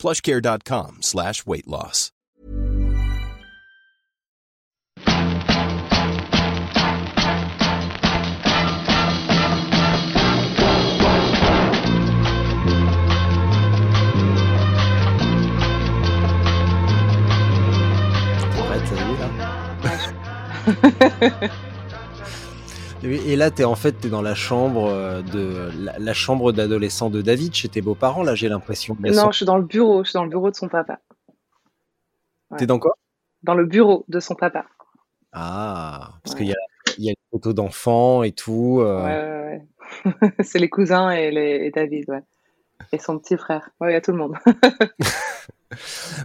[0.00, 2.10] plushcare.com slash weight loss.
[18.58, 19.18] Arrête, ça y est,
[21.40, 21.48] là.
[23.02, 27.08] Et là, t'es en fait, t'es dans la chambre euh, de la, la chambre d'adolescent
[27.08, 28.22] de David chez tes beaux-parents.
[28.22, 28.94] Là, j'ai l'impression.
[28.94, 30.04] Sont- Non, je suis dans le bureau.
[30.04, 31.00] Je suis dans le bureau de son papa.
[32.58, 32.94] T'es dans quoi?
[33.42, 34.66] Dans le bureau de son papa.
[35.32, 36.40] Ah, parce Ouais.
[36.40, 36.56] qu'il y a,
[36.98, 38.80] il y a une photo d'enfant et tout.
[38.80, 39.62] euh, Ouais,
[40.04, 40.34] ouais, ouais.
[40.44, 42.22] C'est les cousins et, les, et David, ouais.
[42.92, 43.70] Et son petit frère.
[43.80, 44.34] Ouais, il y a tout le monde.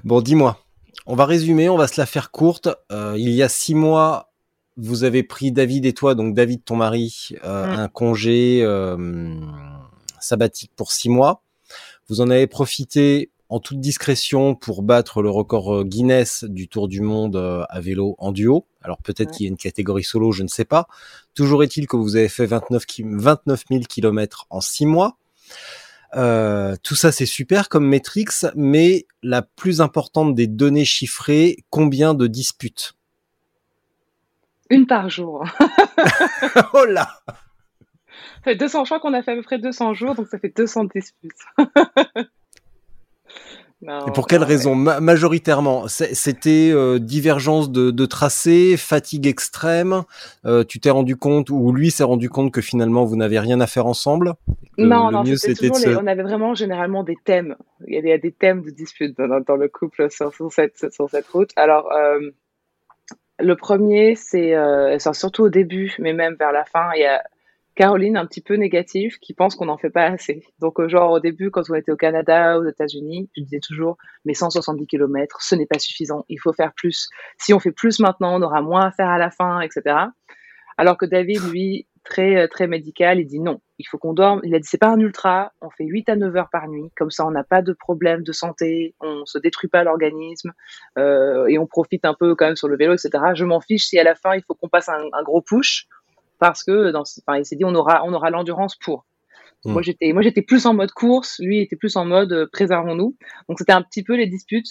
[0.04, 0.58] Bon, dis-moi.
[1.06, 2.68] On va résumer, on va se la faire courte.
[2.92, 4.32] Euh, il y a six mois,
[4.78, 7.80] vous avez pris David et toi, donc David, ton mari, euh, Mm.
[7.80, 9.40] un congé euh,
[10.20, 11.42] sabbatique pour six mois.
[12.10, 16.88] Vous en avez profité en toute discrétion pour battre le record euh, Guinness du Tour
[16.88, 17.36] du Monde
[17.70, 18.66] à vélo en duo.
[18.82, 19.36] Alors peut-être Ouais.
[19.38, 20.88] qu'il y a une catégorie solo, je ne sais pas.
[21.36, 25.18] Toujours est-il que vous avez fait 29, ki- 29 000 kilomètres en six mois.
[26.16, 32.14] Euh, tout ça c'est super comme métriques, mais la plus importante des données chiffrées, combien
[32.14, 32.94] de disputes?
[34.70, 35.46] Une par jour.
[36.74, 40.16] Oh là Ça fait 200, je crois qu'on a fait à peu près 200 jours,
[40.16, 41.32] donc ça fait 200 disputes.
[43.82, 44.54] Non, Et pour quelle non, ouais.
[44.54, 50.04] raison Ma- Majoritairement, c'était euh, divergence de, de tracé, fatigue extrême.
[50.46, 53.60] euh, tu t'es rendu compte ou lui s'est rendu compte que finalement vous n'avez rien
[53.60, 54.34] à faire ensemble?
[54.78, 55.36] Non, le non, mieux
[55.90, 57.56] les- on avait vraiment généralement des thèmes.
[57.88, 60.10] Il y a des, il y a des thèmes de dispute dans, dans le couple
[60.10, 61.52] sur, sur cette, sur cette route.
[61.56, 62.32] Alors, euh,
[63.40, 67.24] le premier, c'est euh, surtout au début, mais même vers la fin, il y a
[67.76, 70.44] Caroline un petit peu négative qui pense qu'on n'en fait pas assez.
[70.60, 73.98] Donc, euh, genre au début, quand on était au Canada, aux États-Unis, je disais toujours,
[74.24, 77.10] mais 170 km, ce n'est pas suffisant, il faut faire plus.
[77.38, 79.96] Si on fait plus maintenant, on aura moins à faire à la fin, etc.
[80.78, 84.40] Alors que David, lui, très euh, très médical, il dit non, il faut qu'on dorme.
[84.44, 86.90] Il a dit c'est pas un ultra, on fait 8 à 9 heures par nuit,
[86.96, 90.54] comme ça on n'a pas de problème de santé, on se détruit pas l'organisme
[90.98, 93.12] euh, et on profite un peu quand même sur le vélo, etc.
[93.34, 95.88] Je m'en fiche si à la fin il faut qu'on passe un, un gros push
[96.40, 99.06] parce que dans, ce- enfin, il s'est dit on aura on aura l'endurance pour.
[99.66, 99.72] Mm.
[99.74, 103.16] Moi j'étais moi j'étais plus en mode course, lui était plus en mode euh, préservons-nous.
[103.50, 104.68] Donc c'était un petit peu les disputes.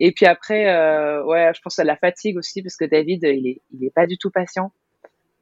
[0.00, 3.46] Et puis après, euh, ouais, je pense à la fatigue aussi parce que David, il
[3.46, 4.72] est, il est pas du tout patient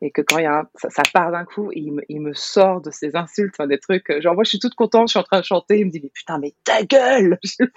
[0.03, 2.21] et que quand il y a un- ça, ça part d'un coup, il me, il
[2.21, 4.09] me sort de ses insultes, des trucs.
[4.11, 5.91] euh, Genre moi, je suis toute contente, je suis en train de chanter, il me
[5.91, 7.38] dit mais putain, mais ta gueule.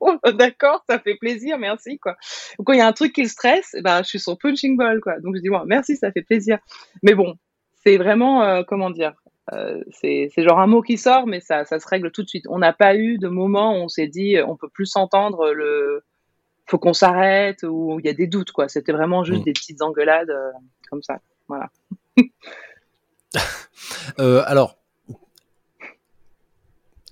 [0.00, 2.16] Oh, D'accord, ça fait plaisir, merci quoi.
[2.58, 4.36] Ou quand il y a un truc qui le stresse, eh ben je suis son
[4.36, 5.18] punching ball quoi.
[5.18, 6.58] Donc je dis bon, merci, ça fait plaisir.
[7.02, 7.34] Mais bon,
[7.82, 9.14] c'est vraiment euh, comment dire,
[9.52, 12.44] euh, c'est genre un mot qui sort, mais ça ça se règle tout de suite.
[12.48, 15.50] On n'a pas eu de moment où on s'est dit euh, on peut plus s'entendre,
[15.52, 16.04] le
[16.66, 18.68] faut qu'on s'arrête ou il y a des doutes quoi.
[18.68, 19.44] C'était vraiment juste Mm.
[19.46, 20.52] des petites engueulades euh,
[20.90, 21.18] comme ça.
[21.48, 21.70] Voilà.
[24.18, 24.78] Euh, alors,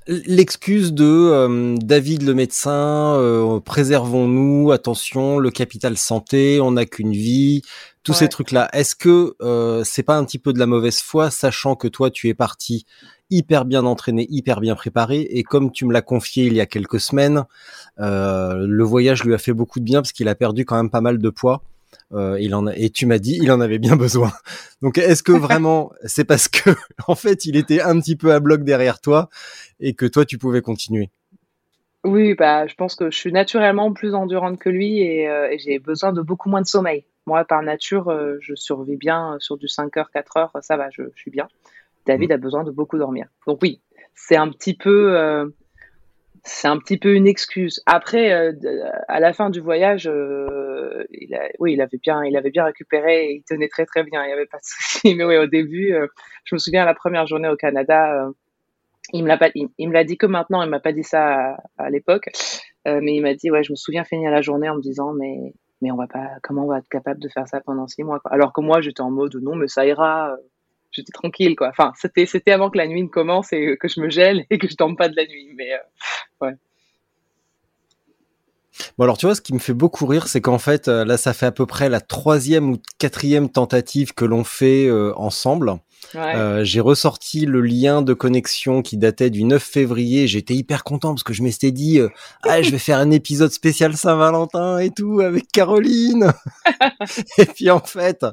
[0.07, 7.13] l'excuse de euh, David le médecin, euh, préservons-nous, attention, le capital santé, on n'a qu'une
[7.13, 7.63] vie,
[8.03, 8.69] tous ces trucs-là.
[8.73, 12.11] Est-ce que euh, c'est pas un petit peu de la mauvaise foi, sachant que toi
[12.11, 12.87] tu es parti
[13.31, 16.67] hyper bien entraîné, hyper bien préparé, et comme tu me l'as confié il y a
[16.67, 17.45] quelques semaines,
[17.99, 21.01] le voyage lui a fait beaucoup de bien parce qu'il a perdu quand même pas
[21.01, 21.63] mal de poids.
[22.12, 24.33] Euh, il en a, et tu m'as dit, il en avait bien besoin.
[24.83, 26.71] Donc, est-ce que vraiment, c'est parce que,
[27.09, 29.29] en fait, il était un petit peu à bloc derrière toi
[29.81, 31.11] et que toi, tu pouvais continuer?
[32.05, 35.59] Oui, bah, je pense que je suis naturellement plus endurante que lui et, euh, et
[35.59, 37.05] j'ai besoin de beaucoup moins de sommeil.
[37.26, 40.88] Moi, par nature, euh, je survis bien sur du 5 heures, 4 heures, ça va,
[40.91, 41.49] je, je suis bien.
[42.06, 43.26] David a besoin de beaucoup dormir.
[43.49, 43.81] Donc oui,
[44.15, 45.50] c'est un petit peu,
[46.46, 47.82] c'est un petit peu une excuse.
[47.87, 48.52] Après, euh,
[49.08, 52.64] à la fin du voyage, euh, il a, oui, il avait bien, il avait bien
[52.64, 54.22] récupéré il tenait très très bien.
[54.25, 55.14] Il n'y avait pas de souci.
[55.16, 56.06] Mais oui, au début, euh,
[56.44, 58.26] je me souviens la première journée au Canada.
[58.26, 58.32] euh,
[59.12, 60.62] il me l'a pas, il, me l'a dit que maintenant.
[60.62, 62.31] Il m'a pas dit ça à, à l'époque,
[62.88, 65.12] Euh, mais il m'a dit ouais, je me souviens finir la journée en me disant
[65.14, 68.04] mais mais on va pas, comment on va être capable de faire ça pendant six
[68.04, 68.32] mois quoi.
[68.32, 70.37] Alors que moi j'étais en mode non mais ça ira.
[70.96, 71.69] J'étais tranquille quoi.
[71.69, 74.58] Enfin c'était c'était avant que la nuit ne commence et que je me gèle et
[74.58, 75.50] que je dorme pas de la nuit.
[75.54, 76.54] Mais euh, ouais.
[78.98, 81.16] Bon alors tu vois, ce qui me fait beaucoup rire, c'est qu'en fait, euh, là,
[81.16, 85.76] ça fait à peu près la troisième ou quatrième tentative que l'on fait euh, ensemble.
[86.14, 90.26] Euh, j'ai ressorti le lien de connexion qui datait du 9 février.
[90.26, 92.00] J'étais hyper content parce que je m'étais dit,
[92.43, 96.32] ah, je vais faire un épisode spécial Saint-Valentin et tout avec Caroline.
[97.38, 98.25] et puis en fait,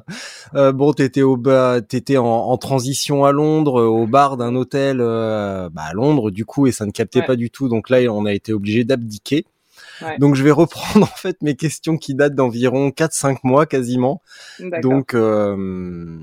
[0.52, 5.70] bon, t'étais au bas, t'étais en, en, transition à Londres, au bar d'un hôtel bah,
[5.76, 7.68] à Londres du coup, et ça ne captait pas du tout.
[7.68, 9.44] Donc là, on a été obligé d'abdiquer.
[10.18, 14.22] Donc je vais reprendre en fait mes questions qui datent d'environ 4-5 mois quasiment.
[14.82, 16.18] Donc euh...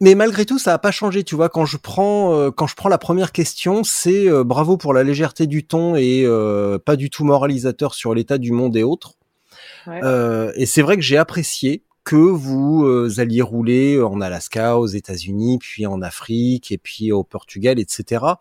[0.00, 1.24] mais malgré tout, ça n'a pas changé.
[1.24, 4.76] Tu vois, quand je prends euh, quand je prends la première question, c'est euh, bravo
[4.76, 8.76] pour la légèreté du ton et euh, pas du tout moralisateur sur l'état du monde
[8.76, 9.14] et autres.
[9.86, 15.86] et c'est vrai que j'ai apprécié que vous alliez rouler en Alaska, aux États-Unis, puis
[15.86, 18.34] en Afrique et puis au Portugal, etc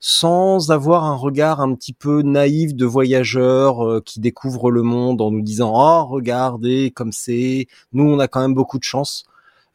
[0.00, 5.20] sans avoir un regard un petit peu naïf de voyageurs euh, qui découvrent le monde
[5.20, 9.26] en nous disant oh regardez comme c'est nous on a quand même beaucoup de chance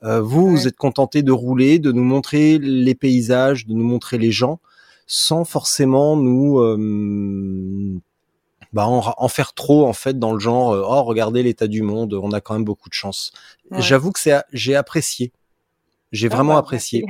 [0.04, 4.18] euh, vous vous êtes contenté de rouler de nous montrer les paysages de nous montrer
[4.18, 4.60] les gens
[5.08, 8.00] sans forcément nous euh,
[8.74, 12.32] bah en, faire trop en fait dans le genre oh regardez l'état du monde on
[12.32, 13.32] a quand même beaucoup de chance
[13.72, 15.32] j'avoue que c'est j'ai apprécié.
[16.12, 17.06] J'ai ah vraiment bah, apprécié.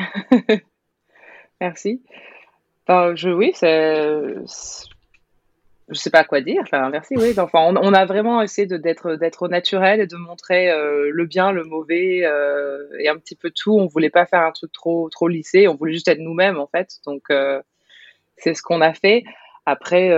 [1.61, 2.01] merci.
[2.87, 4.35] Enfin, je, oui, c'est,
[5.89, 6.61] je sais pas quoi dire.
[6.63, 7.15] Enfin, merci.
[7.17, 7.33] Oui.
[7.37, 11.51] Enfin, on, a vraiment essayé de d'être d'être naturel et de montrer euh, le bien,
[11.51, 13.77] le mauvais euh, et un petit peu tout.
[13.77, 15.67] On voulait pas faire un truc trop trop lissé.
[15.67, 16.95] On voulait juste être nous-mêmes en fait.
[17.05, 17.61] Donc euh,
[18.37, 19.23] c'est ce qu'on a fait.
[19.67, 20.09] Après,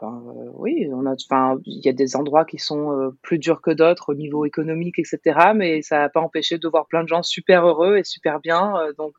[0.00, 0.22] ben,
[0.54, 1.14] oui, on a.
[1.14, 4.98] Enfin, il y a des endroits qui sont plus durs que d'autres au niveau économique,
[4.98, 5.52] etc.
[5.54, 8.74] Mais ça n'a pas empêché de voir plein de gens super heureux et super bien.
[8.98, 9.14] donc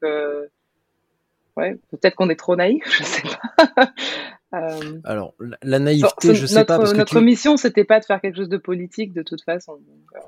[1.57, 3.91] ouais, peut-être qu'on est trop naïf, je sais pas.
[4.53, 6.77] Euh, Alors, la naïveté, je sais pas.
[6.77, 9.73] Parce notre que mission, c'était pas de faire quelque chose de politique de toute façon.
[10.15, 10.19] Euh.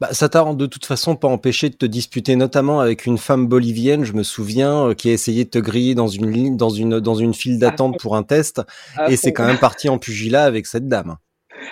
[0.00, 3.46] Bah, ça t'a de toute façon pas empêché de te disputer, notamment avec une femme
[3.46, 6.70] bolivienne, je me souviens, euh, qui a essayé de te griller dans une ligne, dans
[6.70, 8.62] une, dans une file d'attente pour un test,
[9.08, 11.16] et c'est quand même parti en pugilat avec cette dame.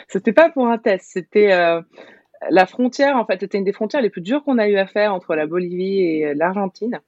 [0.09, 4.11] C'était pas pour un test, c'était la frontière, en fait, c'était une des frontières les
[4.11, 7.01] plus dures qu'on a eu à faire entre la Bolivie et l'Argentine.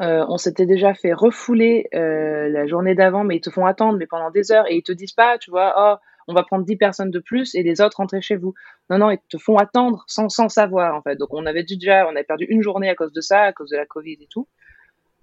[0.00, 3.98] Euh, on s'était déjà fait refouler euh, la journée d'avant, mais ils te font attendre,
[3.98, 5.96] mais pendant des heures, et ils te disent pas, tu vois, oh,
[6.26, 8.54] on va prendre 10 personnes de plus et les autres rentrer chez vous.
[8.90, 11.16] Non, non, ils te font attendre sans, sans savoir, en fait.
[11.16, 13.70] Donc, on avait déjà, on avait perdu une journée à cause de ça, à cause
[13.70, 14.48] de la Covid et tout.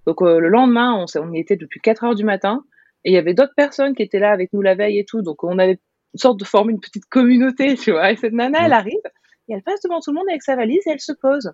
[0.05, 2.63] Donc, euh, le lendemain, on, on y était depuis 4 heures du matin,
[3.03, 5.21] et il y avait d'autres personnes qui étaient là avec nous la veille et tout.
[5.21, 5.79] Donc, on avait
[6.13, 8.11] une sorte de former une petite communauté, tu vois.
[8.11, 9.01] Et cette nana, elle arrive,
[9.49, 11.51] et elle passe devant tout le monde avec sa valise et elle se pose.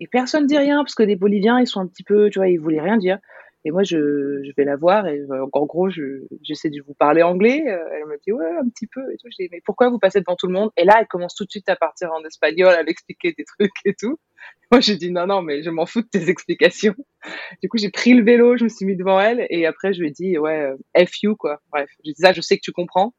[0.00, 2.48] Et personne dit rien parce que les Boliviens, ils sont un petit peu, tu vois,
[2.48, 3.18] ils voulaient rien dire.
[3.64, 7.22] Et moi, je, je vais la voir et euh, en gros, j'essaie de vous parler
[7.22, 7.64] anglais.
[7.66, 9.00] Euh, elle me dit ouais, un petit peu.
[9.12, 9.28] Et tout.
[9.30, 10.70] Je dis mais pourquoi vous passez devant tout le monde?
[10.76, 13.72] Et là, elle commence tout de suite à partir en espagnol, à m'expliquer des trucs
[13.84, 14.18] et tout.
[14.70, 16.94] Moi, j'ai dit non, non, mais je m'en fous de tes explications.
[17.62, 20.00] Du coup, j'ai pris le vélo, je me suis mis devant elle et après, je
[20.00, 21.60] lui ai dit ouais, euh, F you quoi.
[21.72, 23.12] Bref, j'ai dit ça, je sais que tu comprends.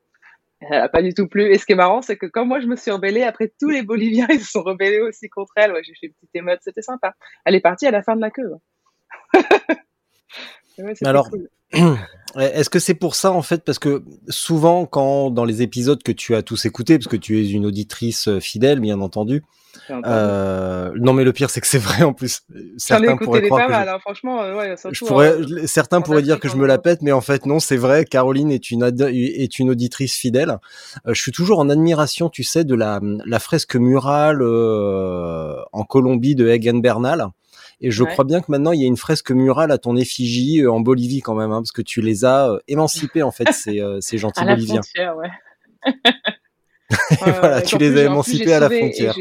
[0.62, 1.52] Elle a pas du tout plu.
[1.52, 3.70] Et ce qui est marrant, c'est que quand moi je me suis rebellée, après tous
[3.70, 5.74] les Boliviens ils se sont rebellés aussi contre elle.
[5.84, 7.14] J'ai fait une petite émeute, c'était sympa.
[7.46, 8.54] Elle est partie à la fin de la queue.
[10.84, 11.50] ouais, Alors, cool.
[12.38, 16.12] Est-ce que c'est pour ça en fait Parce que souvent, quand dans les épisodes que
[16.12, 19.44] tu as tous écoutés, parce que tu es une auditrice euh, fidèle, bien entendu.
[19.90, 22.42] Euh, non, mais le pire, c'est que c'est vrai en plus.
[22.78, 24.44] Certains pourraient croire que hein, franchement.
[24.44, 27.48] Euh, ouais, je pourrais, certains pourraient dire que je me la pète, mais en fait
[27.48, 28.06] non, c'est vrai.
[28.06, 30.58] Caroline est une est une auditrice fidèle.
[31.06, 36.48] Je suis toujours en admiration, tu sais, de la la fresque murale en Colombie de
[36.48, 37.30] Egan Bernal.
[37.82, 40.62] Et je crois bien que maintenant il y a une fresque murale à ton effigie
[40.62, 43.52] euh, en Bolivie quand même, hein, parce que tu les as euh, émancipés en fait
[43.52, 44.76] ces, euh, ces gentils à Boliviens.
[44.76, 45.30] La frontière, ouais.
[47.40, 49.16] voilà, tu les as émancipés à la frontière.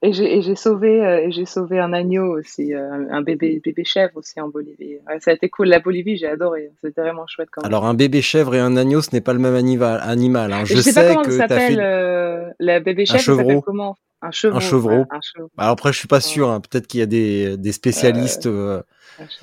[0.00, 4.98] Et j'ai sauvé, j'ai sauvé un agneau aussi, un, bébé, bébé chèvre aussi en Bolivie.
[5.18, 5.66] ça a été cool.
[5.66, 6.70] La Bolivie, j'ai adoré.
[6.80, 7.68] C'était vraiment chouette quand même.
[7.68, 10.00] Alors un bébé chèvre et un agneau, ce n'est pas le même animal.
[10.04, 10.64] animal hein.
[10.64, 12.54] Je, je, sais, sais pas comment que ça s'appelle.
[12.60, 14.56] La bébé chèvre, ça s'appelle comment un chevreau.
[14.56, 15.06] Un chevreau.
[15.56, 16.50] Alors après, je suis pas sûr.
[16.50, 16.60] Hein.
[16.60, 18.82] Peut-être qu'il y a des, des spécialistes euh,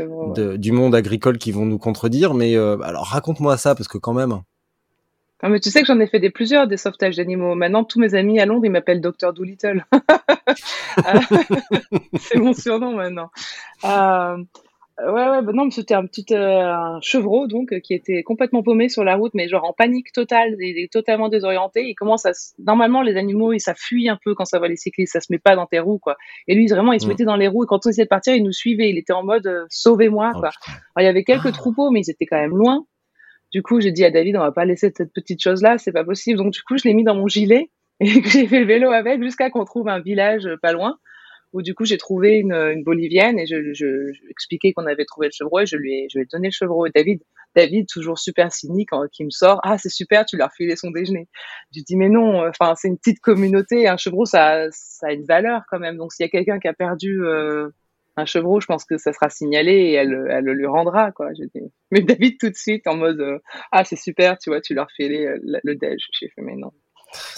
[0.08, 2.34] de, du monde agricole qui vont nous contredire.
[2.34, 4.41] Mais euh, alors, raconte-moi ça, parce que quand même.
[5.44, 7.55] Non, mais tu sais que j'en ai fait des plusieurs des sauvetages d'animaux.
[7.55, 9.86] Maintenant, tous mes amis à Londres, ils m'appellent Dr Doolittle.
[12.20, 13.32] C'est mon surnom maintenant.
[13.84, 14.38] Euh,
[14.98, 18.64] Ouais, ouais, bah non, c'était un petit euh, un chevreau donc euh, qui était complètement
[18.64, 21.84] paumé sur la route, mais genre en panique totale, il est totalement désorienté.
[21.84, 24.78] Il commence à normalement les animaux, ils ça fuit un peu quand ça voit les
[24.78, 26.16] cyclistes, ça se met pas dans tes roues quoi.
[26.48, 28.36] Et lui vraiment, il se mettait dans les roues et quand on essayait de partir,
[28.36, 28.90] il nous suivait.
[28.90, 30.52] Il était en mode euh, sauvez-moi oh, quoi.
[30.96, 32.86] Alors, il y avait quelques troupeaux, mais ils étaient quand même loin.
[33.52, 36.06] Du coup, j'ai dit à David, on va pas laisser cette petite chose-là, c'est pas
[36.06, 36.38] possible.
[36.38, 39.22] Donc, du coup, je l'ai mis dans mon gilet et j'ai fait le vélo avec
[39.22, 40.98] jusqu'à qu'on trouve un village pas loin
[41.54, 45.06] où du coup j'ai trouvé une, une, bolivienne et je, je, je expliquais qu'on avait
[45.06, 46.86] trouvé le chevreau et je lui ai, je lui ai donné le chevreau.
[46.86, 47.22] Et David,
[47.56, 50.92] David toujours super cynique, hein, qui me sort, ah c'est super, tu leur filé son
[50.92, 51.28] déjeuner.
[51.74, 55.25] Je dis mais non, enfin c'est une petite communauté, un chevreau ça, ça a une
[55.25, 55.98] valeur quand même.
[55.98, 57.70] Donc s'il y a quelqu'un qui a perdu euh,
[58.18, 61.32] un chevreau, je pense que ça sera signalé et elle, elle le lui rendra quoi.
[61.34, 61.50] Dis,
[61.92, 63.40] mais David tout de suite en mode euh,
[63.72, 66.08] ah c'est super, tu vois, tu leur filé euh, le, le déj.
[66.20, 66.72] J'ai fait mais non.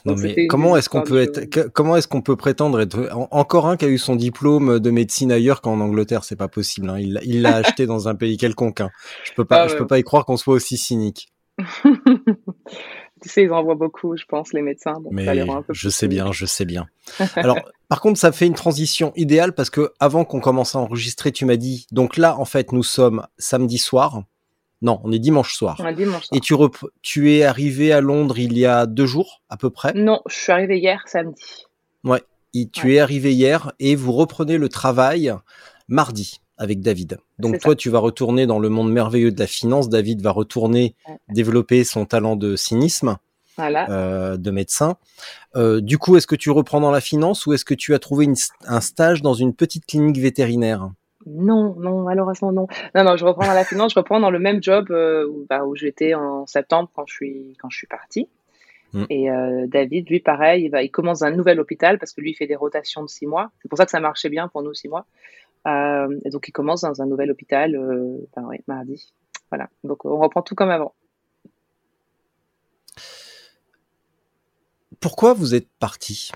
[0.06, 3.78] Non mais comment est-ce qu'on peut être comment est-ce qu'on peut prétendre être encore un
[3.78, 6.24] qui a eu son diplôme de médecine ailleurs qu'en Angleterre?
[6.24, 6.98] C'est pas possible hein.
[7.00, 8.90] il l'a acheté dans un pays quelconque hein.
[9.24, 9.70] je peux pas ah, ouais.
[9.70, 11.30] je peux pas y croire qu'on soit aussi cynique
[13.22, 15.58] tu sais ils en voient beaucoup je pense les médecins donc mais ça les rend
[15.58, 16.88] un peu je sais bien je sais bien
[17.36, 17.58] alors
[17.90, 21.46] par contre ça fait une transition idéale parce que avant qu'on commence à enregistrer tu
[21.46, 24.24] m'as dit donc là en fait nous sommes samedi soir
[24.82, 25.80] non, on est dimanche soir.
[25.80, 26.38] Ouais, dimanche soir.
[26.38, 26.54] Et tu,
[27.02, 29.94] tu es arrivé à Londres il y a deux jours, à peu près?
[29.94, 31.66] Non, je suis arrivé hier, samedi.
[32.04, 32.94] Ouais, et tu ouais.
[32.94, 35.34] es arrivé hier et vous reprenez le travail
[35.88, 37.20] mardi avec David.
[37.40, 37.76] Donc toi, ça.
[37.76, 39.90] tu vas retourner dans le monde merveilleux de la finance.
[39.90, 41.18] David va retourner ouais.
[41.30, 43.18] développer son talent de cynisme.
[43.58, 43.90] Voilà.
[43.90, 44.98] Euh, de médecin.
[45.56, 48.00] Euh, du coup, est-ce que tu reprends dans la finance ou est-ce que tu as
[48.00, 48.36] trouvé une,
[48.68, 50.92] un stage dans une petite clinique vétérinaire?
[51.28, 52.68] Non, non, malheureusement non.
[52.96, 55.46] Non, non, je reprends dans la finance, je reprends dans le même job euh, où,
[55.50, 58.30] bah, où j'étais en septembre quand je suis quand je suis partie.
[58.94, 59.04] Mm.
[59.10, 62.32] Et euh, David, lui, pareil, il, va, il commence un nouvel hôpital parce que lui,
[62.32, 63.52] il fait des rotations de six mois.
[63.62, 65.06] C'est pour ça que ça marchait bien pour nous six mois.
[65.68, 67.74] Euh, et donc, il commence dans un nouvel hôpital,
[68.36, 69.12] ben, ouais, mardi.
[69.50, 69.70] Voilà.
[69.84, 70.94] Donc, on reprend tout comme avant.
[75.00, 76.32] Pourquoi vous êtes parti?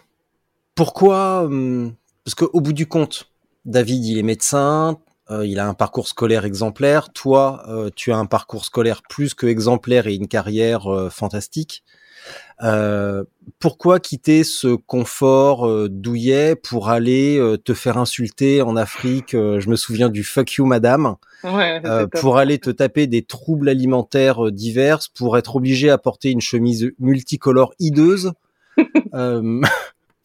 [0.75, 1.93] Pourquoi hum,
[2.23, 3.30] Parce qu'au bout du compte,
[3.65, 4.97] David, il est médecin,
[5.29, 7.11] euh, il a un parcours scolaire exemplaire.
[7.13, 11.83] Toi, euh, tu as un parcours scolaire plus que exemplaire et une carrière euh, fantastique.
[12.63, 13.23] Euh,
[13.59, 19.67] pourquoi quitter ce confort euh, douillet pour aller euh, te faire insulter en Afrique Je
[19.69, 21.15] me souviens du fuck you madame.
[21.43, 21.81] Ouais,
[22.19, 26.91] pour aller te taper des troubles alimentaires divers, pour être obligé à porter une chemise
[26.99, 28.33] multicolore hideuse.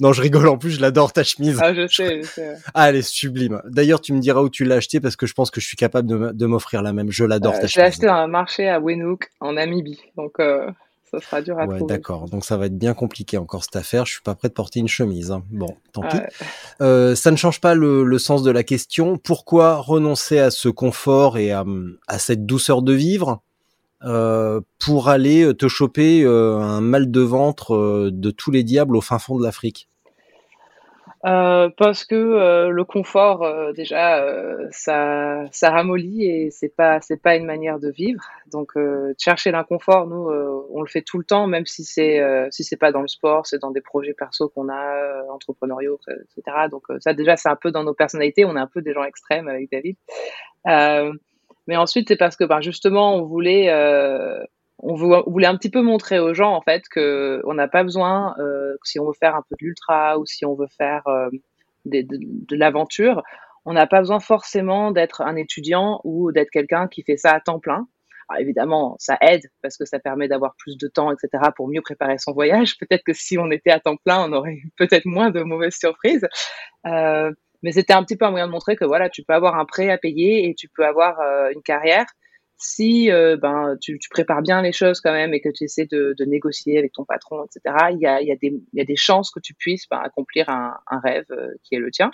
[0.00, 1.58] Non, je rigole en plus, je l'adore ta chemise.
[1.62, 2.56] Ah, je sais, je sais.
[2.74, 3.62] Ah, elle est sublime.
[3.64, 5.76] D'ailleurs, tu me diras où tu l'as acheté parce que je pense que je suis
[5.76, 7.10] capable de m'offrir la même.
[7.10, 7.74] Je l'adore euh, ta je chemise.
[7.74, 10.00] Je l'ai acheté dans un marché à Wenook en Namibie.
[10.18, 10.70] Donc, euh,
[11.10, 11.94] ça sera dur à ouais, trouver.
[11.94, 12.28] D'accord.
[12.28, 14.04] Donc, ça va être bien compliqué encore cette affaire.
[14.04, 15.30] Je suis pas prêt de porter une chemise.
[15.30, 15.42] Hein.
[15.50, 16.16] Bon, tant pis.
[16.16, 16.28] Ouais.
[16.82, 19.16] Euh, ça ne change pas le, le, sens de la question.
[19.16, 21.64] Pourquoi renoncer à ce confort et à,
[22.06, 23.42] à cette douceur de vivre?
[24.04, 28.96] Euh, pour aller te choper euh, un mal de ventre euh, de tous les diables
[28.96, 29.88] au fin fond de l'Afrique.
[31.24, 37.00] Euh, parce que euh, le confort euh, déjà euh, ça ça ramollit et c'est pas
[37.00, 38.22] c'est pas une manière de vivre.
[38.52, 40.28] Donc euh, chercher l'inconfort nous
[40.70, 43.46] on le fait tout le temps même si c'est si c'est pas dans le sport
[43.46, 47.72] c'est dans des projets perso qu'on a entrepreneuriaux etc donc ça déjà c'est un peu
[47.72, 48.44] dans nos personnalités.
[48.44, 49.96] On est un peu des gens extrêmes avec David
[51.66, 53.70] mais ensuite c'est parce que ben, justement on voulait
[54.78, 58.34] on voulait un petit peu montrer aux gens en fait que on n'a pas besoin
[58.38, 61.30] euh, si on veut faire un peu de l'ultra ou si on veut faire euh,
[61.86, 63.22] de, de, de l'aventure
[63.64, 67.40] on n'a pas besoin forcément d'être un étudiant ou d'être quelqu'un qui fait ça à
[67.40, 67.88] temps plein.
[68.28, 71.80] Alors évidemment ça aide parce que ça permet d'avoir plus de temps etc pour mieux
[71.80, 72.76] préparer son voyage.
[72.78, 76.26] Peut-être que si on était à temps plein on aurait peut-être moins de mauvaises surprises.
[76.86, 77.32] Euh,
[77.66, 79.64] mais c'était un petit peu un moyen de montrer que voilà tu peux avoir un
[79.64, 82.06] prêt à payer et tu peux avoir euh, une carrière
[82.58, 86.14] si euh, ben tu, prépares bien les choses quand même et que tu essaies de,
[86.26, 89.30] négocier avec ton patron, etc., il y a, y, a des, y a des chances
[89.30, 92.12] que tu puisses ben, accomplir un, rêve euh, qui est le tien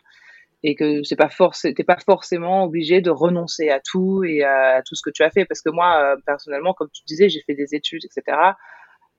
[0.65, 4.83] et que c'est pas force, t'es pas forcément obligé de renoncer à tout et à,
[4.83, 7.55] tout ce que tu as fait parce que moi personnellement, comme tu disais, j'ai fait
[7.55, 8.37] des études, etc.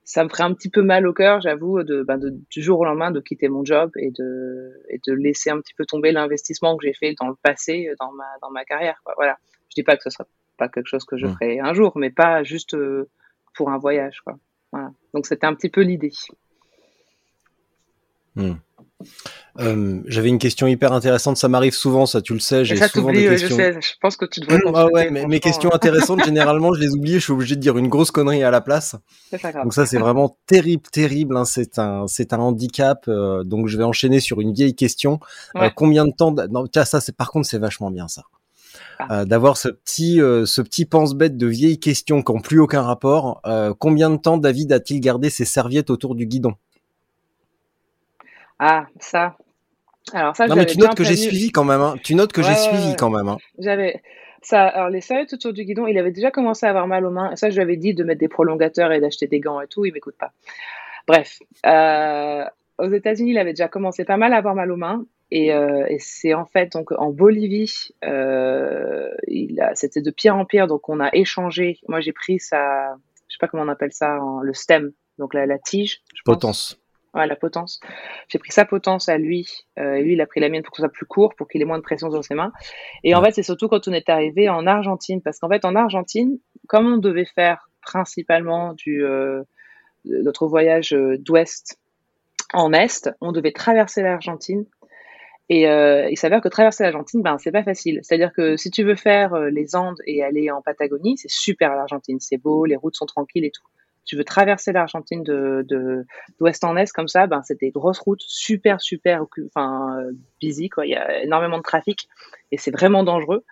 [0.05, 2.79] Ça me ferait un petit peu mal au cœur, j'avoue, de, ben, de, du jour
[2.79, 6.11] au lendemain de quitter mon job et de, et de laisser un petit peu tomber
[6.11, 8.99] l'investissement que j'ai fait dans le passé, dans ma, dans ma carrière.
[9.03, 9.13] Quoi.
[9.15, 9.37] Voilà.
[9.69, 10.25] Je dis pas que ce sera
[10.57, 11.33] pas quelque chose que je mmh.
[11.33, 13.09] ferai un jour, mais pas juste euh,
[13.55, 14.21] pour un voyage.
[14.21, 14.37] Quoi.
[14.71, 14.91] Voilà.
[15.13, 16.11] Donc c'était un petit peu l'idée.
[18.35, 18.53] Mmh.
[19.59, 22.65] Euh, J'avais une question hyper intéressante, ça m'arrive souvent, ça tu le sais.
[22.65, 23.49] J'ai souvent des questions.
[23.49, 24.59] Je, sais, je pense que tu devrais.
[24.73, 27.77] ah ouais, mais mes questions intéressantes, généralement, je les oublie, je suis obligé de dire
[27.77, 28.95] une grosse connerie à la place.
[29.29, 29.63] Pas grave.
[29.63, 31.37] Donc ça, c'est vraiment terrible, terrible.
[31.37, 31.45] Hein.
[31.45, 33.05] C'est un, c'est un handicap.
[33.07, 35.19] Euh, donc je vais enchaîner sur une vieille question.
[35.55, 35.67] Euh, ouais.
[35.67, 38.23] Euh, combien de temps Non, tiens, ça, c'est par contre, c'est vachement bien ça.
[38.97, 39.25] Ah.
[39.25, 43.41] D'avoir ce petit ce petit pense-bête de vieilles questions qui n'ont plus aucun rapport.
[43.79, 46.55] Combien de temps David a-t-il gardé ses serviettes autour du guidon?
[48.65, 49.35] Ah, ça.
[50.13, 51.81] Alors ça, non mais tu notes que j'ai suivi quand même.
[51.81, 51.95] Hein.
[52.01, 53.27] Tu notes que ouais, j'ai ouais, suivi quand même.
[53.27, 53.37] Hein.
[53.59, 54.01] J'avais
[54.41, 57.11] ça, alors les serviettes autour du guidon, il avait déjà commencé à avoir mal aux
[57.11, 57.31] mains.
[57.31, 59.67] Et ça, je lui avais dit de mettre des prolongateurs et d'acheter des gants et
[59.67, 59.83] tout.
[59.83, 60.31] Il m'écoute pas.
[61.09, 62.45] Bref, euh,
[62.77, 65.05] aux États-Unis, il avait déjà commencé pas mal à avoir mal aux mains.
[65.29, 69.09] Et, euh, et c'est en fait donc en Bolivie, euh,
[69.73, 70.67] c'était de pire en pire.
[70.67, 71.79] Donc on a échangé.
[71.89, 72.95] Moi, j'ai pris sa,
[73.27, 76.01] je sais pas comment on appelle ça, le stem, donc la, la tige.
[76.15, 76.79] Je Potence.
[77.13, 77.79] Ouais, la potence.
[78.27, 79.47] J'ai pris sa potence à lui.
[79.77, 81.61] Euh, lui, il a pris la mienne pour que ce soit plus court, pour qu'il
[81.61, 82.51] ait moins de pression sur ses mains.
[83.03, 85.75] Et en fait, c'est surtout quand on est arrivé en Argentine, parce qu'en fait, en
[85.75, 89.43] Argentine, comme on devait faire principalement du euh,
[90.05, 91.79] notre voyage euh, d'ouest
[92.53, 94.65] en est, on devait traverser l'Argentine.
[95.49, 97.99] Et euh, il s'avère que traverser l'Argentine, ben c'est pas facile.
[98.01, 102.19] C'est-à-dire que si tu veux faire les Andes et aller en Patagonie, c'est super l'Argentine,
[102.19, 103.63] c'est beau, les routes sont tranquilles et tout
[104.05, 106.05] tu veux traverser l'Argentine de,
[106.39, 110.69] d'ouest en est comme ça, ben c'est des grosses routes super super enfin euh, busy
[110.69, 110.85] quoi.
[110.85, 112.07] Il y a énormément de trafic
[112.51, 113.43] et c'est vraiment dangereux.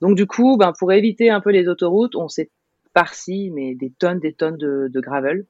[0.00, 2.50] Donc du coup, ben pour éviter un peu les autoroutes, on s'est
[2.92, 5.46] parti mais des tonnes des tonnes de, de gravel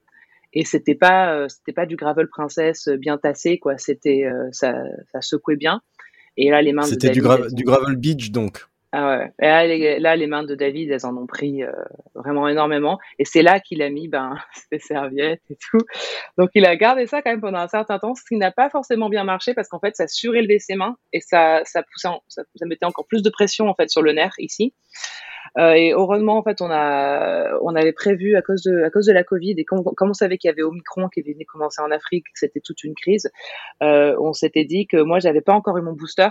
[0.52, 3.76] et c'était pas euh, c'était pas du gravel princesse bien tassé quoi.
[3.78, 4.74] C'était euh, ça,
[5.12, 5.82] ça secouait bien.
[6.36, 8.66] Et là les mains c'était du, du gravel beach donc.
[8.96, 9.32] Ah ouais.
[9.42, 11.72] Et là, les, mains de David, elles en ont pris euh,
[12.14, 13.00] vraiment énormément.
[13.18, 14.36] Et c'est là qu'il a mis ben,
[14.70, 15.84] ses serviettes et tout.
[16.38, 18.70] Donc, il a gardé ça quand même pendant un certain temps, ce qui n'a pas
[18.70, 22.44] forcément bien marché parce qu'en fait, ça surélevait ses mains et ça, ça, poussait ça,
[22.54, 24.72] ça, mettait encore plus de pression en fait sur le nerf ici.
[25.58, 29.06] Euh, et heureusement, en fait, on a, on avait prévu à cause de, à cause
[29.06, 31.82] de la Covid et comme, comme on savait qu'il y avait Omicron qui venait commencer
[31.82, 33.28] en Afrique, que c'était toute une crise,
[33.82, 36.28] euh, on s'était dit que moi, j'avais pas encore eu mon booster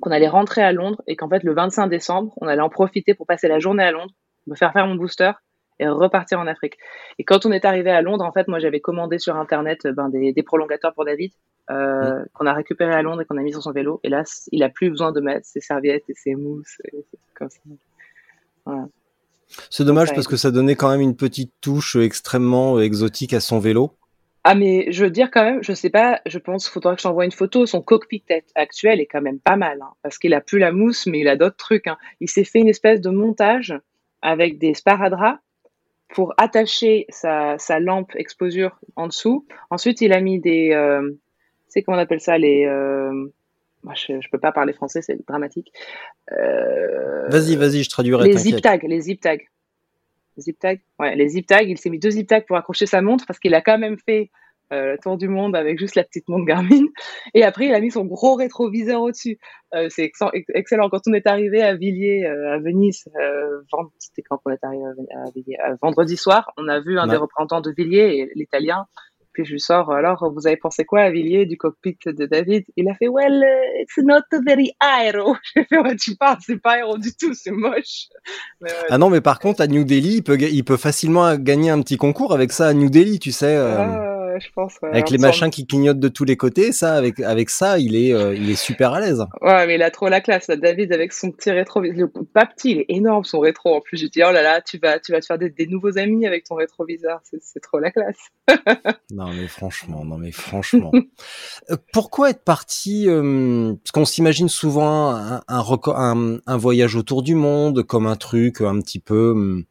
[0.00, 3.14] qu'on allait rentrer à Londres et qu'en fait le 25 décembre, on allait en profiter
[3.14, 4.14] pour passer la journée à Londres,
[4.46, 5.32] me faire faire mon booster
[5.78, 6.76] et repartir en Afrique.
[7.18, 10.08] Et quand on est arrivé à Londres, en fait, moi j'avais commandé sur internet ben,
[10.10, 11.32] des, des prolongateurs pour David
[11.70, 14.00] euh, qu'on a récupéré à Londres et qu'on a mis sur son vélo.
[14.04, 16.78] Et là, il a plus besoin de mettre ses serviettes et ses mousses.
[16.92, 17.04] Et
[17.34, 17.60] comme ça.
[18.66, 18.88] Voilà.
[19.68, 23.58] C'est dommage parce que ça donnait quand même une petite touche extrêmement exotique à son
[23.58, 23.92] vélo.
[24.42, 27.00] Ah mais je veux dire quand même, je sais pas, je pense qu'il faudra que
[27.00, 27.66] je t'envoie une photo.
[27.66, 31.06] Son cockpit actuel est quand même pas mal, hein, parce qu'il a plus la mousse,
[31.06, 31.86] mais il a d'autres trucs.
[31.86, 31.98] Hein.
[32.20, 33.78] Il s'est fait une espèce de montage
[34.22, 35.38] avec des sparadraps
[36.08, 39.46] pour attacher sa, sa lampe exposure en dessous.
[39.68, 41.16] Ensuite, il a mis des, euh, tu
[41.68, 43.12] sais comment on appelle ça, les, euh,
[43.82, 45.72] moi, je, je peux pas parler français, c'est dramatique.
[46.32, 48.26] Euh, vas-y, vas-y, je traduirai.
[48.26, 49.36] Les zip tags, les zip tags
[50.38, 50.76] zip tags.
[50.98, 51.62] Ouais, les zip tags.
[51.62, 53.98] Il s'est mis deux zip tags pour accrocher sa montre parce qu'il a quand même
[53.98, 54.30] fait
[54.72, 56.86] euh, le tour du monde avec juste la petite montre Garmin.
[57.34, 59.38] Et après, il a mis son gros rétroviseur au-dessus.
[59.74, 60.12] Euh, c'est
[60.54, 60.88] excellent.
[60.88, 63.04] Quand on est arrivé à Villiers, euh, à Venise,
[63.98, 67.60] c'était quand on est arrivé à, Villiers, vendredi soir, on a vu un des représentants
[67.60, 68.86] de Villiers, l'italien,
[69.40, 72.64] puis je lui sors, alors, vous avez pensé quoi à Villiers du cockpit de David?
[72.76, 75.36] Il a fait, well, uh, it's not very aero.
[75.56, 78.08] J'ai fait, ouais, tu parles, c'est pas aéro du tout, c'est moche.
[78.90, 81.80] ah non, mais par contre, à New Delhi, il peut, il peut facilement gagner un
[81.80, 83.56] petit concours avec ça à New Delhi, tu sais.
[83.56, 83.76] Euh...
[83.78, 84.74] Ah je pense.
[84.82, 88.12] Avec les machins qui clignotent de tous les côtés, ça, avec, avec ça, il est,
[88.12, 89.24] euh, il est super à l'aise.
[89.40, 90.48] Ouais, mais il a trop la classe.
[90.48, 93.74] David, avec son petit rétroviseur, pas petit, il est énorme son rétro.
[93.74, 95.98] En plus, je dis, oh là là, tu vas, tu vas te faire des, nouveaux
[95.98, 97.20] amis avec ton rétroviseur.
[97.40, 98.18] C'est trop la classe.
[99.10, 100.92] non, mais franchement, non, mais franchement.
[101.70, 107.34] Euh, pourquoi être parti euh, Parce qu'on s'imagine souvent un, un, un, voyage autour du
[107.34, 109.64] monde comme un truc un petit peu hum,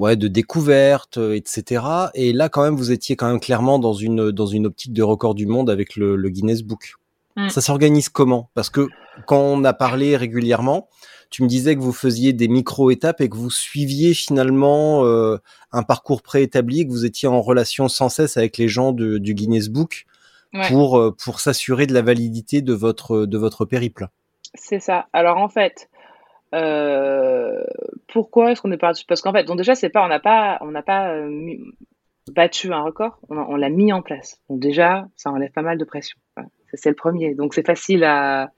[0.00, 1.84] ouais, de découverte, euh, etc.
[2.14, 5.02] Et là, quand même, vous étiez quand même clairement dans une dans une optique de
[5.02, 6.94] record du monde avec le, le Guinness Book.
[7.36, 7.50] Mm.
[7.50, 8.50] Ça s'organise comment?
[8.54, 8.88] Parce que
[9.26, 10.88] quand on a parlé régulièrement,
[11.28, 15.36] tu me disais que vous faisiez des micro-étapes et que vous suiviez finalement euh,
[15.70, 19.34] un parcours préétabli, que vous étiez en relation sans cesse avec les gens de, du
[19.34, 20.06] Guinness Book
[20.68, 24.08] pour euh, pour s'assurer de la validité de votre de votre périple.
[24.54, 25.06] C'est ça.
[25.12, 25.89] Alors en fait,
[26.54, 27.62] euh,
[28.08, 29.04] pourquoi est-ce qu'on est parti?
[29.06, 31.56] Parce qu'en fait, donc déjà, c'est pas, on n'a pas, on n'a pas euh,
[32.32, 34.40] battu un record, on, on l'a mis en place.
[34.48, 36.18] Donc déjà, ça enlève pas mal de pression.
[36.74, 37.34] C'est le premier.
[37.34, 38.50] Donc c'est facile à.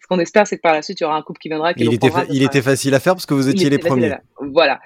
[0.00, 1.74] Ce qu'on espère, c'est que par la suite, il y aura un couple qui viendra.
[1.74, 4.14] Qui il était, il était facile à faire parce que vous étiez les premiers.
[4.40, 4.80] Voilà.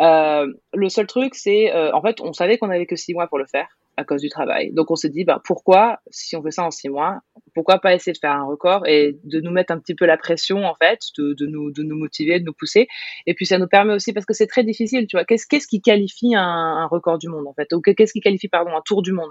[0.00, 3.38] Euh, le seul truc, c'est, en fait, on savait qu'on avait que six mois pour
[3.38, 4.72] le faire à cause du travail.
[4.72, 7.20] Donc on s'est dit, bah, pourquoi, si on fait ça en six mois,
[7.54, 10.18] pourquoi pas essayer de faire un record et de nous mettre un petit peu la
[10.18, 12.88] pression, en fait, de, nous, de nous motiver, de nous pousser.
[13.26, 15.66] Et puis ça nous permet aussi, parce que c'est très difficile, tu vois, qu'est-ce qu'est-ce
[15.66, 19.02] qui qualifie un, record du monde, en fait, ou qu'est-ce qui qualifie, pardon, un tour
[19.02, 19.30] du monde?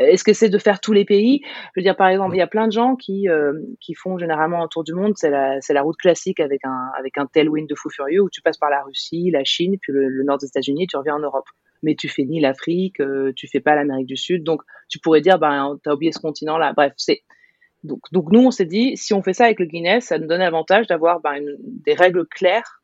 [0.00, 1.42] Est-ce que c'est de faire tous les pays?
[1.44, 4.18] Je veux dire, par exemple, il y a plein de gens qui euh, qui font
[4.18, 5.12] généralement un tour du monde.
[5.14, 8.42] C'est la la route classique avec un avec un tailwind de fou furieux où tu
[8.42, 11.20] passes par la Russie, la Chine, puis le, le nord des États-Unis, tu reviens en
[11.20, 11.46] Europe
[11.84, 14.42] mais tu fais ni l'Afrique, euh, tu fais pas l'Amérique du Sud.
[14.42, 16.72] Donc, tu pourrais dire, ben, t'as oublié ce continent-là.
[16.72, 17.22] Bref, c'est,
[17.84, 20.26] Donc, donc nous, on s'est dit, si on fait ça avec le Guinness, ça nous
[20.26, 22.82] donne l'avantage d'avoir ben, des règles claires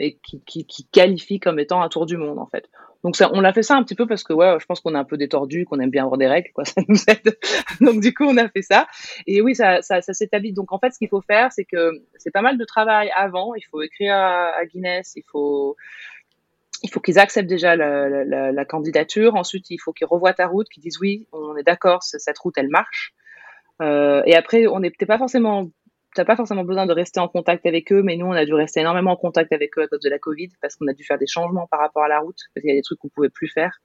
[0.00, 2.68] et qui, qui, qualifient comme étant un tour du monde, en fait.
[3.04, 4.94] Donc ça, on l'a fait ça un petit peu parce que ouais, je pense qu'on
[4.94, 7.36] est un peu détordu, qu'on aime bien avoir des règles, quoi, ça nous aide.
[7.80, 8.86] Donc du coup, on a fait ça.
[9.26, 10.52] Et oui, ça, ça, ça s'établit.
[10.52, 13.54] Donc en fait, ce qu'il faut faire, c'est que c'est pas mal de travail avant.
[13.54, 15.76] Il faut écrire à, à Guinness, il faut
[16.82, 19.34] il faut qu'ils acceptent déjà la, candidature.
[19.36, 22.56] Ensuite, il faut qu'ils revoient ta route, qu'ils disent oui, on est d'accord, cette route,
[22.56, 23.14] elle marche.
[23.80, 25.70] Euh, et après, on n'est pas forcément
[26.14, 28.52] t'as pas forcément besoin de rester en contact avec eux, mais nous, on a dû
[28.52, 31.04] rester énormément en contact avec eux à cause de la Covid, parce qu'on a dû
[31.04, 33.08] faire des changements par rapport à la route, parce qu'il y a des trucs qu'on
[33.08, 33.80] pouvait plus faire.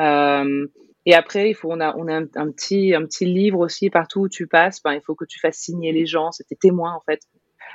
[0.00, 0.66] Euh,
[1.04, 4.22] et après, il faut, on a, on a un, petit, un petit livre aussi partout
[4.22, 4.82] où tu passes.
[4.82, 6.32] Ben, il faut que tu fasses signer les gens.
[6.32, 7.20] C'était témoin en fait.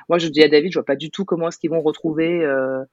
[0.10, 2.44] Moi, je dis à David, je vois pas du tout comment est-ce qu'ils vont retrouver
[2.44, 2.84] euh,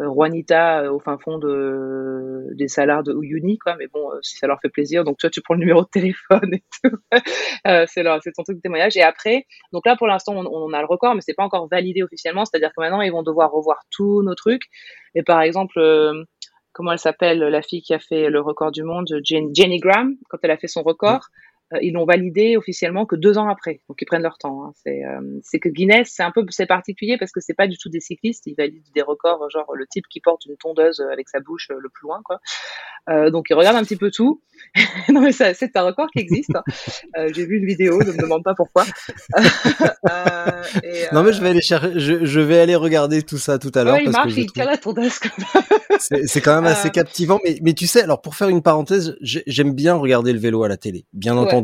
[0.00, 3.58] Juanita euh, au fin fond de, des salaires de Uyuni.
[3.78, 5.88] Mais bon, euh, si ça leur fait plaisir, donc toi, tu prends le numéro de
[5.88, 6.96] téléphone et tout.
[7.88, 8.96] c'est ton truc de témoignage.
[8.96, 12.02] Et après, donc là, pour l'instant, on, a le record, mais c'est pas encore validé
[12.02, 12.44] officiellement.
[12.44, 14.64] C'est-à-dire que maintenant, ils vont devoir revoir tous nos trucs.
[15.14, 15.80] Et par exemple,
[16.72, 20.38] comment elle s'appelle, la fille qui a fait le record du monde, Jenny Graham, quand
[20.42, 21.20] elle a fait son record.
[21.20, 23.80] Euh, ils l'ont validé officiellement que deux ans après.
[23.88, 24.64] Donc ils prennent leur temps.
[24.64, 24.72] Hein.
[24.74, 27.78] C'est, euh, c'est que Guinness, c'est un peu c'est particulier parce que c'est pas du
[27.78, 28.46] tout des cyclistes.
[28.46, 31.78] Ils valident des records, genre le type qui porte une tondeuse avec sa bouche euh,
[31.78, 32.40] le plus loin, quoi.
[33.08, 34.40] Euh, donc ils regardent un petit peu tout.
[35.08, 36.54] non mais ça, c'est un record qui existe.
[36.54, 36.62] Hein.
[37.18, 38.84] Euh, j'ai vu une vidéo, ne me demande pas pourquoi.
[40.84, 43.72] et, non mais je vais aller chercher, je, je, vais aller regarder tout ça tout
[43.74, 43.94] à l'heure.
[43.94, 45.18] Ouais, il marche, il tire la tondeuse.
[45.98, 47.40] c'est, c'est quand même assez captivant.
[47.44, 50.68] Mais, mais tu sais, alors pour faire une parenthèse, j'aime bien regarder le vélo à
[50.68, 51.61] la télé, bien entendu.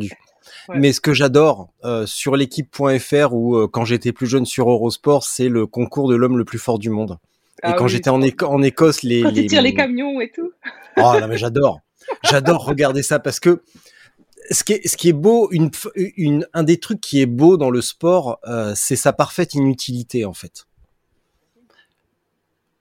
[0.74, 5.24] Mais ce que j'adore euh, sur l'équipe.fr ou euh, quand j'étais plus jeune sur Eurosport,
[5.24, 7.18] c'est le concours de l'homme le plus fort du monde.
[7.62, 10.30] et ah quand j'étais en, en, Écosse, les quand les, tu tires les camions et
[10.30, 10.50] tout.
[10.96, 11.80] Oh non mais j'adore,
[12.24, 13.62] j'adore regarder ça parce que
[14.50, 17.56] ce qui est, ce qui est beau, une, une, un des trucs qui est beau
[17.56, 20.66] dans le sport, euh, c'est sa parfaite inutilité en fait.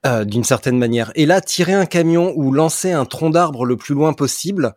[0.06, 1.10] Euh, d'une certaine manière.
[1.16, 4.74] Et là, tirer un camion ou lancer un tronc d'arbre le plus loin possible,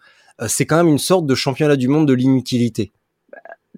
[0.48, 2.92] c'est quand même une sorte de championnat du monde de l'inutilité.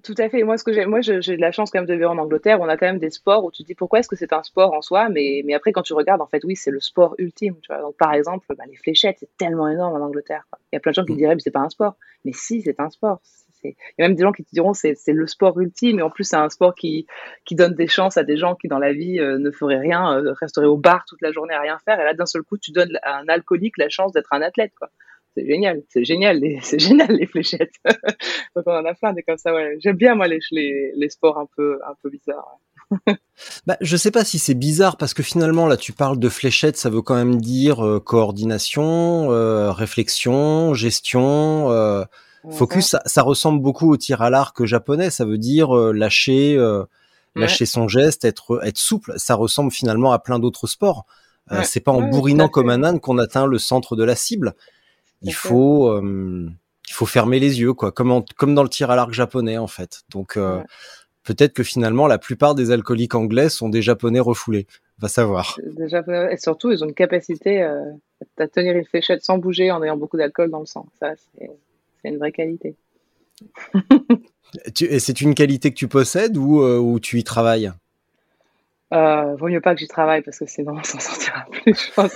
[0.04, 0.42] Tout à fait.
[0.42, 2.60] Moi, ce que j'ai, moi, j'ai de la chance quand même de vivre en Angleterre.
[2.60, 4.42] On a quand même des sports où tu te dis pourquoi est-ce que c'est un
[4.42, 7.14] sport en soi, mais, mais après quand tu regardes, en fait, oui, c'est le sport
[7.16, 7.54] ultime.
[7.62, 7.80] Tu vois.
[7.80, 10.44] Donc, par exemple, bah, les fléchettes, c'est tellement énorme en Angleterre.
[10.72, 11.16] Il y a plein de gens qui mm.
[11.16, 11.96] diraient mais c'est pas un sport.
[12.26, 13.22] Mais si, c'est un sport.
[13.64, 16.02] Il y a même des gens qui te diront c'est c'est le sport ultime et
[16.02, 17.06] en plus c'est un sport qui
[17.46, 20.18] qui donne des chances à des gens qui dans la vie euh, ne feraient rien,
[20.18, 22.58] euh, resteraient au bar toute la journée à rien faire et là d'un seul coup
[22.58, 24.90] tu donnes à un alcoolique la chance d'être un athlète quoi
[25.34, 27.74] c'est génial, c'est génial, c'est génial les fléchettes.
[28.56, 29.52] Donc on en a plein des comme ça.
[29.52, 29.76] Ouais.
[29.80, 32.58] J'aime bien moi les, les, les, sports un peu un peu bizarres.
[32.90, 33.14] Ouais.
[33.66, 36.76] bah, je sais pas si c'est bizarre parce que finalement là tu parles de fléchettes,
[36.76, 42.88] ça veut quand même dire euh, coordination, euh, réflexion, gestion, euh, focus.
[42.88, 45.10] Ça, ça, ressemble beaucoup au tir à l'arc japonais.
[45.10, 46.84] Ça veut dire euh, lâcher, euh,
[47.34, 49.14] lâcher son geste, être être souple.
[49.16, 51.06] Ça ressemble finalement à plein d'autres sports.
[51.62, 54.54] c'est pas en bourrinant comme un âne qu'on atteint le centre de la cible
[55.24, 56.48] il faut euh,
[56.88, 59.66] il faut fermer les yeux quoi comme comme dans le tir à l'arc japonais en
[59.66, 60.02] fait.
[60.10, 60.62] Donc euh,
[61.22, 64.66] peut-être que finalement la plupart des alcooliques anglais sont des japonais refoulés.
[64.98, 65.58] Va savoir.
[66.30, 67.80] Et surtout ils ont une capacité euh,
[68.38, 70.86] à tenir une fléchette sans bouger en ayant beaucoup d'alcool dans le sang.
[71.00, 71.50] Ça c'est
[72.04, 72.76] une vraie qualité.
[74.80, 77.72] Et c'est une qualité que tu possèdes ou, ou tu y travailles?
[78.94, 81.92] Euh, vaut mieux pas que j'y travaille parce que sinon on s'en sortira plus, je
[81.94, 82.14] pense.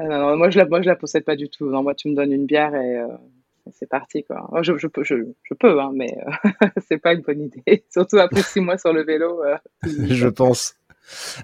[0.00, 1.66] Euh, non, moi, je la, moi, je la possède pas du tout.
[1.70, 3.06] Non, moi, tu me donnes une bière et euh,
[3.72, 4.48] c'est parti, quoi.
[4.62, 6.16] je, je, peux, je, je peux, hein, mais
[6.88, 7.84] c'est pas une bonne idée.
[7.90, 9.42] Surtout après six mois sur le vélo.
[9.82, 10.74] Je pense.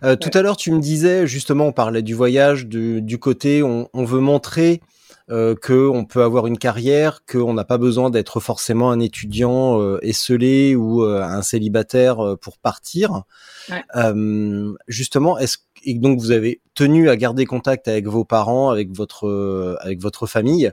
[0.02, 3.88] Tout à l'heure, tu me disais justement, on parlait du voyage, du, du côté, on,
[3.94, 4.82] on veut montrer
[5.30, 9.98] euh, qu'on peut avoir une carrière, qu'on n'a pas besoin d'être forcément un étudiant euh,
[10.02, 13.22] esselé ou euh, un célibataire euh, pour partir.
[13.70, 13.82] Ouais.
[13.96, 18.90] Euh, justement, est-ce et donc vous avez tenu à garder contact avec vos parents, avec
[18.90, 20.72] votre avec votre famille.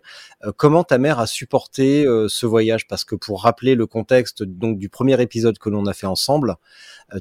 [0.57, 2.87] comment ta mère a supporté ce voyage?
[2.87, 6.55] Parce que pour rappeler le contexte donc du premier épisode que l'on a fait ensemble,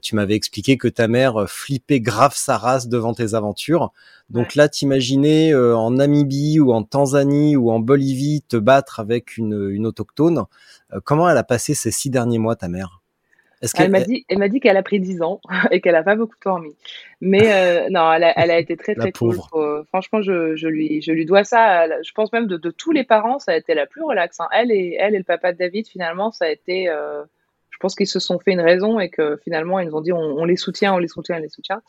[0.02, 3.92] tu m'avais expliqué que ta mère flippait grave sa race devant tes aventures.
[4.30, 4.52] Donc ouais.
[4.56, 9.86] là, t'imaginer en Namibie ou en Tanzanie ou en Bolivie te battre avec une, une
[9.86, 10.44] autochtone.
[11.04, 12.99] comment elle a passé ces six derniers mois, ta mère?
[13.76, 16.16] Elle m'a dit, elle m'a dit qu'elle a pris 10 ans et qu'elle a pas
[16.16, 16.74] beaucoup dormi.
[17.20, 19.36] Mais euh, non, elle a, elle a, été très très cool.
[19.88, 21.86] franchement, je, je, lui, je lui dois ça.
[22.02, 24.40] Je pense même de, de, tous les parents, ça a été la plus relaxe.
[24.40, 24.48] Hein.
[24.52, 26.88] Elle et elle et le papa de David, finalement, ça a été.
[26.88, 27.22] Euh,
[27.70, 30.12] je pense qu'ils se sont fait une raison et que finalement ils nous ont dit
[30.12, 31.80] on, on, les soutient, on les soutient, on les soutient.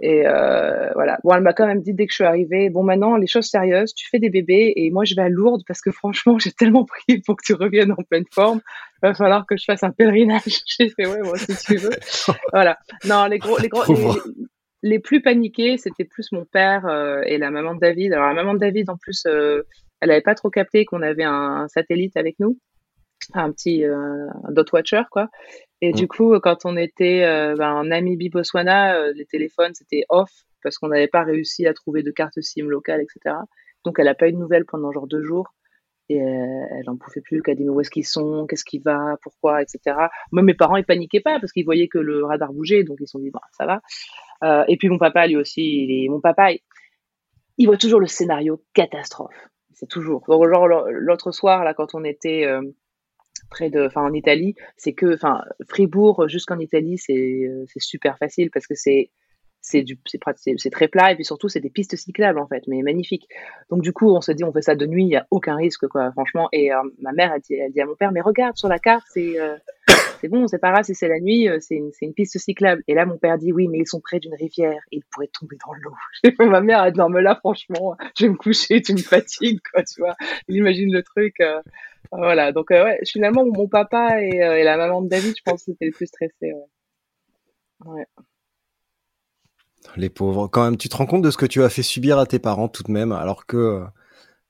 [0.00, 1.18] Et euh, voilà.
[1.24, 3.46] Bon, elle m'a quand même dit dès que je suis arrivée, bon, maintenant, les choses
[3.46, 6.52] sérieuses, tu fais des bébés et moi, je vais à Lourdes parce que franchement, j'ai
[6.52, 8.60] tellement prié pour que tu reviennes en pleine forme.
[9.02, 10.42] Il va falloir que je fasse un pèlerinage.
[10.66, 11.90] J'ai fait, ouais, moi, si tu veux.
[12.52, 12.78] voilà.
[13.06, 13.82] Non, les gros, les gros,
[14.82, 18.12] les, plus paniqués, c'était plus mon père euh, et la maman de David.
[18.12, 19.62] Alors, la maman de David, en plus, euh,
[20.00, 22.58] elle avait pas trop capté qu'on avait un, satellite avec nous
[23.34, 25.28] un petit euh, un dot watcher quoi
[25.80, 26.08] et du mm.
[26.08, 30.30] coup, quand on était euh, ben, en Namibie, Botswana, euh, les téléphones c'était off
[30.62, 33.36] parce qu'on n'avait pas réussi à trouver de carte SIM locale, etc.
[33.84, 35.54] Donc elle n'a pas eu de nouvelles pendant genre deux jours
[36.10, 37.42] et euh, elle n'en pouvait plus.
[37.42, 39.96] Qu'elle dit mais où est-ce qu'ils sont, qu'est-ce qui va, pourquoi, etc.
[40.32, 43.06] Moi, mes parents ils paniquaient pas parce qu'ils voyaient que le radar bougeait, donc ils
[43.06, 43.80] se sont dit bah ça va.
[44.44, 46.08] Euh, et puis mon papa lui aussi, il est...
[46.08, 46.50] mon papa
[47.56, 47.66] il...
[47.66, 49.48] voit toujours le scénario catastrophe.
[49.72, 50.24] C'est toujours.
[50.28, 52.46] Genre l'autre soir là quand on était
[53.48, 58.18] près de, enfin en Italie, c'est que, enfin Fribourg jusqu'en Italie, c'est euh, c'est super
[58.18, 59.10] facile parce que c'est
[59.60, 62.82] c'est du c'est très plat et puis surtout c'est des pistes cyclables en fait mais
[62.82, 63.28] magnifiques.
[63.70, 65.56] Donc du coup on se dit on fait ça de nuit il y a aucun
[65.56, 66.48] risque quoi franchement.
[66.52, 69.04] Et euh, ma mère elle dit, dit à mon père mais regarde sur la carte
[69.12, 69.56] c'est euh,
[70.20, 72.82] c'est bon c'est pas grave si c'est la nuit c'est une, une piste cyclable.
[72.88, 74.80] Et là mon père dit oui mais ils sont près d'une rivière.
[74.90, 75.94] Ils pourraient tomber dans l'eau.
[76.50, 79.60] Ma mère elle dit non mais là franchement je vais me coucher tu me fatigues
[79.72, 80.16] quoi tu vois.
[80.48, 81.36] Il imagine le truc
[82.12, 85.62] voilà, donc euh, ouais, finalement, mon papa euh, et, la maman de David, je pense
[85.64, 86.52] c'était le plus stressé.
[87.84, 88.06] Ouais.
[89.96, 90.48] Les pauvres.
[90.48, 92.38] Quand même, tu te rends compte de ce que tu as fait subir à tes
[92.38, 93.84] parents tout de même, alors que euh,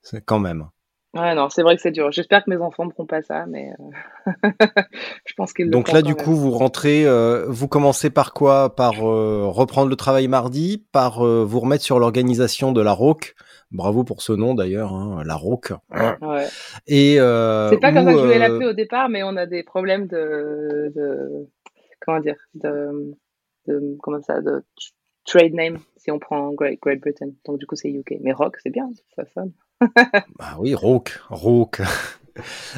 [0.02, 0.66] c'est quand même.
[1.14, 2.12] Ouais, non, c'est vrai que c'est dur.
[2.12, 3.72] J'espère que mes enfants ne feront pas ça, mais
[5.26, 7.04] je pense qu'ils Donc là, du coup, vous rentrez,
[7.48, 8.76] vous commencez par quoi?
[8.76, 13.34] Par reprendre le travail mardi, par vous remettre sur l'organisation de la ROC
[13.72, 15.72] Bravo pour ce nom d'ailleurs, hein, la Roque.
[15.90, 16.46] Ouais.
[16.88, 19.36] Et euh, c'est pas comme ça que je voulais euh, l'appeler au départ, mais on
[19.36, 21.48] a des problèmes de, de
[22.00, 23.14] comment dire, de,
[23.68, 24.64] de, comment ça, de
[25.24, 27.30] trade name si on prend Great, Great Britain.
[27.44, 28.16] Donc du coup c'est UK.
[28.20, 29.52] Mais Rock c'est bien, ça sonne.
[30.38, 31.80] bah oui, Rock, Rock.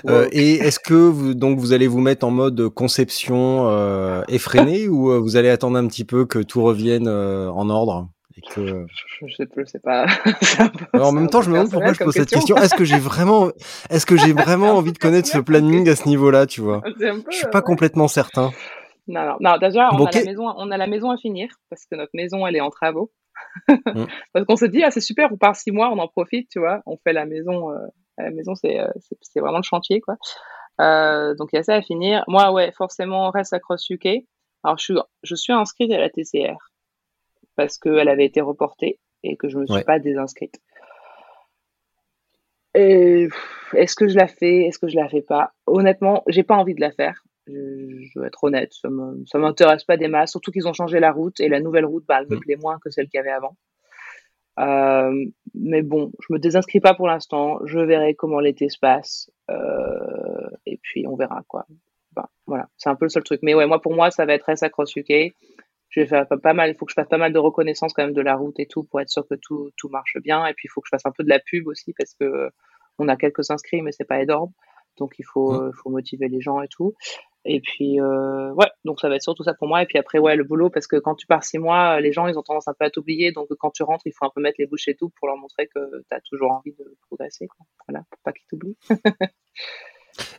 [0.06, 4.88] Euh, et est-ce que vous, donc vous allez vous mettre en mode conception euh, effrénée
[4.88, 8.08] ou euh, vous allez attendre un petit peu que tout revienne euh, en ordre
[8.54, 8.86] que...
[9.26, 10.06] Je, sais, je sais pas.
[10.94, 12.56] en même temps, je me demande pourquoi je pose cette question.
[12.56, 13.50] Est-ce que j'ai vraiment,
[13.90, 16.82] est-ce que j'ai vraiment envie de connaître ce planning à ce niveau-là, tu vois?
[16.98, 18.50] Je suis pas complètement certain.
[19.08, 21.86] Non, non, non déjà, on, a la maison, on a la maison à finir parce
[21.86, 23.10] que notre maison, elle est en travaux.
[23.68, 24.04] Mm.
[24.32, 26.58] parce qu'on se dit, ah, c'est super, on part six mois, on en profite, tu
[26.58, 26.82] vois.
[26.86, 27.86] On fait la maison, euh,
[28.18, 30.16] la maison, euh, c'est, c'est vraiment le chantier, quoi.
[30.80, 32.24] Euh, donc il y a ça à finir.
[32.28, 34.24] Moi, ouais, forcément, on reste à Cross UK.
[34.64, 36.56] Alors, je suis, je suis inscrite à la TCR
[37.56, 40.60] parce qu'elle avait été reportée et que je ne me suis pas désinscrite.
[42.74, 44.62] Est-ce que je la fais?
[44.62, 45.52] Est-ce que je la fais pas?
[45.66, 47.22] Honnêtement, j'ai pas envie de la faire.
[47.46, 51.10] Je, veux être honnête, ça ne m'intéresse pas des masses, surtout qu'ils ont changé la
[51.10, 52.40] route et la nouvelle route, bah, elle me mm.
[52.40, 53.56] plaît moins que celle qu'il y avait avant.
[54.60, 55.24] Euh,
[55.54, 57.58] mais bon, je me désinscris pas pour l'instant.
[57.64, 61.66] Je verrai comment l'été se passe euh, et puis on verra quoi.
[62.46, 63.40] voilà, c'est un peu le seul truc.
[63.42, 65.34] Mais ouais, moi pour moi, ça va être S Cross UK
[65.92, 68.02] je vais faire pas mal, il faut que je fasse pas mal de reconnaissance quand
[68.02, 70.46] même de la route et tout pour être sûr que tout, tout marche bien.
[70.46, 72.50] Et puis il faut que je fasse un peu de la pub aussi parce que
[72.98, 74.52] on a quelques inscrits mais c'est pas énorme.
[74.98, 75.72] Donc il faut, mmh.
[75.74, 76.94] faut motiver les gens et tout.
[77.44, 79.82] Et puis euh, ouais, donc ça va être surtout ça pour moi.
[79.82, 82.26] Et puis après ouais le boulot parce que quand tu pars six mois, les gens
[82.26, 83.32] ils ont tendance un peu à t'oublier.
[83.32, 85.36] Donc quand tu rentres, il faut un peu mettre les bouches et tout pour leur
[85.36, 87.48] montrer que tu as toujours envie de progresser.
[87.88, 88.76] Voilà, pour pas qu'ils t'oublient.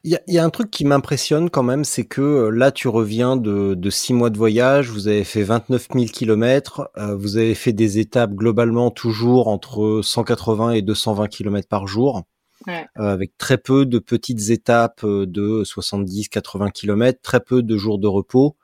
[0.03, 3.37] Il y, a, un truc qui m'impressionne quand même, c'est que euh, là, tu reviens
[3.37, 7.55] de, de six mois de voyage, vous avez fait 29 000 kilomètres, euh, vous avez
[7.55, 12.23] fait des étapes globalement toujours entre 180 et 220 kilomètres par jour,
[12.67, 18.07] euh, avec très peu de petites étapes de 70-80 kilomètres, très peu de jours de
[18.07, 18.55] repos.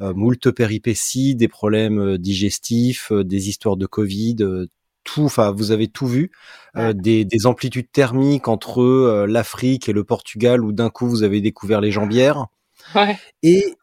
[0.00, 4.66] moult péripéties, des problèmes digestifs, des histoires de Covid,
[5.04, 6.32] tout, enfin vous avez tout vu,
[6.76, 11.22] euh, des, des, amplitudes thermiques entre euh, l'Afrique et le Portugal où d'un coup vous
[11.22, 12.46] avez découvert les jambières.
[12.94, 13.16] Ouais.
[13.42, 13.76] Et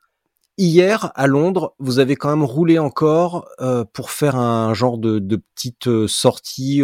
[0.58, 5.20] hier à Londres, vous avez quand même roulé encore euh, pour faire un genre de,
[5.20, 6.82] de petite sortie,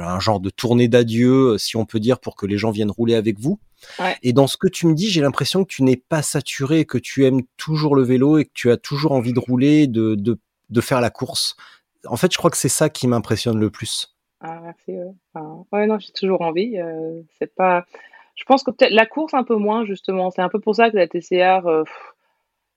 [0.00, 3.14] un genre de tournée d'adieu, si on peut dire, pour que les gens viennent rouler
[3.14, 3.58] avec vous.
[3.98, 4.16] Ouais.
[4.22, 6.98] Et dans ce que tu me dis, j'ai l'impression que tu n'es pas saturé, que
[6.98, 10.38] tu aimes toujours le vélo et que tu as toujours envie de rouler, de, de,
[10.70, 11.56] de faire la course
[12.06, 14.14] en fait, je crois que c'est ça qui m'impressionne le plus.
[14.40, 14.98] Ah, merci.
[15.72, 16.78] Ouais, non, j'ai toujours envie.
[16.78, 17.84] Euh, c'est pas.
[18.34, 20.30] Je pense que peut-être la course un peu moins justement.
[20.30, 21.66] C'est un peu pour ça que la TCR.
[21.66, 21.84] Euh,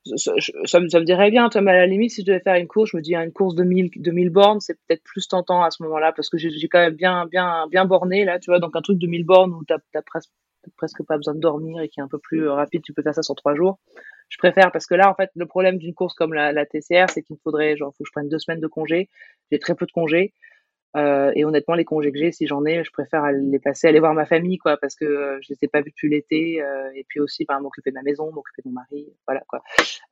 [0.05, 2.97] ça, me, dirait bien, mais à la limite, si je devais faire une course, je
[2.97, 6.13] me dis, une course de 1000, 2000 bornes, c'est peut-être plus tentant à ce moment-là,
[6.13, 8.99] parce que j'ai quand même bien, bien, bien borné, là, tu vois, donc un truc
[8.99, 10.29] de 1000 bornes où t'as presque,
[10.77, 13.15] presque pas besoin de dormir et qui est un peu plus rapide, tu peux faire
[13.15, 13.79] ça sur trois jours.
[14.29, 17.09] je préfère parce que là, en fait, le problème d'une course comme la, la TCR,
[17.09, 19.09] c'est qu'il me faudrait, genre, faut que je prenne deux semaines de congé.
[19.51, 20.33] J'ai très peu de congés.
[20.95, 23.99] Euh, et honnêtement, les congés que j'ai, si j'en ai, je préfère les passer, aller
[23.99, 26.89] voir ma famille, quoi, parce que euh, je les ai pas vus depuis l'été, euh,
[26.95, 29.61] et puis aussi, ben, m'occuper de ma maison, m'occuper de mon mari, voilà, quoi.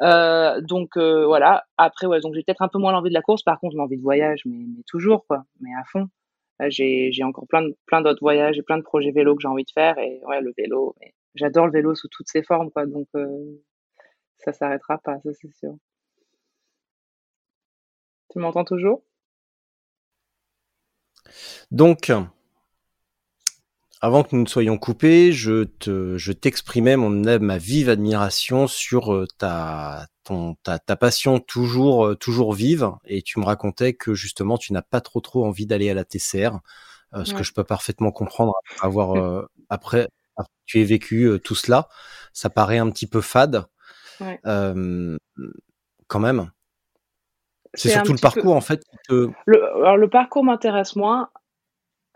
[0.02, 1.66] Euh, donc voilà.
[1.78, 3.44] Après, ouais, donc j'ai peut-être un peu moins l'envie de la course.
[3.44, 6.10] Par contre, l'envie de voyage, mais, toujours, quoi, mais à fond.
[6.70, 9.72] J'ai encore plein plein d'autres voyages, et plein de projets vélo que j'ai envie de
[9.72, 10.96] faire, et ouais, le vélo.
[11.36, 12.86] J'adore le vélo sous toutes ses formes, quoi.
[12.86, 13.08] Donc
[14.38, 15.76] ça s'arrêtera pas, ça c'est sûr.
[18.32, 19.04] Tu m'entends toujours?
[21.72, 22.12] Donc,
[24.04, 29.14] avant que nous ne soyons coupés, je te, je t'exprimais mon, ma vive admiration sur
[29.14, 34.14] euh, ta, ton, ta, ta passion toujours, euh, toujours vive, et tu me racontais que
[34.14, 36.60] justement tu n'as pas trop trop envie d'aller à la TCR,
[37.14, 40.10] euh, ce que je peux parfaitement comprendre après avoir après,
[40.66, 41.88] tu aies vécu tout cela,
[42.34, 43.66] ça paraît un petit peu fade,
[44.20, 44.40] Ouais.
[46.08, 46.52] quand même.
[47.74, 48.84] C'est surtout le parcours, en fait.
[49.10, 49.34] Le,
[49.78, 51.30] alors, le parcours m'intéresse moins.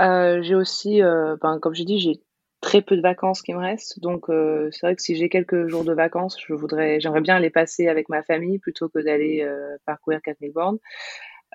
[0.01, 2.21] Euh, j'ai aussi, euh, ben, comme j'ai dit, j'ai
[2.61, 3.99] très peu de vacances qui me restent.
[3.99, 7.39] Donc, euh, c'est vrai que si j'ai quelques jours de vacances, je voudrais, j'aimerais bien
[7.39, 9.47] les passer avec ma famille plutôt que d'aller
[9.85, 10.77] parcourir 4000 bornes.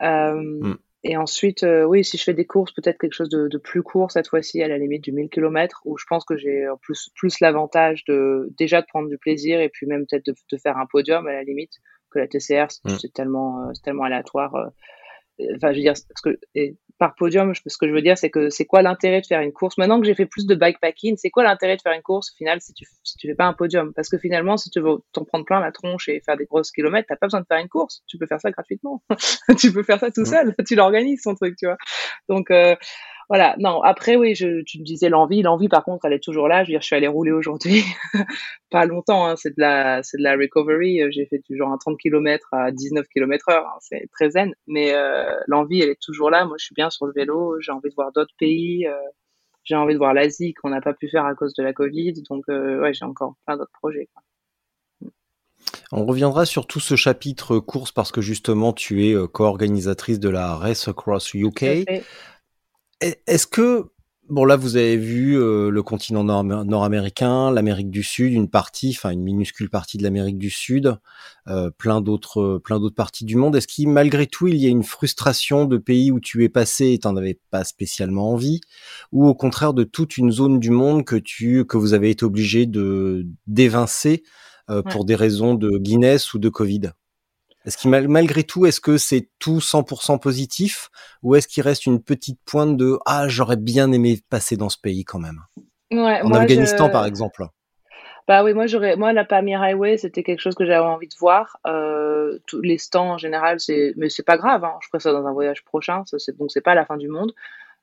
[0.01, 0.75] Mm.
[1.05, 4.13] Et ensuite, oui, si je fais des courses, peut-être quelque chose de, de, plus court
[4.13, 7.11] cette fois-ci, à la limite du 1000 km, où je pense que j'ai en plus,
[7.17, 10.79] plus l'avantage de déjà de prendre du plaisir et puis même peut-être de, de faire
[10.79, 11.73] un podium à la limite
[12.13, 14.55] que la TCR, c'est tellement, euh, tellement aléatoire.
[14.55, 14.69] Euh,
[15.57, 18.31] enfin, je veux dire, parce que et par podium, ce que je veux dire, c'est
[18.31, 19.77] que c'est quoi l'intérêt de faire une course?
[19.77, 22.37] Maintenant que j'ai fait plus de bikepacking, c'est quoi l'intérêt de faire une course au
[22.37, 23.93] final si tu si tu fais pas un podium?
[23.93, 26.71] Parce que finalement, si tu veux t'en prendre plein la tronche et faire des grosses
[26.71, 28.05] kilomètres, t'as pas besoin de faire une course.
[28.07, 29.03] Tu peux faire ça gratuitement.
[29.59, 30.27] tu peux faire ça tout mm.
[30.27, 30.55] seul.
[30.67, 31.79] tu l'organises ton truc, tu vois.
[32.29, 32.77] Donc euh,
[33.33, 35.41] voilà, non, après, oui, je, tu me disais l'envie.
[35.41, 36.65] L'envie, par contre, elle est toujours là.
[36.65, 37.83] Je veux dire, je suis allée rouler aujourd'hui.
[38.71, 41.11] pas longtemps, hein, c'est de la, c'est de la recovery.
[41.11, 43.65] J'ai fait toujours un 30 km à 19 km heure.
[43.65, 44.53] Hein, c'est très zen.
[44.67, 46.45] Mais euh, l'envie, elle est toujours là.
[46.45, 47.59] Moi, je suis bien sur le vélo.
[47.61, 48.87] J'ai envie de voir d'autres pays.
[48.87, 48.93] Euh,
[49.65, 52.13] j'ai envie de voir l'Asie qu'on n'a pas pu faire à cause de la Covid.
[52.29, 54.11] Donc, euh, ouais, j'ai encore plein d'autres projets.
[54.13, 55.11] Quoi.
[55.91, 60.55] On reviendra sur tout ce chapitre course parce que justement tu es co-organisatrice de la
[60.55, 61.87] Race Across UK.
[63.03, 63.87] Est-ce que
[64.29, 69.11] bon là vous avez vu euh, le continent nord-américain, l'Amérique du Sud, une partie, enfin
[69.11, 70.97] une minuscule partie de l'Amérique du Sud,
[71.49, 73.57] euh, plein d'autres, plein d'autres parties du monde.
[73.57, 76.93] Est-ce qu'il malgré tout il y a une frustration de pays où tu es passé
[76.93, 78.61] et t'en avais pas spécialement envie,
[79.11, 82.25] ou au contraire de toute une zone du monde que tu que vous avez été
[82.25, 84.23] obligé de d'évincer
[84.71, 84.93] euh, ouais.
[84.93, 86.93] pour des raisons de Guinness ou de Covid?
[87.65, 90.91] Est-ce qu'il malgré tout, est-ce que c'est tout 100% positif
[91.23, 94.79] ou est-ce qu'il reste une petite pointe de ah j'aurais bien aimé passer dans ce
[94.79, 95.41] pays quand même
[95.93, 96.93] ouais, En Afghanistan je...
[96.93, 97.45] par exemple.
[98.29, 101.15] Bah oui, moi j'aurais, moi la Pamir Highway c'était quelque chose que j'avais envie de
[101.19, 101.59] voir.
[101.67, 104.65] Euh, tous les stands en général c'est, mais c'est pas grave.
[104.65, 104.75] Hein.
[104.81, 106.03] Je ferai ça dans un voyage prochain.
[106.07, 106.37] Ça, c'est...
[106.37, 107.33] Donc c'est pas la fin du monde.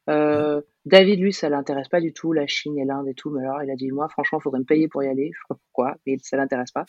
[0.10, 3.30] Euh, David, lui, ça l'intéresse pas du tout, la Chine et l'Inde et tout.
[3.30, 5.32] Mais alors, il a dit, moi, franchement, il faudrait me payer pour y aller.
[5.34, 6.86] Je sais pas pourquoi, mais ça l'intéresse pas.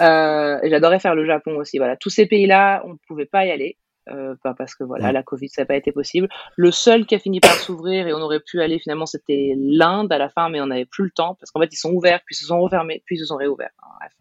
[0.00, 1.78] Euh, j'adorais faire le Japon aussi.
[1.78, 3.78] Voilà, tous ces pays-là, on ne pouvait pas y aller.
[4.08, 6.28] Euh, pas parce que voilà, la Covid, ça n'a pas été possible.
[6.56, 10.12] Le seul qui a fini par s'ouvrir et on aurait pu aller finalement, c'était l'Inde
[10.12, 12.20] à la fin, mais on n'avait plus le temps parce qu'en fait, ils sont ouverts,
[12.24, 13.72] puis ils se sont refermés, puis ils se sont réouverts.
[13.98, 14.12] bref.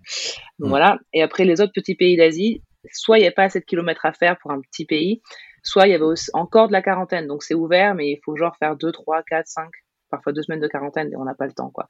[0.58, 0.98] Donc voilà.
[1.14, 4.06] Et après, les autres petits pays d'Asie, soit il n'y a pas assez de kilomètres
[4.08, 5.22] à faire pour un petit pays,
[5.66, 8.36] soit il y avait aussi encore de la quarantaine, donc c'est ouvert, mais il faut
[8.38, 9.70] genre faire 2, 3, 4, 5,
[10.10, 11.88] parfois deux semaines de quarantaine et on n'a pas le temps, quoi.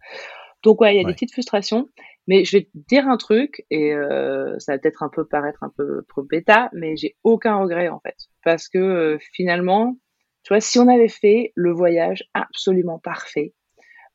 [0.64, 1.08] Donc ouais, il y a ouais.
[1.08, 1.90] des petites frustrations,
[2.28, 5.62] mais je vais te dire un truc, et euh, ça va peut-être un peu paraître
[5.62, 9.98] un peu trop bêta, mais j'ai aucun regret en fait, parce que euh, finalement,
[10.44, 13.54] tu vois, si on avait fait le voyage absolument parfait,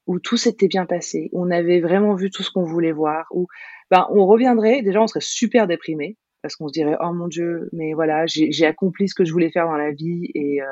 [0.07, 3.27] où tout s'était bien passé, où on avait vraiment vu tout ce qu'on voulait voir,
[3.31, 3.47] où
[3.91, 7.69] ben, on reviendrait, déjà on serait super déprimé, parce qu'on se dirait oh mon dieu
[7.73, 10.67] mais voilà j'ai accompli ce que je voulais faire dans la vie et euh,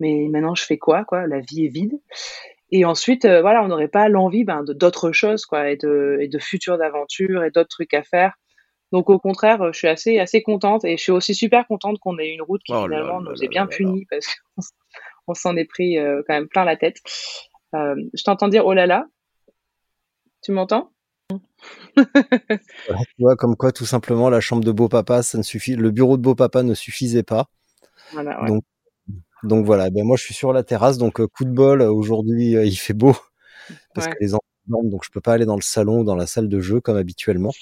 [0.00, 1.26] mais maintenant je fais quoi quoi?
[1.26, 2.00] La vie est vide.
[2.70, 6.28] Et ensuite euh, voilà on n'aurait pas l'envie ben, d'autres choses quoi et de, et
[6.28, 8.34] de futures aventures et d'autres trucs à faire.
[8.92, 12.18] Donc au contraire je suis assez assez contente et je suis aussi super contente qu'on
[12.18, 14.26] ait une route qui oh finalement là, nous ait bien punis parce
[15.26, 16.98] qu'on s'en est pris euh, quand même plein la tête.
[17.74, 19.06] Euh, je t'entends dire oh là là?
[20.42, 20.92] Tu m'entends?
[21.96, 25.76] Voilà, tu vois, comme quoi, tout simplement, la chambre de beau papa, ça ne suffit,
[25.76, 27.48] le bureau de beau papa ne suffisait pas.
[28.12, 28.48] Voilà, ouais.
[28.48, 28.64] Donc,
[29.44, 32.76] donc voilà, ben moi je suis sur la terrasse, donc coup de bol, aujourd'hui il
[32.76, 33.16] fait beau
[33.94, 34.12] parce ouais.
[34.14, 36.26] que les enfants dorment, donc je peux pas aller dans le salon ou dans la
[36.26, 37.52] salle de jeu comme habituellement.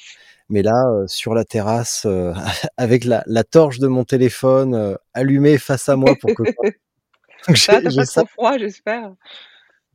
[0.48, 2.32] Mais là, euh, sur la terrasse, euh,
[2.76, 6.42] avec la, la, torche de mon téléphone euh, allumée face à moi pour que.
[7.56, 9.12] ça, t'as pas trop froid, j'espère.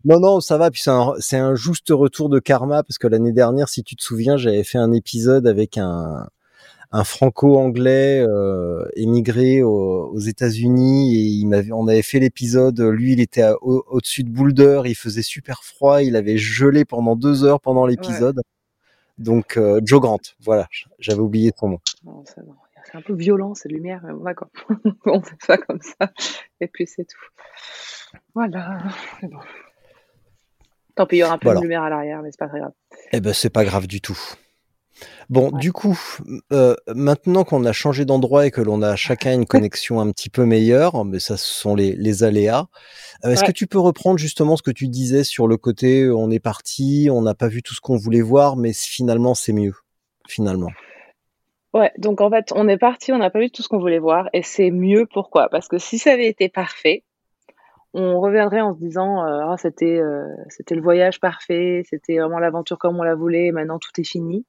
[0.05, 0.71] Non, non, ça va.
[0.71, 3.95] Puis c'est un, c'est un juste retour de karma parce que l'année dernière, si tu
[3.95, 6.27] te souviens, j'avais fait un épisode avec un,
[6.91, 12.79] un franco-anglais euh, émigré aux, États-Unis et il m'avait, on avait fait l'épisode.
[12.81, 17.43] Lui, il était au-dessus de Boulder, il faisait super froid, il avait gelé pendant deux
[17.43, 18.41] heures pendant l'épisode.
[19.17, 20.67] Donc euh, Joe Grant, voilà,
[20.99, 21.79] j'avais oublié son nom.
[22.25, 24.49] c'est un peu violent cette lumière, mais d'accord.
[25.05, 26.11] on fait ça comme ça
[26.59, 28.19] et puis c'est tout.
[28.33, 28.83] Voilà.
[29.21, 29.39] Bon.
[31.01, 32.59] Tant pis, il y aura un peu de lumière à l'arrière, mais c'est pas très
[32.59, 32.73] grave.
[33.11, 34.19] Eh ben, c'est pas grave du tout.
[35.31, 35.99] Bon, du coup,
[36.53, 40.29] euh, maintenant qu'on a changé d'endroit et que l'on a chacun une connexion un petit
[40.29, 42.67] peu meilleure, mais ça, ce sont les, aléas.
[43.25, 46.29] Euh, est-ce que tu peux reprendre justement ce que tu disais sur le côté, on
[46.29, 49.73] est parti, on n'a pas vu tout ce qu'on voulait voir, mais finalement, c'est mieux,
[50.27, 50.69] finalement?
[51.73, 53.97] Ouais, donc en fait, on est parti, on n'a pas vu tout ce qu'on voulait
[53.97, 55.07] voir, et c'est mieux.
[55.11, 55.49] Pourquoi?
[55.49, 57.05] Parce que si ça avait été parfait,
[57.93, 62.39] on reviendrait en se disant euh, ah, c'était euh, c'était le voyage parfait, c'était vraiment
[62.39, 64.45] l'aventure comme on la voulait, maintenant tout est fini.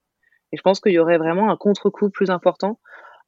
[0.53, 2.78] Et je pense qu'il y aurait vraiment un contre-coup plus important,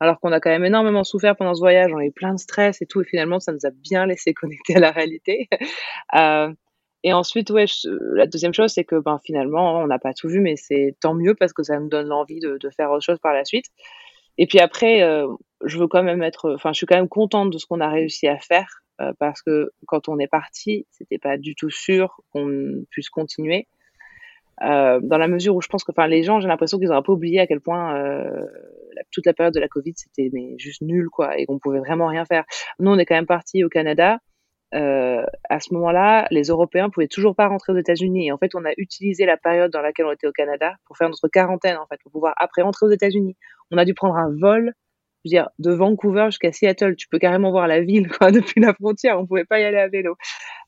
[0.01, 2.83] alors qu'on a quand même énormément souffert pendant ce voyage, on eu plein de stress
[2.83, 5.49] et tout, et finalement ça nous a bien laissé connecter à la réalité.
[6.17, 6.53] euh,
[7.07, 7.67] et ensuite, ouais,
[8.15, 11.13] la deuxième chose, c'est que ben, finalement, on n'a pas tout vu, mais c'est tant
[11.13, 13.67] mieux parce que ça nous donne l'envie de, de, faire autre chose par la suite.
[14.39, 15.29] Et puis après, euh,
[15.65, 17.89] je veux quand même être, enfin, je suis quand même contente de ce qu'on a
[17.89, 18.84] réussi à faire.
[19.01, 23.67] Euh, parce que quand on est parti, c'était pas du tout sûr qu'on puisse continuer.
[24.63, 26.97] Euh, dans la mesure où je pense que, enfin, les gens, j'ai l'impression qu'ils ont
[26.97, 28.47] un peu oublié à quel point euh,
[29.11, 32.25] toute la période de la Covid, c'était juste nul, quoi, et qu'on pouvait vraiment rien
[32.25, 32.45] faire.
[32.79, 34.19] Nous, on est quand même parti au Canada.
[34.73, 38.27] À ce moment-là, les Européens pouvaient toujours pas rentrer aux États-Unis.
[38.27, 40.97] Et en fait, on a utilisé la période dans laquelle on était au Canada pour
[40.97, 43.37] faire notre quarantaine, en fait, pour pouvoir après rentrer aux États-Unis.
[43.71, 44.73] On a dû prendre un vol
[45.25, 49.19] de Vancouver jusqu'à Seattle, tu peux carrément voir la ville depuis la frontière.
[49.19, 50.17] On pouvait pas y aller à vélo.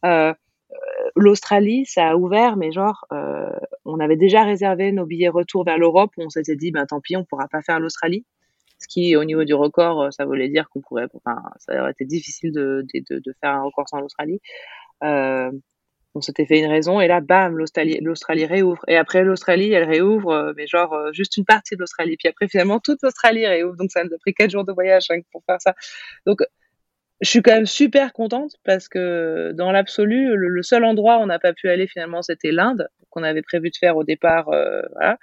[0.04, 0.32] Euh,
[0.72, 0.76] euh,
[1.14, 3.50] L'Australie, ça a ouvert, mais genre, euh,
[3.84, 6.10] on avait déjà réservé nos billets retour vers l'Europe.
[6.18, 8.24] On s'était dit, ben tant pis, on pourra pas faire l'Australie.
[8.78, 12.04] Ce qui, au niveau du record, ça voulait dire qu'on pourrait, enfin, ça aurait été
[12.04, 12.84] difficile de,
[13.40, 14.40] faire un record sans l'Australie.
[16.16, 18.82] On s'était fait une raison et là, bam, l'Australie réouvre.
[18.88, 22.16] Et après, l'Australie, elle réouvre, euh, mais genre euh, juste une partie de l'Australie.
[22.16, 23.76] Puis après, finalement, toute l'Australie réouvre.
[23.76, 25.74] Donc ça nous a pris quatre jours de voyage pour faire ça.
[26.24, 26.40] Donc
[27.20, 31.26] je suis quand même super contente parce que dans l'absolu, le, seul endroit où on
[31.26, 34.48] n'a pas pu aller finalement, c'était l'Inde, qu'on avait prévu de faire au départ.
[34.48, 35.18] Euh, voilà.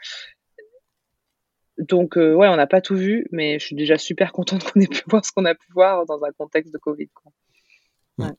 [1.80, 4.88] Donc ouais, on n'a pas tout vu, mais je suis déjà super contente qu'on ait
[4.88, 7.08] pu voir ce qu'on a pu voir dans un contexte de Covid.
[7.08, 7.32] Quoi.
[8.20, 8.32] Ouais.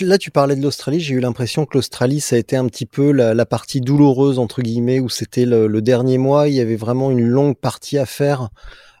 [0.00, 1.00] Là, tu parlais de l'Australie.
[1.00, 4.62] J'ai eu l'impression que l'Australie, ça a été un petit peu la, partie douloureuse entre
[4.62, 6.48] guillemets, où c'était le, dernier mois.
[6.48, 8.50] Il y avait vraiment une longue partie à faire.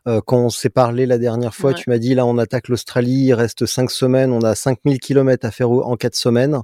[0.08, 3.26] Euh, quand on s'est parlé la dernière fois, tu m'as dit là, on attaque l'Australie.
[3.26, 4.32] Il reste cinq semaines.
[4.32, 6.58] On a 5000 kilomètres à faire en quatre semaines.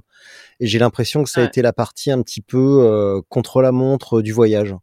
[0.59, 3.71] Et j'ai l'impression que ça a été la partie un petit peu euh, contre la
[3.71, 4.75] montre du voyage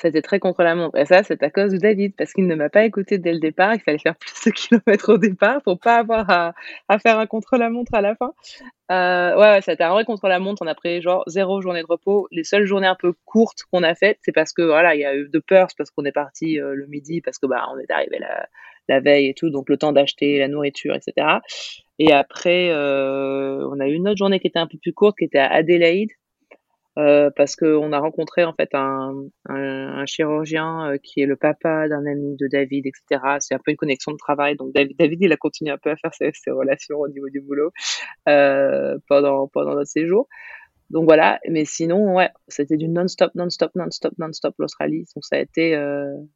[0.00, 0.96] c'était très contre la montre.
[0.96, 3.40] Et ça, c'est à cause de David, parce qu'il ne m'a pas écouté dès le
[3.40, 3.74] départ.
[3.74, 6.54] Il fallait faire plus de kilomètres au départ pour pas avoir à,
[6.88, 8.32] à faire un contre-la-montre à la fin.
[8.90, 10.62] Euh, ouais, ouais, c'était un vrai contre-la-montre.
[10.62, 12.28] On a pris genre zéro journée de repos.
[12.30, 15.04] Les seules journées un peu courtes qu'on a faites, c'est parce que voilà, il y
[15.04, 17.78] a eu de peur, parce qu'on est parti euh, le midi, parce que bah on
[17.78, 18.46] est arrivé la,
[18.88, 21.38] la veille et tout, donc le temps d'acheter la nourriture, etc.
[21.98, 25.18] Et après, euh, on a eu une autre journée qui était un peu plus courte,
[25.18, 26.10] qui était à Adelaide.
[26.98, 29.14] Euh, parce qu'on a rencontré en fait un,
[30.06, 33.36] chirurgien euh, qui est le papa d'un ami de David, etc.
[33.38, 34.56] C'est un peu une connexion de travail.
[34.56, 37.70] Donc David, il a continué un peu à faire ses, relations au niveau du boulot
[38.28, 40.28] euh, pendant pendant notre séjour.
[40.90, 45.04] Donc voilà, mais sinon ouais, c'était du non-stop, non-stop, non-stop, non-stop l'Australie.
[45.14, 45.76] Donc ça a été,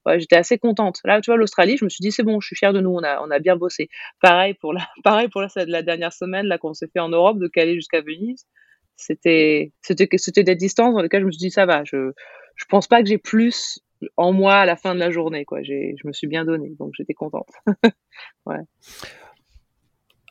[0.07, 1.01] ouais, j'étais assez contente.
[1.05, 2.91] Là, tu vois, l'Australie, je me suis dit c'est bon, je suis fière de nous,
[2.91, 3.89] on a on a bien bossé.
[4.21, 7.49] Pareil pour la, pareil pour la dernière semaine là qu'on s'est fait en Europe de
[7.49, 8.47] Calais jusqu'à Venise
[8.97, 12.13] c'était c'était c'était des distances dans lesquelles je me suis dit ça va je
[12.57, 13.81] je pense pas que j'ai plus
[14.17, 16.71] en moi à la fin de la journée quoi j'ai je me suis bien donné
[16.79, 17.49] donc j'étais contente
[18.47, 18.61] ouais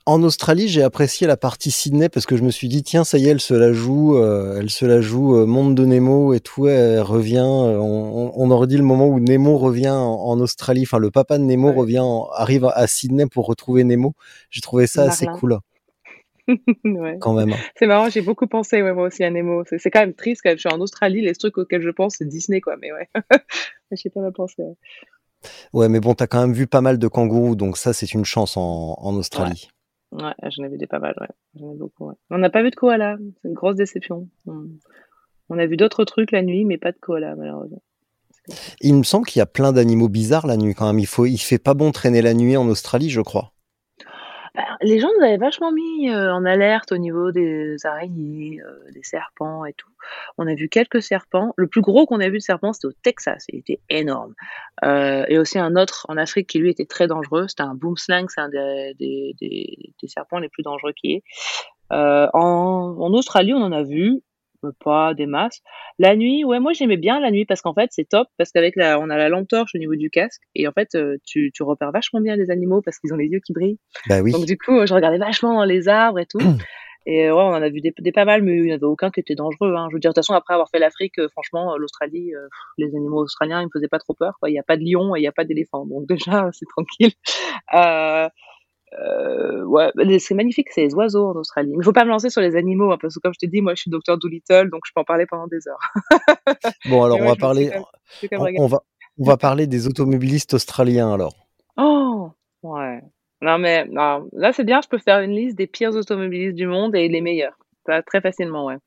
[0.08, 3.20] en Australie, j'ai apprécié la partie Sydney parce que je me suis dit tiens ça
[3.20, 6.34] y est, elle se la joue, euh, elle se la joue euh, monde de Nemo
[6.34, 7.38] et tout, elle revient.
[7.38, 11.38] Euh, on, on, aurait dit le moment où Nemo revient en, Australie, enfin le papa
[11.38, 12.04] de Nemo revient,
[12.36, 14.14] arrive à Sydney pour retrouver Nemo.
[14.50, 15.60] J'ai trouvé ça assez cool.
[17.20, 17.54] Quand même.
[17.54, 17.58] Hein.
[17.76, 19.64] C'est marrant, j'ai beaucoup pensé, moi aussi, à Nemo.
[19.66, 20.58] C'est quand même triste quand même.
[20.58, 22.76] Je suis en Australie, les trucs auxquels je pense, c'est Disney, quoi.
[22.82, 23.10] Mais ouais,
[23.92, 24.64] je sais pas la penser.
[25.74, 25.90] Ouais.
[25.90, 28.58] mais bon, t'as quand même vu pas mal de kangourous, donc ça, c'est une chance
[28.58, 29.70] en, Australie.
[30.12, 30.34] Ouais.
[30.50, 31.28] j'en ai vu des pas mal, ouais.
[31.56, 34.28] J'en ai beaucoup, On n'a pas vu de koala, c'est une grosse déception.
[34.46, 37.82] On a vu d'autres trucs la nuit, mais pas de koala, malheureusement.
[38.82, 41.00] Il me semble qu'il y a plein d'animaux bizarres la nuit quand même.
[41.00, 43.51] Il faut, il fait pas bon traîner la nuit en Australie, je crois.
[44.54, 48.92] Bah, les gens nous avaient vachement mis euh, en alerte au niveau des araignées, euh,
[48.92, 49.90] des serpents et tout.
[50.38, 51.54] On a vu quelques serpents.
[51.56, 53.46] Le plus gros qu'on a vu de serpents, c'était au Texas.
[53.50, 54.34] Il était énorme.
[54.84, 57.48] Euh, et aussi un autre en Afrique qui lui était très dangereux.
[57.48, 58.28] C'était un boomslang.
[58.30, 61.24] C'est un des, des, des, serpents les plus dangereux qui est.
[61.90, 64.22] en, en Australie, on en a vu
[64.84, 65.62] pas des masses.
[66.00, 68.76] La nuit, ouais, moi j'aimais bien la nuit parce qu'en fait c'est top parce qu'avec
[68.76, 71.52] la, on a la lampe torche au niveau du casque et en fait euh, tu,
[71.54, 73.80] tu repères vachement bien les animaux parce qu'ils ont les yeux qui brillent.
[74.08, 74.32] Bah oui.
[74.32, 76.40] Donc du coup, je regardais vachement dans les arbres et tout.
[77.06, 78.84] et ouais, on en a vu des, des pas mal, mais il n'y en avait
[78.86, 79.74] aucun qui était dangereux.
[79.76, 79.88] Hein.
[79.90, 82.32] Je veux dire, de toute façon, après avoir fait l'Afrique, euh, franchement, euh, l'Australie,
[82.78, 84.38] les animaux australiens, ils me faisaient pas trop peur.
[84.48, 86.68] Il n'y a pas de lion et il n'y a pas d'éléphant, donc déjà c'est
[86.68, 87.14] tranquille.
[87.74, 88.30] Euh,
[89.00, 91.74] euh, ouais, c'est magnifique, c'est les oiseaux en Australie.
[91.78, 93.62] Il faut pas me lancer sur les animaux, hein, parce que comme je t'ai dit,
[93.62, 95.80] moi je suis docteur Doolittle, donc je peux en parler pendant des heures.
[96.90, 97.72] bon, alors on va parler,
[98.32, 98.82] on, va,
[99.18, 101.36] on va parler des automobilistes australiens alors.
[101.78, 102.32] Oh,
[102.64, 103.02] ouais.
[103.42, 106.68] Non mais non, là c'est bien, je peux faire une liste des pires automobilistes du
[106.68, 107.58] monde et les meilleurs.
[108.06, 108.78] très facilement, ouais.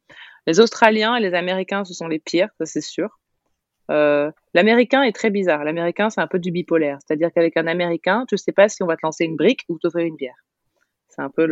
[0.46, 3.18] Les Australiens et les Américains, ce sont les pires, ça c'est sûr.
[3.90, 5.64] Euh, l'américain est très bizarre.
[5.64, 6.98] L'américain, c'est un peu du bipolaire.
[7.04, 9.78] C'est-à-dire qu'avec un américain, tu sais pas si on va te lancer une brique ou
[9.78, 10.36] t'offrir une bière.
[11.08, 11.46] C'est un peu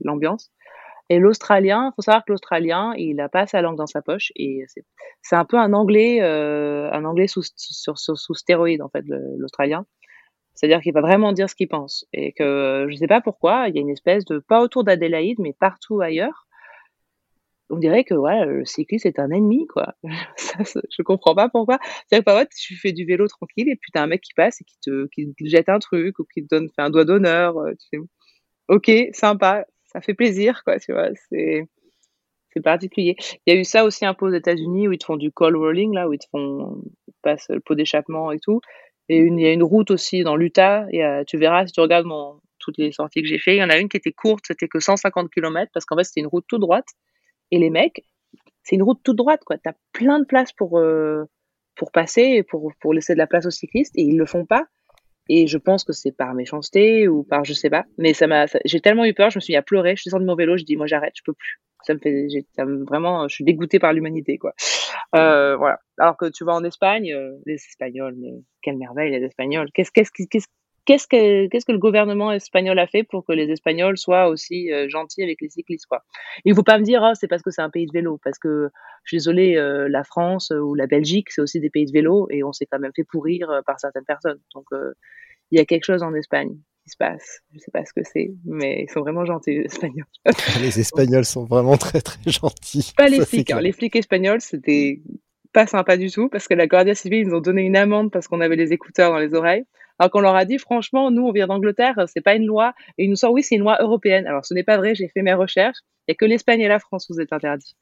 [0.00, 0.50] l'ambiance.
[1.08, 4.64] Et l'Australien, faut savoir que l'Australien, il a pas sa langue dans sa poche et
[5.22, 9.86] c'est un peu un anglais, euh, un anglais sous, sur, stéroïde en fait, l'Australien.
[10.54, 13.76] C'est-à-dire qu'il va vraiment dire ce qu'il pense et que je sais pas pourquoi, il
[13.76, 16.45] y a une espèce de pas autour d'Adélaïde mais partout ailleurs,
[17.70, 19.94] on dirait que voilà, le cycliste est un ennemi, quoi.
[20.36, 21.78] Ça, je comprends pas pourquoi.
[22.06, 24.64] C'est-à-dire que tu fais du vélo tranquille et puis t'as un mec qui passe et
[24.64, 27.58] qui te, qui te jette un truc ou qui te donne fait un doigt d'honneur.
[27.58, 28.00] Euh, tu
[28.68, 31.08] ok, sympa, ça fait plaisir, quoi, tu vois.
[31.28, 31.66] C'est,
[32.52, 33.16] c'est particulier.
[33.46, 35.32] Il y a eu ça aussi un peu aux États-Unis où ils te font du
[35.32, 38.60] call rolling, là, où ils te font, ils passent le pot d'échappement et tout.
[39.08, 40.86] Et il y a une route aussi dans l'Utah.
[40.92, 43.56] Et tu verras si tu regardes mon, toutes les sorties que j'ai fait.
[43.56, 46.04] Il y en a une qui était courte, c'était que 150 km parce qu'en fait,
[46.04, 46.88] c'était une route toute droite.
[47.50, 48.04] Et les mecs,
[48.62, 49.56] c'est une route toute droite, quoi.
[49.58, 51.24] T'as plein de place pour, euh,
[51.76, 54.64] pour passer pour, pour laisser de la place aux cyclistes et ils le font pas.
[55.28, 57.84] Et je pense que c'est par méchanceté ou par je sais pas.
[57.98, 59.96] Mais ça m'a, j'ai tellement eu peur, je me suis mis à pleurer.
[59.96, 61.60] Je suis descendu de mon vélo, je dis moi j'arrête, je peux plus.
[61.82, 62.26] Ça me fait,
[62.56, 64.54] ça me, vraiment, je suis dégoûtée par l'humanité, quoi.
[65.14, 65.78] Euh, voilà.
[65.98, 68.32] Alors que tu vas en Espagne, euh, les Espagnols, mais
[68.62, 69.68] quelle merveille les Espagnols.
[69.72, 70.48] Qu'est-ce, qu'est-ce, qu'est-ce,
[70.86, 74.72] qu'est-ce que qu'est-ce que le gouvernement espagnol a fait pour que les Espagnols soient aussi
[74.72, 76.04] euh, gentils avec les cyclistes quoi?
[76.44, 78.38] Il faut pas me dire oh, c'est parce que c'est un pays de vélo parce
[78.38, 78.70] que
[79.04, 81.92] je suis désolée euh, la France euh, ou la Belgique c'est aussi des pays de
[81.92, 84.38] vélo et on s'est quand même fait pourrir par certaines personnes.
[84.54, 84.66] Donc
[85.50, 87.40] il y a quelque chose en Espagne qui se passe.
[87.52, 90.06] Je sais pas ce que c'est mais ils sont vraiment gentils les Espagnols.
[90.60, 92.92] Les Espagnols sont vraiment très très gentils.
[92.96, 93.60] Pas les flics hein.
[93.60, 95.00] les flics espagnols c'était
[95.52, 98.12] pas sympa du tout parce que la Guardia Civile ils nous ont donné une amende
[98.12, 99.64] parce qu'on avait les écouteurs dans les oreilles
[99.98, 102.74] alors qu'on leur a dit, franchement, nous, on vient d'Angleterre, c'est pas une loi.
[102.98, 104.26] Et ils nous sortent, oui, c'est une loi européenne.
[104.26, 105.78] Alors, ce n'est pas vrai, j'ai fait mes recherches.
[106.06, 107.76] Il n'y a que l'Espagne et la France où c'est interdit.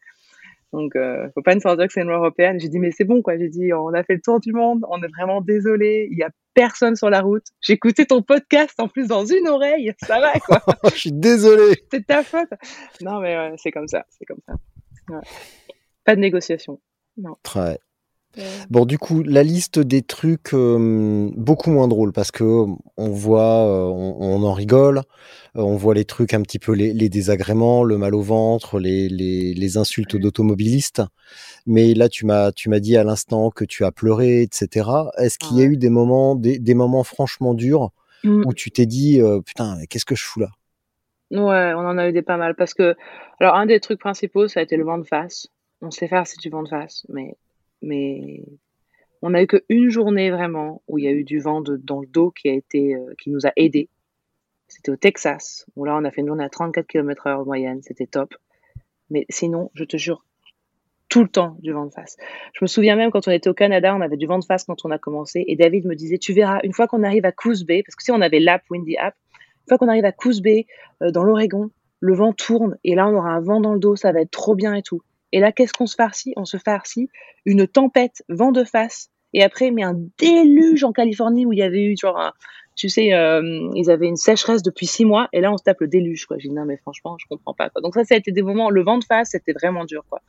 [0.72, 2.58] Donc, euh, faut pas nous sortir que c'est une loi européenne.
[2.58, 3.38] J'ai dit, mais c'est bon, quoi.
[3.38, 4.84] J'ai dit, on a fait le tour du monde.
[4.88, 6.08] On est vraiment désolé.
[6.10, 7.46] Il y a personne sur la route.
[7.60, 9.92] J'ai écouté ton podcast en plus dans une oreille.
[10.02, 10.62] Ça va, quoi.
[10.92, 11.76] Je suis désolé.
[11.92, 12.50] C'est ta faute.
[13.02, 14.04] Non, mais ouais, c'est comme ça.
[14.10, 15.20] C'est comme ça.
[16.04, 16.80] Pas de négociation.
[17.16, 17.36] Non.
[18.70, 22.44] Bon, du coup, la liste des trucs beaucoup moins drôles parce que
[22.96, 25.02] on voit, on, en rigole,
[25.54, 29.76] on voit les trucs un petit peu les, désagréments, le mal au ventre, les, les,
[29.76, 31.02] insultes d'automobilistes.
[31.66, 34.88] Mais là, tu m'as tu m'as dit à l'instant que tu as pleuré, etc.
[35.18, 37.90] Est-ce qu'il y a eu des moments des, des moments franchement durs
[38.24, 38.42] mmh.
[38.46, 40.48] où tu t'es dit putain, qu'est-ce que je fous là?
[41.30, 42.94] Ouais, on en a eu des pas mal parce que
[43.40, 45.48] alors un des trucs principaux, ça a été le vent de face.
[45.80, 47.36] On sait faire si tu vent de face, mais
[47.84, 48.42] mais
[49.22, 52.06] on n'a eu qu'une journée vraiment où il y a eu du vent dans le
[52.06, 53.88] dos qui a été, euh, qui nous a aidés.
[54.68, 57.80] C'était au Texas, où là on a fait une journée à 34 km heure moyenne,
[57.82, 58.34] c'était top.
[59.10, 60.24] Mais sinon, je te jure,
[61.08, 62.16] tout le temps du vent de face.
[62.54, 64.64] Je me souviens même quand on était au Canada, on avait du vent de face
[64.64, 67.32] quand on a commencé, et David me disait, tu verras, une fois qu'on arrive à
[67.32, 70.12] Coos Bay, parce que si on avait l'app Windy App, une fois qu'on arrive à
[70.12, 70.66] Coos Bay,
[71.02, 71.70] euh, dans l'Oregon,
[72.00, 74.30] le vent tourne, et là on aura un vent dans le dos, ça va être
[74.30, 75.02] trop bien et tout.
[75.34, 76.32] Et là, qu'est-ce qu'on se farcit?
[76.36, 77.08] On se farcit
[77.44, 81.62] une tempête, vent de face, et après, mais un déluge en Californie où il y
[81.62, 82.32] avait eu genre,
[82.76, 85.80] tu sais, euh, ils avaient une sécheresse depuis six mois, et là, on se tape
[85.80, 86.38] le déluge, quoi.
[86.38, 87.68] J'ai dit non, mais franchement, je comprends pas.
[87.68, 87.82] Quoi.
[87.82, 90.20] Donc ça, ça a été des moments, le vent de face, c'était vraiment dur, quoi.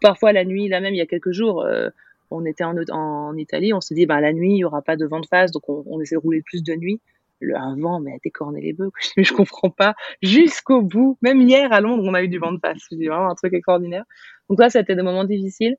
[0.00, 1.64] Parfois la nuit, là même, il y a quelques jours.
[1.64, 1.88] Euh,
[2.30, 5.06] on était en, Italie, on s'est dit, bah, la nuit, il y aura pas de
[5.06, 7.00] vent de face, donc on, on essaie de rouler plus de nuit
[7.42, 8.90] le, un vent, mais à décorner les bœufs.
[9.16, 9.94] Je, je comprends pas.
[10.22, 11.18] Jusqu'au bout.
[11.22, 12.78] Même hier à Londres, on a eu du vent de face.
[12.88, 14.04] C'est vraiment un truc extraordinaire.
[14.52, 15.76] Donc là, c'était des moments difficiles.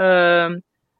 [0.00, 0.58] Euh,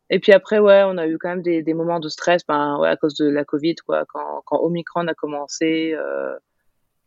[0.08, 2.88] et puis après, ouais, on a eu quand même des, moments de stress, ben, ouais,
[2.88, 4.04] à cause de la Covid, quoi.
[4.06, 6.32] Quand, Omicron a commencé, euh,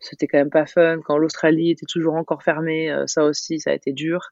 [0.02, 1.00] c'était quand même pas fun.
[1.06, 4.32] Quand l'Australie était toujours encore fermée, ça aussi, ça a été dur.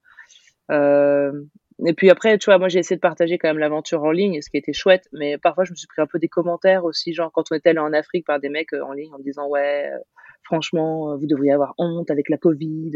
[0.70, 4.42] et puis après, tu vois, moi j'ai essayé de partager quand même l'aventure en ligne,
[4.42, 7.14] ce qui était chouette, mais parfois je me suis pris un peu des commentaires aussi,
[7.14, 9.48] genre quand on était allé en Afrique par des mecs en ligne en me disant
[9.48, 9.90] ouais,
[10.44, 12.92] franchement, vous devriez avoir honte avec la Covid.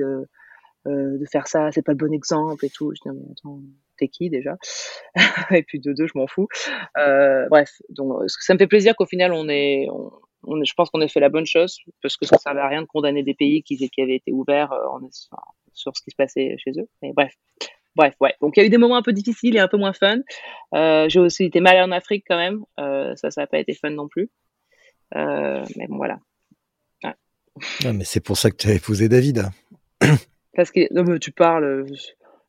[0.85, 2.93] De faire ça, c'est pas le bon exemple et tout.
[2.95, 3.61] Je dis, mais attends,
[3.97, 4.57] t'es qui déjà
[5.51, 6.47] Et puis de deux, je m'en fous.
[6.97, 11.01] Euh, bref, donc ça me fait plaisir qu'au final on est, on, je pense qu'on
[11.01, 13.63] ait fait la bonne chose parce que ça servait à rien de condamner des pays
[13.63, 15.07] qui, qui avaient été ouverts euh,
[15.73, 16.87] sur ce qui se passait chez eux.
[17.01, 17.33] Mais bref.
[17.95, 18.33] Bref, ouais.
[18.41, 20.19] Donc il y a eu des moments un peu difficiles et un peu moins fun.
[20.73, 22.63] Euh, j'ai aussi été mal en Afrique quand même.
[22.79, 24.29] Euh, ça, ça n'a pas été fun non plus.
[25.15, 26.19] Euh, mais bon, voilà.
[27.03, 27.13] Ouais.
[27.85, 29.49] Ah, mais c'est pour ça que tu as épousé David.
[30.55, 31.85] Parce que non, mais tu parles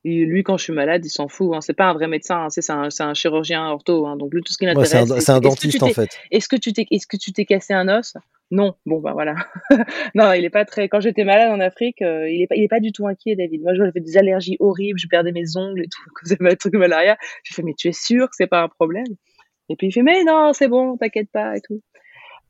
[0.04, 1.54] lui, quand je suis malade, il s'en fout.
[1.54, 1.60] Hein.
[1.60, 2.48] C'est pas un vrai médecin, hein.
[2.50, 4.06] c'est un, un, chirurgien ortho.
[4.06, 4.16] Hein.
[4.16, 6.10] Donc lui, tout ce qui l'intéresse, c'est un, dentiste en fait.
[6.30, 8.14] Est-ce que tu t'es, est-ce que tu t'es cassé un os?
[8.50, 8.74] Non.
[8.84, 9.34] Bon bah voilà.
[10.14, 10.88] non, il est pas très.
[10.88, 13.34] Quand j'étais malade en Afrique, euh, il est pas, il est pas du tout inquiet,
[13.34, 13.62] David.
[13.62, 17.16] Moi, j'avais des allergies horribles, je perdais mes ongles et tout, causait des trucs malaria.
[17.42, 19.06] Je fais mais tu es sûr que c'est pas un problème?
[19.70, 21.80] Et puis il fait mais non, c'est bon, t'inquiète pas et tout.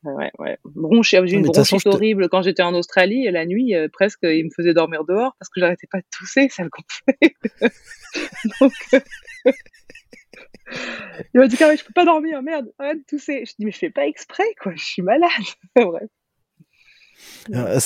[0.05, 0.59] Ouais, ouais.
[1.03, 3.31] J'ai une bronchite horrible quand j'étais en Australie.
[3.31, 6.49] La nuit, euh, presque, il me faisait dormir dehors parce que j'arrêtais pas de tousser,
[6.51, 7.35] ça le gonflait.
[8.61, 9.01] Donc, euh,
[11.35, 13.45] il m'a dit, Carré, je peux pas dormir, merde, arrête de tousser.
[13.47, 15.31] Je dis, mais je fais pas exprès, quoi, je suis malade.
[15.77, 16.09] Bref.
[17.55, 17.79] Euh,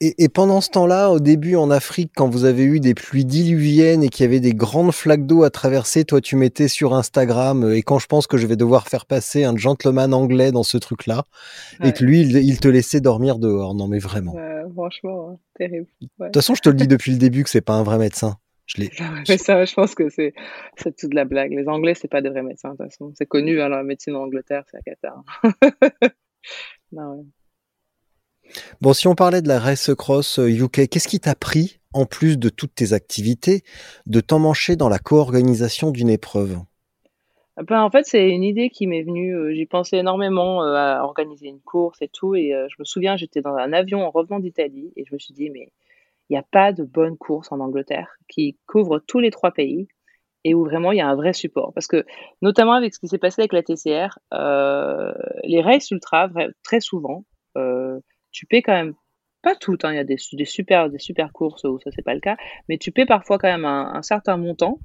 [0.00, 4.02] et, pendant ce temps-là, au début en Afrique, quand vous avez eu des pluies diluviennes
[4.02, 7.64] et qu'il y avait des grandes flaques d'eau à traverser, toi tu mettais sur Instagram,
[7.64, 10.62] euh, et quand je pense que je vais devoir faire passer un gentleman anglais dans
[10.62, 11.24] ce truc-là,
[11.82, 13.74] et que lui, il, te laissait dormir dehors.
[13.74, 14.34] Non mais vraiment.
[14.74, 15.86] franchement, hein, terrible.
[16.00, 17.98] De toute façon, je te le dis depuis le début que c'est pas un vrai
[17.98, 18.36] médecin.
[18.66, 18.90] Je l'ai.
[19.28, 20.34] mais ça, je pense que c'est
[20.76, 21.52] c'est toute la blague.
[21.52, 23.12] Les Anglais, c'est pas des vrais médecins de toute façon.
[23.16, 25.14] C'est connu, hein, la médecine en Angleterre, c'est la cata.
[26.92, 27.24] non, ouais.
[28.80, 32.06] Bon, si on parlait de la Race Cross UK, euh, qu'est-ce qui t'a pris, en
[32.06, 33.62] plus de toutes tes activités,
[34.06, 36.58] de t'emmancher dans la co-organisation d'une épreuve?
[37.56, 39.34] Ben, en fait, c'est une idée qui m'est venue.
[39.34, 42.34] Euh, j'y pensais énormément euh, à organiser une course et tout.
[42.34, 45.34] Et je me souviens, j'étais dans un avion en revenant d'Italie et je me suis
[45.34, 45.72] dit, mais
[46.28, 49.88] il n'y a pas de bonne course en Angleterre qui couvre tous les trois pays
[50.44, 51.72] et où vraiment il y a un vrai support.
[51.72, 52.04] Parce que,
[52.42, 54.18] notamment avec ce qui s'est passé avec la TCR,
[55.42, 56.30] les races ultra,
[56.62, 57.24] très souvent,
[58.30, 58.94] tu paies quand même
[59.42, 62.02] pas toutes, hein, il y a des, des, super, des super courses où ça c'est
[62.02, 62.36] pas le cas,
[62.68, 64.80] mais tu paies parfois quand même un, certain montant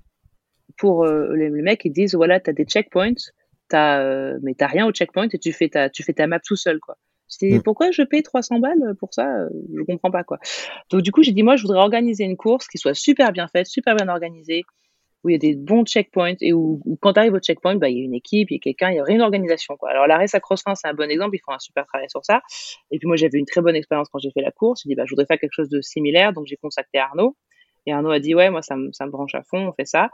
[0.77, 3.31] pour euh, les, mecs qui disent voilà, tu as des checkpoints,
[3.71, 6.39] as, euh, mais tu rien au checkpoint et tu fais ta, tu fais ta map
[6.39, 6.79] tout seul.
[6.79, 6.97] quoi.
[7.27, 7.63] C'est mm.
[7.63, 9.47] pourquoi je paye 300 balles pour ça?
[9.75, 10.37] Je comprends pas quoi.
[10.91, 13.47] Donc du coup j'ai dit moi je voudrais organiser une course qui soit super bien
[13.47, 14.63] faite, super bien organisée,
[15.23, 17.89] où il y a des bons checkpoints et où, quand tu arrives au checkpoint, bah,
[17.89, 19.77] il y a une équipe, il y a quelqu'un, il y a une organisation.
[19.77, 19.89] Quoi.
[19.89, 22.41] Alors, l'arrêt à Crossfin, c'est un bon exemple, ils font un super travail sur ça.
[22.91, 24.81] Et puis, moi, j'avais une très bonne expérience quand j'ai fait la course.
[24.83, 27.35] J'ai dit, bah, je voudrais faire quelque chose de similaire, donc j'ai contacté Arnaud.
[27.85, 29.85] Et Arnaud a dit, ouais, moi, ça me, ça me branche à fond, on fait
[29.85, 30.09] ça.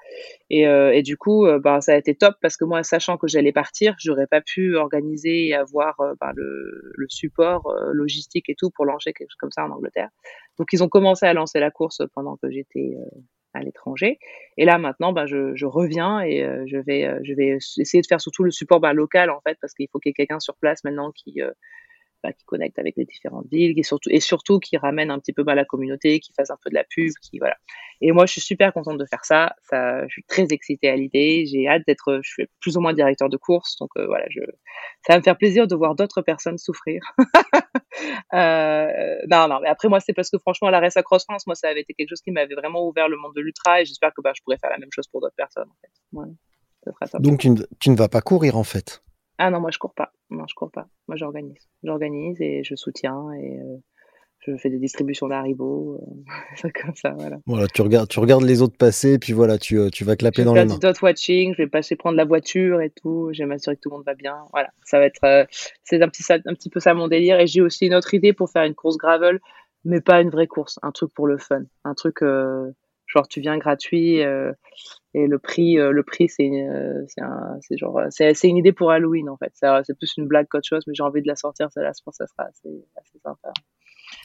[0.49, 3.17] Et, euh, et du coup, euh, bah, ça a été top parce que moi, sachant
[3.17, 7.91] que j'allais partir, j'aurais pas pu organiser et avoir euh, bah, le, le, support euh,
[7.93, 10.09] logistique et tout pour lancer quelque chose comme ça en Angleterre.
[10.57, 12.95] Donc, ils ont commencé à lancer la course pendant que j'étais
[13.53, 14.19] à l'étranger.
[14.57, 18.01] Et là maintenant, ben, je, je reviens et euh, je vais euh, je vais essayer
[18.01, 20.13] de faire surtout le support ben, local en fait parce qu'il faut qu'il y ait
[20.13, 21.51] quelqu'un sur place maintenant qui euh,
[22.23, 25.33] bah, qui connecte avec les différentes villes, qui surtout et surtout qui ramène un petit
[25.33, 27.55] peu bah, la communauté, qui fasse un peu de la pub, qui voilà.
[28.01, 29.53] Et moi, je suis super contente de faire ça.
[29.71, 31.45] Je suis très excitée à l'idée.
[31.45, 34.25] J'ai hâte d'être, je suis plus ou moins directeur de course, donc euh, voilà,
[35.05, 37.01] ça va me faire plaisir de voir d'autres personnes souffrir.
[38.33, 41.45] euh, non, non, mais après moi, c'est parce que franchement, la Race à Cross France,
[41.47, 43.85] moi, ça avait été quelque chose qui m'avait vraiment ouvert le monde de l'ultra, et
[43.85, 45.69] j'espère que bah, je pourrais faire la même chose pour d'autres personnes.
[47.19, 47.45] Donc
[47.79, 49.01] tu ne vas pas courir en fait.
[49.39, 50.11] Ah non, moi je cours pas.
[50.29, 50.87] Non, je cours pas.
[51.07, 51.69] Moi j'organise.
[51.83, 53.77] J'organise et je soutiens et euh,
[54.39, 55.97] je fais des distributions d'Haribo.
[56.65, 57.37] Euh, comme ça, voilà.
[57.45, 60.17] Voilà, tu regardes, tu regardes les autres passer et puis voilà, tu, euh, tu vas
[60.17, 60.67] clapper dans les mains.
[60.67, 63.29] Je vais faire du dot watching, je vais passer prendre la voiture et tout.
[63.31, 64.35] Je vais m'assurer que tout le monde va bien.
[64.51, 65.47] Voilà, ça va être,
[65.85, 67.39] c'est un petit, un petit peu ça mon délire.
[67.39, 69.39] Et j'ai aussi une autre idée pour faire une course gravel,
[69.85, 72.21] mais pas une vraie course, un truc pour le fun, un truc
[73.09, 74.53] genre tu viens gratuit euh,
[75.13, 77.21] et le prix euh, le prix c'est euh, c'est
[77.61, 79.51] c'est genre c'est c'est une idée pour Halloween en fait
[79.83, 82.03] c'est plus une blague qu'autre chose mais j'ai envie de la sortir ça là je
[82.03, 83.51] pense que ça sera assez, assez sympa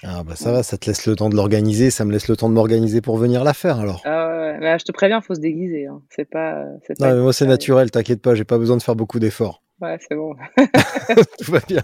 [0.03, 2.37] ah bah ça va, ça te laisse le temps de l'organiser, ça me laisse le
[2.37, 4.03] temps de m'organiser pour venir la faire alors.
[4.05, 5.87] Ah ouais, mais je te préviens, faut se déguiser.
[5.87, 6.03] Hein.
[6.11, 6.64] C'est pas.
[7.01, 9.62] non, mais moi c'est naturel, t'inquiète pas, j'ai pas besoin de faire beaucoup d'efforts.
[9.80, 10.35] Ouais, c'est bon.
[11.39, 11.82] tout va bien.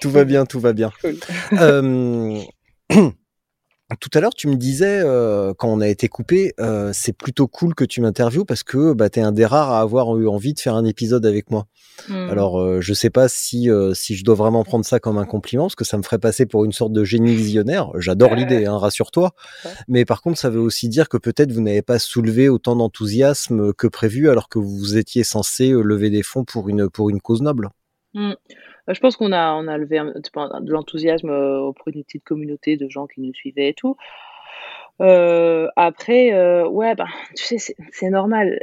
[0.00, 0.90] tout va bien, tout va bien.
[1.02, 1.16] Cool.
[3.96, 7.46] tout à l'heure, tu me disais, euh, quand on a été coupé, euh, c'est plutôt
[7.46, 10.28] cool que tu m'interviewes parce que bah, tu es un des rares à avoir eu
[10.28, 11.66] envie de faire un épisode avec moi.
[12.06, 12.28] Hmm.
[12.28, 15.64] Alors, euh, je sais pas si, si je dois vraiment prendre ça comme un compliment
[15.64, 17.90] parce que ça me ferait passer pour une sorte de génie visionnaire.
[17.96, 19.32] J'adore l'idée, hein, rassure-toi.
[19.88, 23.72] Mais par contre, ça veut aussi dire que peut-être vous n'avez pas soulevé autant d'enthousiasme
[23.72, 27.40] que prévu alors que vous étiez censé lever des fonds pour une, pour une cause
[27.40, 27.70] noble.
[28.12, 28.34] Hmm.
[28.88, 32.78] Bah, je pense qu'on a, on a levé de l'enthousiasme euh, auprès d'une petite communauté
[32.78, 33.98] de gens qui nous suivaient et tout.
[35.02, 38.58] Euh, après, euh, ouais, bah, tu sais, c'est normal.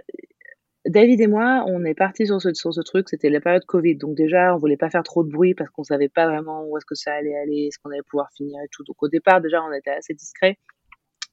[0.87, 3.97] David et moi, on est partis sur ce, sur ce truc, c'était la période Covid.
[3.97, 6.75] Donc déjà, on voulait pas faire trop de bruit parce qu'on savait pas vraiment où
[6.75, 8.83] est-ce que ça allait aller, est-ce qu'on allait pouvoir finir et tout.
[8.83, 10.57] Donc au départ, déjà, on était assez discret.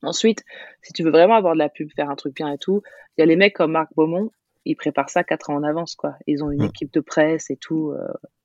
[0.02, 0.44] Ensuite,
[0.82, 2.82] si tu veux vraiment avoir de la pub, faire un truc bien et tout,
[3.16, 4.30] il y a les mecs comme Marc Beaumont,
[4.66, 6.16] ils préparent ça quatre ans en avance, quoi.
[6.26, 7.94] Ils ont une équipe de presse et tout.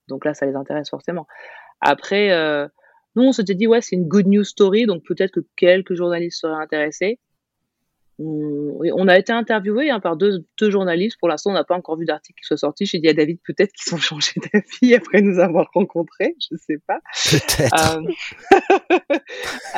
[0.08, 1.28] Donc là, ça les intéresse forcément.
[1.82, 2.68] Après, euh,
[3.16, 6.42] nous, on s'était dit, ouais, c'est une good news story, donc peut-être que quelques journalistes
[6.42, 7.20] seraient intéressés.
[8.20, 11.20] On, a été interviewé hein, par deux, deux, journalistes.
[11.20, 12.88] Pour l'instant, on n'a pas encore vu d'article qui soit sorti.
[12.88, 16.36] J'ai dit à David, peut-être qu'ils ont changé d'avis après nous avoir rencontrés.
[16.42, 17.00] Je ne sais pas.
[17.30, 17.96] Peut-être.
[17.96, 19.18] Euh,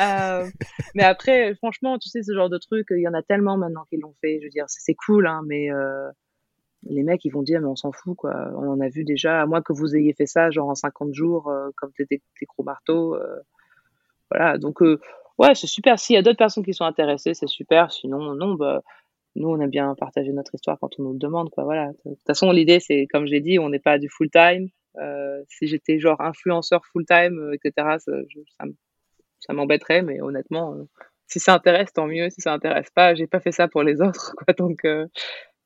[0.00, 0.46] euh,
[0.94, 3.84] mais après, franchement, tu sais, ce genre de truc, il y en a tellement maintenant
[3.90, 4.38] qu'ils l'ont fait.
[4.40, 6.08] Je veux dire, c'est cool, hein, mais euh,
[6.84, 8.52] les mecs ils vont dire mais on s'en fout quoi.
[8.56, 11.14] On en a vu déjà à moins que vous ayez fait ça genre en 50
[11.14, 13.40] jours euh, comme des, gros marteaux euh,
[14.30, 14.58] voilà.
[14.58, 14.98] Donc euh,
[15.38, 15.98] ouais c'est super.
[15.98, 17.92] S'il y a d'autres personnes qui sont intéressées c'est super.
[17.92, 18.82] Sinon non bah
[19.36, 21.88] nous on aime bien partager notre histoire quand on nous le demande quoi voilà.
[22.04, 24.68] De toute façon l'idée c'est comme je l'ai dit on n'est pas du full time.
[25.48, 28.12] Si j'étais genre influenceur full time etc ça,
[29.40, 30.76] ça m'embêterait mais honnêtement
[31.26, 32.30] si ça intéresse tant mieux.
[32.30, 34.54] Si ça intéresse pas j'ai pas fait ça pour les autres quoi.
[34.54, 34.86] Donc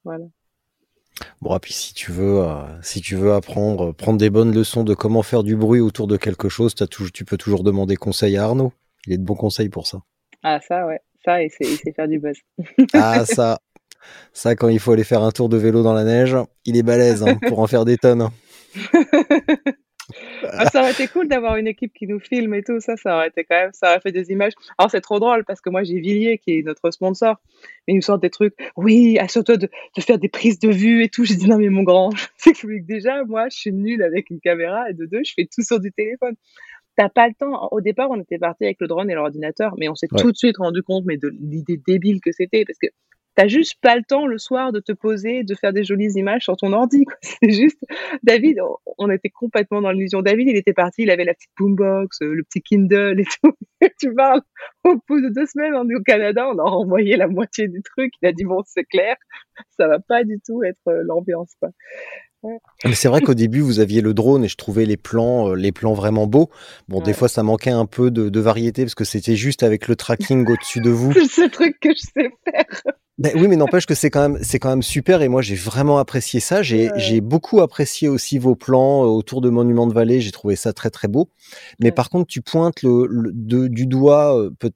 [0.04, 0.24] voilà
[1.40, 4.84] Bon, et puis si tu veux, euh, si tu veux apprendre, prendre des bonnes leçons
[4.84, 8.36] de comment faire du bruit autour de quelque chose, as tu peux toujours demander conseil
[8.36, 8.72] à Arnaud.
[9.06, 10.00] Il est de bons conseils pour ça.
[10.42, 12.36] Ah ça, ouais, ça, il sait, faire du buzz.
[12.94, 13.58] ah ça,
[14.32, 16.82] ça quand il faut aller faire un tour de vélo dans la neige, il est
[16.82, 18.28] balèze hein, pour en faire des tonnes.
[20.42, 22.80] Ah, ça aurait été cool d'avoir une équipe qui nous filme et tout.
[22.80, 24.52] Ça, ça aurait été quand même, ça aurait fait des images.
[24.78, 27.36] Alors, c'est trop drôle parce que moi, j'ai Villiers qui est notre sponsor.
[27.86, 28.54] Mais il nous sort des trucs.
[28.76, 31.24] Oui, assure-toi de, de, faire des prises de vue et tout.
[31.24, 34.40] J'ai dit non, mais mon grand, c'est que déjà, moi, je suis nulle avec une
[34.40, 36.34] caméra et de deux, je fais tout sur du téléphone.
[36.96, 37.68] T'as pas le temps.
[37.72, 40.36] Au départ, on était parti avec le drone et l'ordinateur, mais on s'est tout de
[40.36, 42.86] suite rendu compte, mais de l'idée débile que c'était parce que
[43.34, 46.44] t'as juste pas le temps le soir de te poser, de faire des jolies images
[46.44, 47.04] sur ton ordi.
[47.22, 47.80] C'est juste,
[48.22, 48.58] David,
[48.98, 50.22] on était complètement dans l'illusion.
[50.22, 53.52] David, il était parti, il avait la petite boombox, euh, le petit Kindle et tout.
[54.00, 54.42] tu parles,
[54.84, 57.82] au bout de deux semaines, on est au Canada, on a renvoyé la moitié du
[57.82, 58.12] truc.
[58.22, 59.16] Il a dit bon, c'est clair,
[59.76, 61.54] ça va pas du tout être euh, l'ambiance,
[62.92, 65.72] c'est vrai qu'au début, vous aviez le drone et je trouvais les plans, euh, les
[65.72, 66.50] plans vraiment beaux.
[66.88, 69.88] Bon, des fois, ça manquait un peu de, de variété parce que c'était juste avec
[69.88, 71.12] le tracking au-dessus de vous.
[71.12, 72.94] C'est ce truc que je sais faire.
[73.16, 75.54] Ben oui, mais n'empêche que c'est quand même c'est quand même super et moi j'ai
[75.54, 76.62] vraiment apprécié ça.
[76.62, 80.20] J'ai j'ai beaucoup apprécié aussi vos plans euh, autour de Monument de Vallée.
[80.20, 81.28] J'ai trouvé ça très très beau.
[81.78, 83.30] Mais par contre, tu pointes le,
[83.68, 84.72] du doigt euh, peut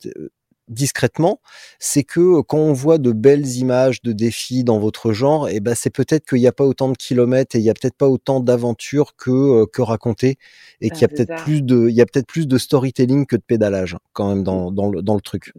[0.68, 1.40] discrètement,
[1.78, 5.60] c'est que quand on voit de belles images de défis dans votre genre, et eh
[5.60, 7.96] ben c'est peut-être qu'il n'y a pas autant de kilomètres et il y a peut-être
[7.96, 10.36] pas autant d'aventures que que raconter
[10.80, 13.36] et qu'il y a peut-être plus de il y a peut-être plus de storytelling que
[13.36, 15.52] de pédalage quand même dans dans le dans le truc.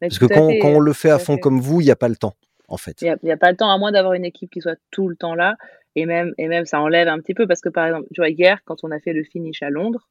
[0.00, 2.08] Parce que quand, quand, on le fait à fond comme vous, il n'y a pas
[2.08, 2.34] le temps,
[2.68, 3.02] en fait.
[3.02, 5.16] Il n'y a, pas le temps, à moins d'avoir une équipe qui soit tout le
[5.16, 5.56] temps là.
[5.96, 8.28] Et même, et même, ça enlève un petit peu, parce que par exemple, tu vois,
[8.28, 10.08] hier, quand on a fait le finish à Londres,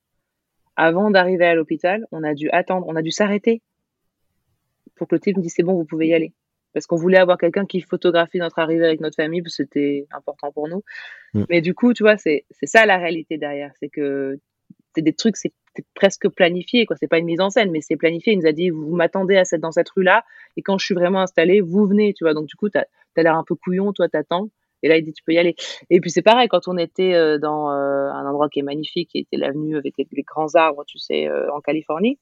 [0.76, 3.62] avant d'arriver à l'hôpital, on a dû attendre, on a dû s'arrêter
[4.98, 6.34] pour que le type nous dise c'est bon, vous pouvez y aller.
[6.74, 10.06] Parce qu'on voulait avoir quelqu'un qui photographie notre arrivée avec notre famille, parce que c'était
[10.12, 10.84] important pour nous.
[11.34, 11.44] Mm.
[11.50, 13.72] Mais du coup, tu vois, c'est ça la réalité derrière.
[13.80, 14.38] C'est que
[14.98, 15.54] c'est des trucs, c'est
[15.94, 16.96] presque planifié, quoi.
[17.00, 18.34] C'est pas une mise en scène, mais c'est planifié.
[18.34, 20.24] Il nous a dit, vous, m'attendez à cette, dans cette rue-là,
[20.56, 22.34] et quand je suis vraiment installé, vous venez, tu vois.
[22.34, 22.86] Donc, du coup, t'as
[23.16, 24.50] as, l'air un peu couillon, toi, t'attends.
[24.84, 25.56] Et là, il dit, tu peux y aller.
[25.90, 29.10] Et puis, c'est pareil, quand on était euh, dans euh, un endroit qui est magnifique,
[29.10, 32.20] qui était l'avenue avec les, grands arbres, tu sais, euh, en Californie,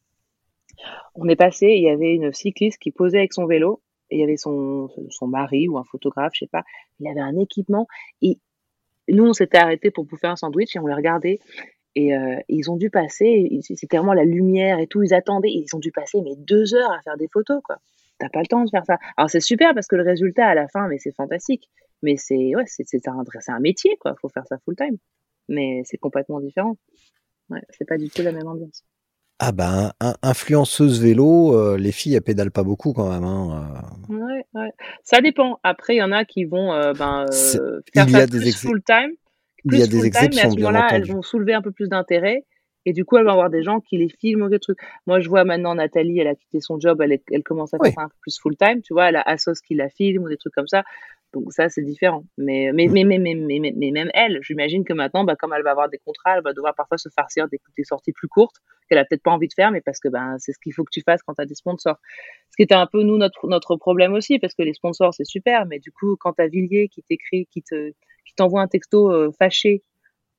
[1.16, 4.24] on est passé, il y avait une cycliste qui posait avec son vélo, il y
[4.24, 6.64] avait son, son mari ou un photographe, je sais pas.
[7.00, 7.88] Il avait un équipement,
[8.22, 8.38] et
[9.08, 11.40] nous, on s'était arrêté pour bouffer un sandwich, et on les regardait,
[11.96, 15.74] et euh, ils ont dû passer, c'était vraiment la lumière et tout, ils attendaient, ils
[15.76, 17.78] ont dû passer mais deux heures à faire des photos, quoi.
[18.18, 18.98] T'as pas le temps de faire ça.
[19.18, 21.70] Alors c'est super parce que le résultat à la fin, mais c'est fantastique.
[22.02, 24.16] Mais c'est ouais, c'est un, un métier, quoi.
[24.22, 24.98] Faut faire ça full time.
[25.50, 26.78] Mais c'est complètement différent.
[27.50, 28.84] Ouais, c'est pas du tout la même ambiance.
[29.40, 33.26] Ah ben, influenceuse vélo, euh, les filles elles pédalent pas beaucoup quand même.
[33.26, 34.14] Hein, euh.
[34.14, 34.72] ouais, ouais.
[35.04, 35.60] Ça dépend.
[35.64, 37.26] Après, il y en a qui vont ben,
[37.94, 38.28] faire ça
[38.58, 39.12] full time
[39.74, 41.90] il y a des exceptions, mais à ce moment-là, elles vont soulever un peu plus
[41.90, 42.46] d'intérêt.
[42.88, 44.78] Et du coup, elle va avoir des gens qui les filment ou des trucs.
[45.08, 47.94] Moi, je vois maintenant Nathalie, elle a quitté son job, elle, elle commence à faire
[47.98, 50.38] un peu plus full time, tu vois, elle a Asos qui la filme ou des
[50.38, 50.84] trucs comme ça.
[51.36, 52.24] Donc ça, c'est différent.
[52.38, 55.64] Mais, mais, mais, mais, mais, mais, mais, même elle, j'imagine que maintenant, bah, comme elle
[55.64, 58.56] va avoir des contrats, elle va devoir parfois se farcir des, des sorties plus courtes
[58.90, 60.84] qu'elle a peut-être pas envie de faire, mais parce que ben, c'est ce qu'il faut
[60.84, 61.98] que tu fasses quand tu as des sponsors.
[62.52, 65.26] Ce qui était un peu, nous, notre, notre problème aussi, parce que les sponsors, c'est
[65.26, 67.92] super, mais du coup, quand tu as Villiers qui t'écrit, qui te
[68.26, 69.84] qui t'envoie un texto euh, fâché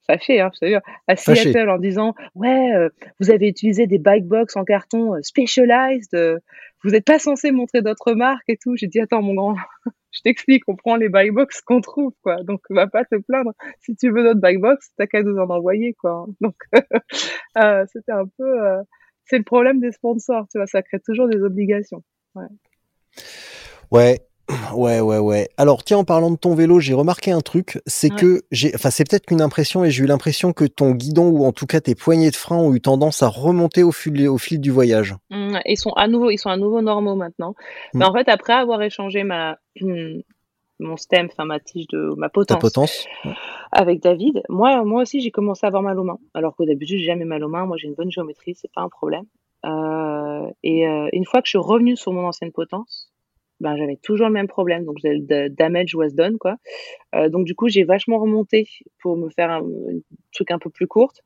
[0.07, 0.79] fâché, hein, je
[1.09, 2.89] à Seattle en disant ouais, euh,
[3.21, 6.39] vous avez utilisé des bike box en carton euh, specialized, euh,
[6.85, 8.77] vous n'êtes pas censé montrer d'autres marques et tout.
[8.77, 9.57] J'ai dit attends mon grand,
[10.17, 13.53] je t'explique, on prend les bike box qu'on trouve quoi, donc va pas te plaindre.
[13.81, 16.27] Si tu veux notre bike box, t'as qu'à nous en envoyer quoi.
[16.41, 16.57] Donc
[17.93, 18.59] c'était un peu,
[19.25, 22.03] c'est le problème des sponsors, tu vois, ça crée toujours des obligations.
[22.35, 22.47] Ouais.
[23.91, 24.19] Ouais,
[24.75, 25.49] Ouais, ouais, ouais.
[25.57, 28.91] Alors, tiens, en parlant de ton vélo, j'ai remarqué un truc, c'est que j'ai, enfin,
[28.91, 31.81] c'est peut-être qu'une impression, et j'ai eu l'impression que ton guidon ou en tout cas
[31.81, 35.15] tes poignées de frein ont eu tendance à remonter au fil, au fil du voyage.
[35.31, 37.55] Mmh, ils sont à nouveau, ils sont à nouveau normaux maintenant.
[37.95, 38.09] Mais mmh.
[38.09, 39.59] en fait, après avoir échangé ma,
[40.79, 43.07] mon stem, enfin ma tige de ma potence, potence
[43.73, 46.19] avec David, moi, moi aussi, j'ai commencé à avoir mal aux mains.
[46.35, 47.67] Alors qu'au début, j'ai jamais mal aux mains.
[47.67, 49.25] Moi, j'ai une bonne géométrie, c'est pas un problème.
[49.65, 53.11] Euh, et euh, une fois que je suis revenue sur mon ancienne potence,
[53.61, 54.85] ben, j'avais toujours le même problème.
[54.85, 56.57] Donc, le damage was done, quoi.
[57.15, 58.69] Euh, donc, du coup, j'ai vachement remonté
[59.01, 59.63] pour me faire un,
[60.33, 61.23] truc un peu plus courte.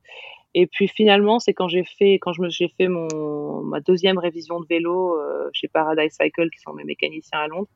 [0.53, 4.17] Et puis, finalement, c'est quand j'ai fait, quand je me, j'ai fait mon, ma deuxième
[4.17, 7.69] révision de vélo euh, chez Paradise Cycle, qui sont mes mécaniciens à Londres.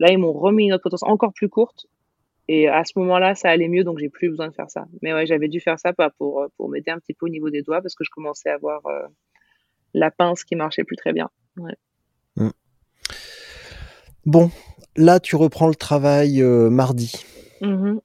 [0.00, 1.86] Là, ils m'ont remis une autre potence encore plus courte.
[2.46, 4.84] Et à ce moment-là, ça allait mieux, donc j'ai plus besoin de faire ça.
[5.00, 7.48] Mais ouais, j'avais dû faire ça pas pour, pour m'aider un petit peu au niveau
[7.48, 9.06] des doigts, parce que je commençais à avoir euh,
[9.94, 11.30] la pince qui marchait plus très bien.
[11.56, 11.74] Ouais.
[14.26, 14.50] Bon,
[14.96, 17.12] là, tu reprends le travail euh, mardi.
[17.60, 18.00] Mm-hmm.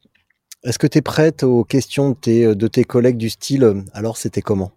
[0.65, 3.81] Est-ce que tu es prête aux questions de tes, de tes collègues du style euh,
[3.93, 4.71] Alors, c'était comment?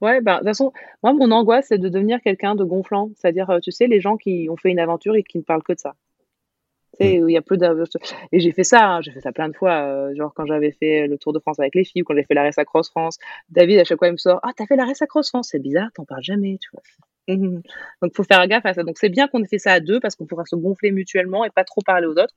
[0.00, 3.10] Ouais, bah, de toute façon, moi, mon angoisse, c'est de devenir quelqu'un de gonflant.
[3.16, 5.62] C'est-à-dire, euh, tu sais, les gens qui ont fait une aventure et qui ne parlent
[5.62, 5.94] que de ça.
[6.98, 7.28] Tu sais, mm.
[7.28, 7.58] il y a peu
[8.32, 10.14] Et j'ai fait ça, hein, j'ai fait ça plein de fois.
[10.14, 12.34] genre, quand j'avais fait le Tour de France avec les filles, ou quand j'ai fait
[12.34, 13.18] la Race Cross France,
[13.50, 15.48] David, à chaque fois, il me sort Ah, t'as fait la Race Cross France?
[15.50, 16.82] C'est bizarre, t'en parles jamais, tu vois.
[17.28, 17.60] Mmh
[18.02, 18.82] Donc, faut faire gaffe à ça.
[18.82, 21.44] Donc, c'est bien qu'on ait fait ça à deux parce qu'on pourra se gonfler mutuellement
[21.44, 22.34] et pas trop parler aux autres.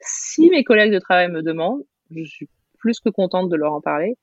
[0.00, 1.82] Si mes collègues de travail me demandent,
[2.14, 4.16] je suis plus que contente de leur en parler.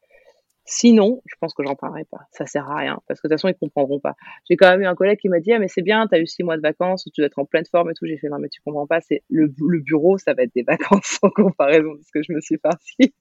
[0.67, 2.21] Sinon, je pense que j'en parlerai pas.
[2.31, 4.15] Ça sert à rien parce que de toute façon, ils comprendront pas.
[4.49, 6.19] J'ai quand même eu un collègue qui m'a dit, ah, mais c'est bien, tu as
[6.19, 8.07] eu six mois de vacances, tu dois être en pleine forme et tout.
[8.07, 11.19] J'ai fait, non, mais tu comprends pas, c'est le, bureau, ça va être des vacances
[11.21, 13.13] en comparaison de ce que je me suis parti.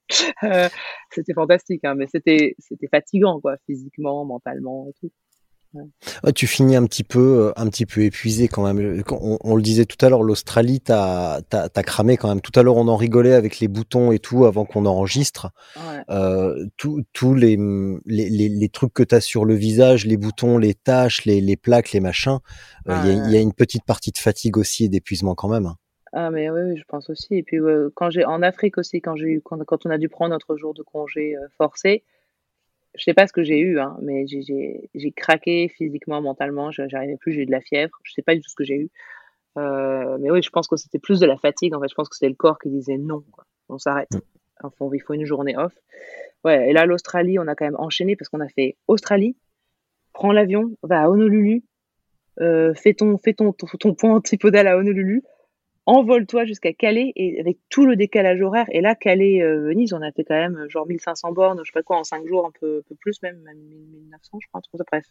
[0.42, 0.68] Euh,
[1.10, 5.10] c'était fantastique, hein, mais c'était, c'était fatigant, quoi, physiquement, mentalement et tout
[6.34, 9.02] tu finis un petit peu, euh, un petit peu épuisé quand même.
[9.10, 12.40] On, le disait tout à l'heure, l'Australie, t'as as, cramé quand même.
[12.40, 15.50] Tout à l'heure, on en rigolait avec les boutons et tout avant qu'on enregistre.
[16.10, 17.56] Euh, tous les,
[18.06, 21.92] les, les, trucs que t'as sur le visage, les boutons, les taches, les, les plaques,
[21.92, 22.38] les machins.
[22.88, 22.94] Euh,
[23.26, 25.66] il y, a une petite partie de fatigue aussi et d'épuisement quand même.
[25.66, 25.76] Hein.
[26.12, 27.34] Ah mais oui, je pense aussi.
[27.34, 27.58] Et puis
[27.94, 30.72] quand j'ai en Afrique aussi, quand j'ai quand, quand on a dû prendre notre jour
[30.72, 32.04] de congé forcé,
[32.96, 36.70] je sais pas ce que j'ai eu, hein, mais j'ai craqué physiquement, mentalement.
[36.70, 37.98] J'arrivais plus, j'ai eu de la fièvre.
[38.04, 38.90] Je sais pas du tout ce que j'ai eu.
[39.56, 41.74] Euh, mais oui, je pense que c'était plus de la fatigue.
[41.74, 43.44] En fait, je pense que c'était le corps qui disait non, quoi.
[43.68, 44.12] on s'arrête.
[44.12, 44.20] Mm.
[44.62, 45.72] Enfin, il faut une journée off.
[46.44, 49.36] Ouais, et là, l'Australie, on a quand même enchaîné parce qu'on a fait Australie,
[50.12, 51.64] prends l'avion, va à Honolulu,
[52.40, 55.22] euh, fais ton, fais ton, ton, ton point antipodal à Honolulu,
[55.86, 58.66] envole-toi jusqu'à Calais et avec tout le décalage horaire.
[58.70, 61.98] Et là, Calais-Venise, on a fait quand même genre 1500 bornes, je sais pas quoi,
[61.98, 64.60] en 5 jours, un peu, peu plus même, même 1900, je crois,
[64.90, 65.04] Bref,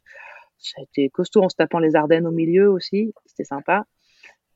[0.58, 3.14] ça a été costaud en se tapant les Ardennes au milieu aussi.
[3.26, 3.86] C'était sympa.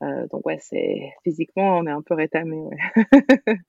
[0.03, 2.55] Euh, donc ouais, c'est physiquement, on est un peu rétamé.
[2.55, 2.77] Ouais.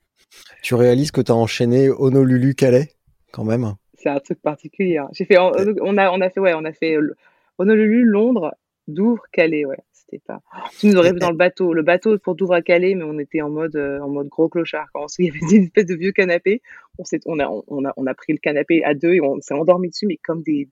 [0.63, 2.89] tu réalises que tu as enchaîné Honolulu-Calais
[3.33, 3.75] quand même?
[3.95, 4.99] C'est un truc particulier.
[4.99, 5.09] Hein.
[5.13, 5.51] J'ai fait, on
[5.97, 6.97] a, on a fait, ouais, on a fait
[7.59, 8.55] Honolulu, Londres,
[8.87, 9.79] Douvres, Calais, ouais
[10.17, 10.41] pas.
[10.79, 13.19] Tu nous aurais vu dans le bateau, le bateau pour Douvres à Calais, mais on
[13.19, 14.87] était en mode, euh, en mode gros clochard.
[14.95, 16.63] Quand il y avait une espèce de vieux canapé,
[16.99, 19.55] on, on, a, on, a, on a pris le canapé à deux et on s'est
[19.55, 20.69] endormi dessus, mais comme des.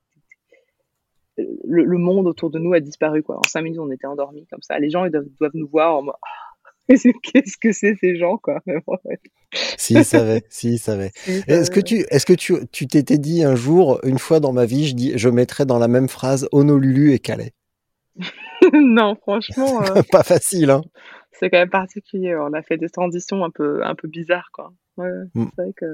[1.37, 3.37] Le, monde autour de nous a disparu, quoi.
[3.37, 4.79] En cinq minutes, on était endormis comme ça.
[4.79, 6.15] Les gens, ils doivent, nous voir en mode.
[6.89, 8.63] Qu'est-ce que c'est ces gens, quoi?
[9.77, 11.13] S'ils savaient, s'ils savaient.
[11.27, 14.67] Est-ce que tu, est-ce que tu, tu t'étais dit un jour, une fois dans ma
[14.67, 17.53] vie, je dis, je mettrais dans la même phrase Honolulu et Calais?
[18.81, 19.83] non, franchement.
[19.83, 20.83] Euh, pas facile, hein.
[21.33, 22.37] C'est quand même particulier.
[22.37, 24.73] On a fait des transitions un peu, un peu bizarres, quoi.
[24.97, 25.47] Ouais, mm.
[25.55, 25.87] C'est vrai que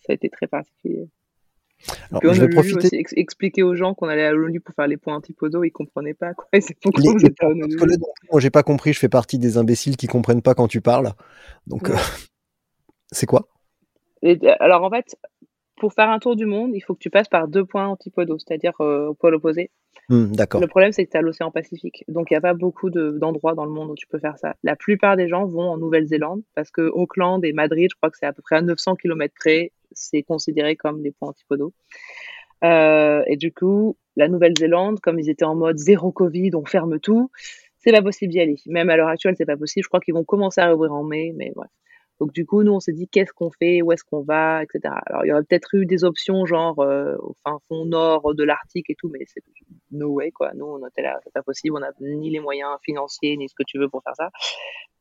[0.00, 1.08] ça a été très particulier.
[2.10, 2.76] Alors, on je vais profiter...
[2.76, 6.14] aussi expliquer aux gens qu'on allait à l'ONU pour faire les points antipodaux, ils comprenaient
[6.14, 6.46] pas quoi.
[6.60, 7.76] C'est pourquoi les, vous êtes à l'ONU.
[8.30, 8.92] Moi, j'ai pas compris.
[8.92, 11.12] Je fais partie des imbéciles qui comprennent pas quand tu parles.
[11.66, 11.96] Donc, euh,
[13.10, 13.48] c'est quoi?
[14.60, 15.16] Alors en fait,
[15.76, 18.38] pour faire un tour du monde, il faut que tu passes par deux points antipodaux,
[18.38, 19.70] c'est-à-dire euh, au pôle opposé.
[20.08, 20.60] Hmm, d'accord.
[20.60, 22.04] Le problème, c'est que tu as l'océan Pacifique.
[22.08, 24.54] Donc, il n'y a pas beaucoup d'endroits dans le monde où tu peux faire ça.
[24.62, 28.18] La plupart des gens vont en Nouvelle-Zélande parce que Auckland et Madrid, je crois que
[28.18, 31.72] c'est à peu près à 900 km près, c'est considéré comme des points antipodaux.
[32.64, 37.00] Euh, et du coup, la Nouvelle-Zélande, comme ils étaient en mode zéro Covid, on ferme
[37.00, 37.30] tout,
[37.78, 38.56] c'est pas possible d'y aller.
[38.66, 39.82] Même à l'heure actuelle, c'est pas possible.
[39.84, 41.70] Je crois qu'ils vont commencer à rouvrir en mai, mais bref.
[42.22, 44.94] Donc du coup, nous, on s'est dit qu'est-ce qu'on fait, où est-ce qu'on va, etc.
[45.06, 48.44] Alors il y aurait peut-être eu des options genre euh, au fin fond nord de
[48.44, 49.42] l'Arctique et tout, mais c'est
[49.90, 50.52] no way quoi.
[50.54, 53.56] Nous, on était là, c'est pas possible, on n'a ni les moyens financiers ni ce
[53.56, 54.30] que tu veux pour faire ça.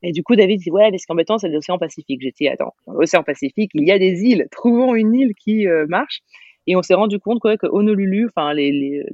[0.02, 2.22] Et du coup, David dit ouais, mais ce qui est embêtant, c'est l'océan Pacifique.
[2.24, 4.48] J'ai dit attends, dans l'océan Pacifique, il y a des îles.
[4.50, 6.22] Trouvons une île qui euh, marche.
[6.66, 8.52] Et on s'est rendu compte quoi, que Honolulu, enfin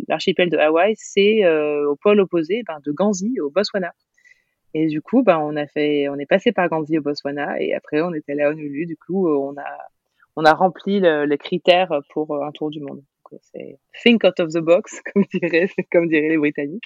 [0.08, 3.92] l'archipel de Hawaï, c'est euh, au pôle opposé ben, de Ganzi au Botswana.
[4.80, 7.74] Et du coup, ben, on a fait, on est passé par Ganzi au Botswana et
[7.74, 8.86] après on était là à Honolulu.
[8.86, 9.78] Du coup, on a,
[10.36, 13.02] on a rempli les critères pour un tour du monde.
[13.42, 16.86] C'est think out of the box, comme diraient, comme diraient les Britanniques.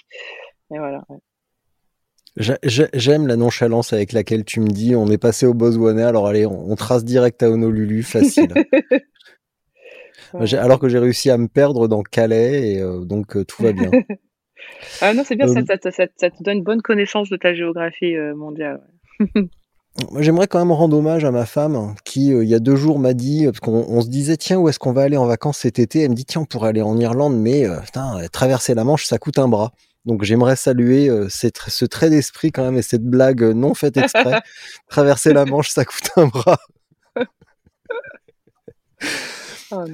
[0.72, 1.04] Et voilà.
[2.64, 6.46] J'aime la nonchalance avec laquelle tu me dis on est passé au Botswana, alors allez,
[6.46, 8.54] on, trace direct à Honolulu, facile.
[10.32, 13.72] Alors que j'ai réussi à me perdre dans Calais, et euh, donc euh, tout va
[13.72, 13.90] bien.
[15.00, 18.16] ah non, c'est bien, ça, euh, ça, te donne une bonne connaissance de ta géographie
[18.34, 18.80] mondiale.
[20.18, 23.12] J'aimerais quand même rendre hommage à ma femme qui, il y a deux jours, m'a
[23.12, 26.00] dit, parce qu'on se disait, tiens, où est-ce qu'on va aller en vacances cet été?
[26.00, 29.18] Elle me dit, tiens, on pourrait aller en Irlande, mais putain, traverser la Manche, ça
[29.18, 29.72] coûte un bras.
[30.04, 34.40] Donc j'aimerais saluer ce trait d'esprit quand même et cette blague non faite exprès.
[34.88, 36.58] traverser la Manche, ça coûte un bras.
[39.74, 39.84] Oh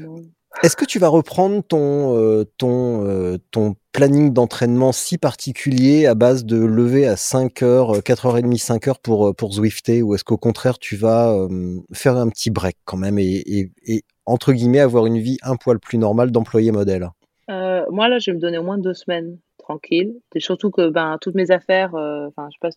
[0.63, 6.15] Est-ce que tu vas reprendre ton, euh, ton, euh, ton planning d'entraînement si particulier à
[6.15, 10.79] base de lever à 5h, 4h30, 5h pour, euh, pour Zwifter ou est-ce qu'au contraire
[10.79, 11.47] tu vas
[11.93, 13.71] faire un petit break quand même et,
[14.27, 17.09] entre guillemets avoir une vie un poil plus normale d'employé modèle?
[17.49, 20.15] Moi là je vais me donner au moins deux semaines tranquille.
[20.35, 22.71] Et surtout que ben, toutes mes affaires, enfin je sais pas,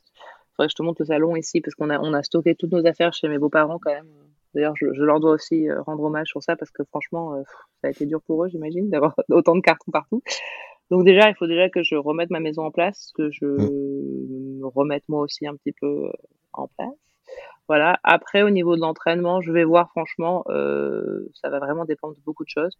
[0.55, 2.72] faudrait que je te montre le salon ici parce qu'on a, on a stocké toutes
[2.72, 4.07] nos affaires chez mes beaux-parents quand même
[4.54, 7.43] D'ailleurs, je, leur dois aussi euh, rendre hommage sur ça parce que franchement, euh,
[7.82, 10.22] ça a été dur pour eux, j'imagine, d'avoir autant de cartons partout.
[10.91, 14.68] Donc déjà, il faut déjà que je remette ma maison en place, que je me
[14.68, 16.12] remette moi aussi un petit peu euh,
[16.52, 16.89] en place.
[17.70, 17.97] Voilà.
[18.04, 22.22] Après, au niveau de l'entraînement, je vais voir franchement, euh, ça va vraiment dépendre de
[22.22, 22.78] beaucoup de choses.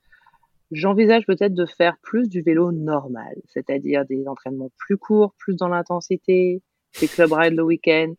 [0.72, 5.70] J'envisage peut-être de faire plus du vélo normal, c'est-à-dire des entraînements plus courts, plus dans
[5.70, 6.62] l'intensité,
[7.00, 8.14] des club rides le week-end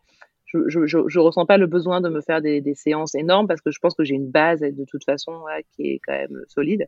[0.53, 3.61] je, je, je, ressens pas le besoin de me faire des, des séances énormes parce
[3.61, 5.41] que je pense que j'ai une base de toute façon
[5.75, 6.87] qui est quand même solide.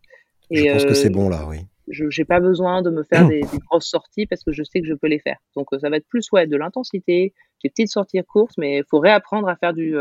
[0.51, 1.59] Et, je pense que c'est bon là, oui.
[1.89, 4.81] Je n'ai pas besoin de me faire des, des, grosses sorties parce que je sais
[4.81, 5.39] que je peux les faire.
[5.57, 8.99] Donc ça va être plus ouais, de l'intensité, des petites sorties courtes, mais il faut
[8.99, 9.97] réapprendre à faire du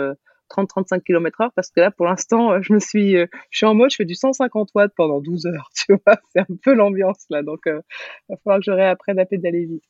[0.50, 3.90] 30-35 km heure parce que là pour l'instant je me suis je suis en mode
[3.90, 7.42] je fais du 150 watts pendant 12 heures tu vois c'est un peu l'ambiance là
[7.42, 7.82] donc il
[8.30, 9.84] va falloir que je réapprenne à pédaler vite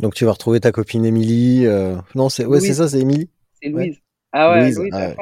[0.00, 1.66] donc tu vas retrouver ta copine Émilie.
[1.66, 3.28] Euh, non, c'est ouais, c'est ça, c'est Émilie?
[3.62, 4.00] C'est Louise.
[4.32, 5.14] Ah ouais, Louise, ah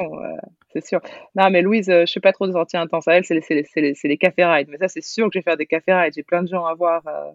[0.71, 1.01] c'est sûr.
[1.35, 3.65] Non, mais Louise, euh, je sais pas trop de sorties intenses à elle, c'est les,
[3.75, 4.67] les, les, cafés rides.
[4.69, 6.13] Mais ça, c'est sûr que je vais faire des cafés rides.
[6.15, 7.31] J'ai plein de gens à voir euh,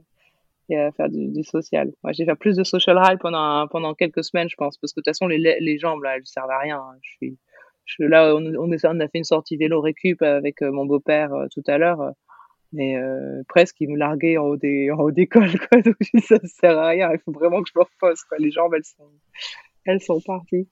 [0.68, 1.92] et à faire du, social.
[2.04, 4.92] Moi, je vais faire plus de social ride pendant, pendant quelques semaines, je pense, parce
[4.92, 6.80] que de toute façon, les, les jambes, là, elles servent à rien.
[7.02, 7.38] Je suis,
[7.86, 11.64] je, là, on, on, on, a fait une sortie vélo récup avec mon beau-père tout
[11.66, 12.14] à l'heure
[12.74, 15.80] mais euh, presque il me larguait en haut des en haut d'école quoi.
[15.82, 17.10] Donc ça sert à rien.
[17.12, 19.10] Il faut vraiment que je me repose les jambes elles sont
[19.86, 20.68] elles sont parties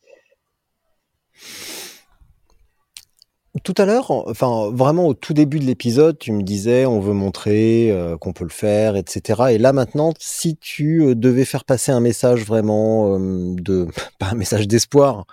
[3.62, 7.12] tout à l'heure, enfin vraiment au tout début de l'épisode, tu me disais on veut
[7.12, 9.42] montrer euh, qu'on peut le faire, etc.
[9.50, 13.88] Et là maintenant, si tu euh, devais faire passer un message vraiment euh, de,
[14.18, 15.26] pas un message d'espoir,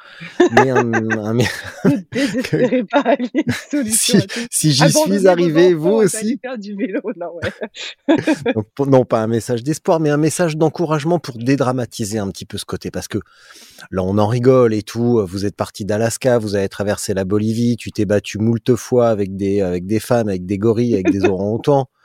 [0.52, 1.38] mais un, un
[2.44, 2.84] que...
[2.92, 3.16] pas
[3.90, 4.18] si,
[4.52, 6.40] si j'y suis arrivé, vous aussi.
[6.42, 8.86] Faire du vélo, non, ouais.
[8.86, 12.66] non, pas un message d'espoir, mais un message d'encouragement pour dédramatiser un petit peu ce
[12.66, 13.20] côté, parce que
[13.92, 15.26] là on en rigole et tout.
[15.26, 19.36] Vous êtes parti d'Alaska, vous avez traversé la Bolivie, tu t'es battu moult fois avec
[19.36, 21.88] des, avec des femmes, avec des gorilles, avec des orang-outans.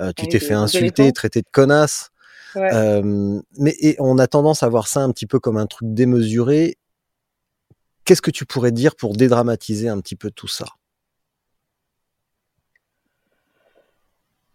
[0.00, 2.10] Euh, tu t'es fait insulter, traiter de connasse.
[2.56, 5.92] Euh, mais et on a tendance à voir ça un petit peu comme un truc
[5.92, 6.76] démesuré.
[8.04, 10.66] Qu'est-ce que tu pourrais dire pour dédramatiser un petit peu tout ça?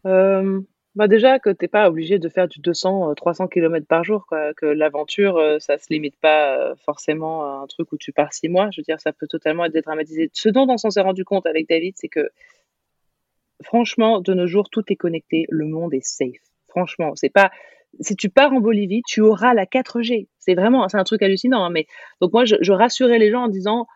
[0.06, 0.62] Euh,
[0.96, 4.26] bah déjà que t'es pas obligé de faire du 200, 300 km par jour.
[4.58, 8.34] Que l'aventure, euh, ça se limite pas euh, forcément à un truc où tu pars
[8.34, 8.70] six mois.
[8.72, 10.30] Je veux dire, ça peut totalement être dédramatisé.
[10.34, 12.30] Ce dont on s'est rendu compte avec David, c'est que
[13.64, 15.46] franchement, de nos jours, tout est connecté.
[15.50, 16.42] Le monde est safe.
[16.68, 17.52] Franchement, c'est pas.
[18.02, 20.28] Si tu pars en Bolivie, tu auras la 4G.
[20.38, 21.64] C'est vraiment, c'est un truc hallucinant.
[21.64, 21.88] Hein, mais
[22.22, 23.88] donc moi, je rassurais les gens en disant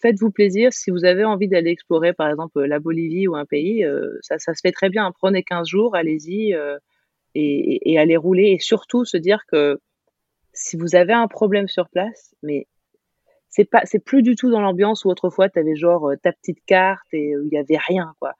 [0.00, 0.72] faites-vous plaisir.
[0.72, 3.84] Si vous avez envie d'aller explorer, par exemple, la Bolivie ou un pays,
[4.22, 5.10] ça, ça, se fait très bien.
[5.12, 6.54] Prenez 15 jours, allez-y
[7.34, 8.52] et, et, allez rouler.
[8.52, 9.80] Et surtout, se dire que
[10.52, 12.66] si vous avez un problème sur place, mais
[13.48, 17.36] c'est plus du tout dans l'ambiance où autrefois tu avais genre ta petite carte et
[17.36, 18.34] où il y avait rien, quoi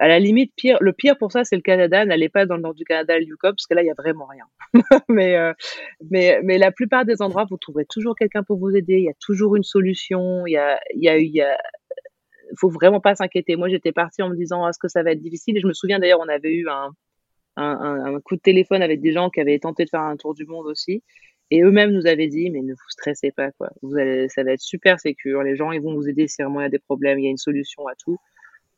[0.00, 2.04] à la limite, pire, le pire pour ça, c'est le Canada.
[2.04, 3.94] N'allez pas dans le nord du Canada, le Yukon, parce que là, il y a
[3.94, 4.44] vraiment rien.
[5.08, 5.52] mais, euh,
[6.10, 8.98] mais, mais la plupart des endroits, vous trouverez toujours quelqu'un pour vous aider.
[8.98, 10.46] Il y a toujours une solution.
[10.46, 11.58] Il y a, y a, y a,
[12.56, 13.56] faut vraiment pas s'inquiéter.
[13.56, 15.56] Moi, j'étais partie en me disant, est-ce que ça va être difficile?
[15.56, 16.90] Et je me souviens d'ailleurs, on avait eu un,
[18.24, 20.66] coup de téléphone avec des gens qui avaient tenté de faire un tour du monde
[20.66, 21.02] aussi.
[21.50, 23.70] Et eux-mêmes nous avaient dit, mais ne vous stressez pas, quoi.
[23.82, 25.42] Vous allez, ça va être super sécure.
[25.42, 27.18] Les gens, ils vont vous aider si vraiment il y a des problèmes.
[27.18, 28.18] Il y a une solution à tout.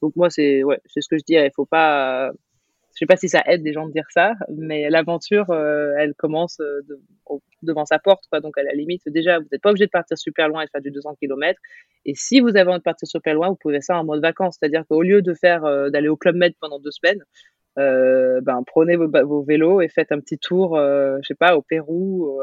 [0.03, 1.35] Donc moi, c'est ouais, c'est ce que je dis.
[1.35, 2.31] Il faut pas.
[2.31, 6.15] je sais pas si ça aide des gens de dire ça, mais l'aventure, euh, elle
[6.15, 6.81] commence euh,
[7.63, 8.41] devant sa porte, quoi.
[8.41, 10.71] Donc à la limite, déjà, vous n'êtes pas obligé de partir super loin et de
[10.71, 11.59] faire du 200 km.
[12.07, 14.57] Et si vous avez envie de partir super loin, vous pouvez faire en mode vacances,
[14.59, 17.23] c'est-à-dire qu'au lieu de faire euh, d'aller au club med pendant deux semaines,
[17.77, 22.41] ben prenez vos, vos, vélos et faites un petit tour, je sais pas, au Pérou.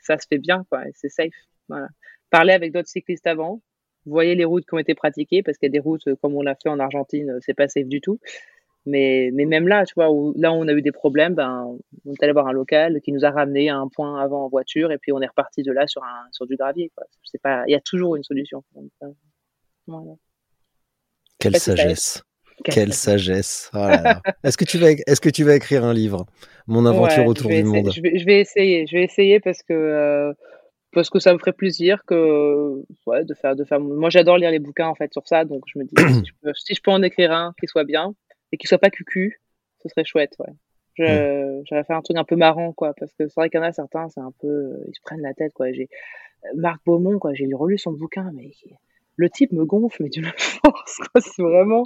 [0.00, 0.82] ça se fait bien, quoi.
[0.94, 1.34] C'est safe.
[1.68, 1.88] Voilà.
[2.30, 3.62] Parlez avec d'autres cyclistes avant,
[4.06, 6.34] voyez les routes qui ont été pratiquées, parce qu'il y a des routes, euh, comme
[6.34, 8.18] on l'a fait en Argentine, euh, c'est pas safe du tout.
[8.86, 11.76] Mais, mais même là, tu vois, où, là où on a eu des problèmes, ben,
[12.04, 14.48] on est allé voir un local qui nous a ramené à un point avant en
[14.48, 16.92] voiture, et puis on est reparti de là sur, un, sur du gravier.
[16.94, 17.04] Quoi.
[17.24, 18.62] C'est pas, il y a toujours une solution.
[18.76, 19.08] Euh,
[19.88, 20.12] voilà.
[21.40, 22.22] Quelle sagesse.
[22.64, 23.70] Quelle sagesse.
[23.74, 23.78] Oh
[24.44, 26.24] est-ce que tu vas, est-ce que tu vas écrire un livre,
[26.68, 28.86] Mon aventure autour du monde je vais, je vais, essayer.
[28.86, 30.32] Je vais essayer parce que
[30.96, 34.50] parce que ça me ferait plaisir que ouais, de faire de faire moi j'adore lire
[34.50, 36.24] les bouquins en fait sur ça donc je me dis
[36.54, 38.14] si je peux, en écrire un qui soit bien
[38.50, 39.42] et qui soit pas cucu
[39.82, 40.54] ce serait chouette ouais.
[40.94, 43.62] Je, j'aurais fait un truc un peu marrant quoi parce que c'est vrai qu'il y
[43.62, 45.70] en a certains c'est un peu ils se prennent la tête quoi.
[45.70, 45.90] J'ai
[46.54, 48.50] Marc Beaumont quoi j'ai relu son bouquin mais
[49.16, 51.84] le type me gonfle mais d'une force c'est vraiment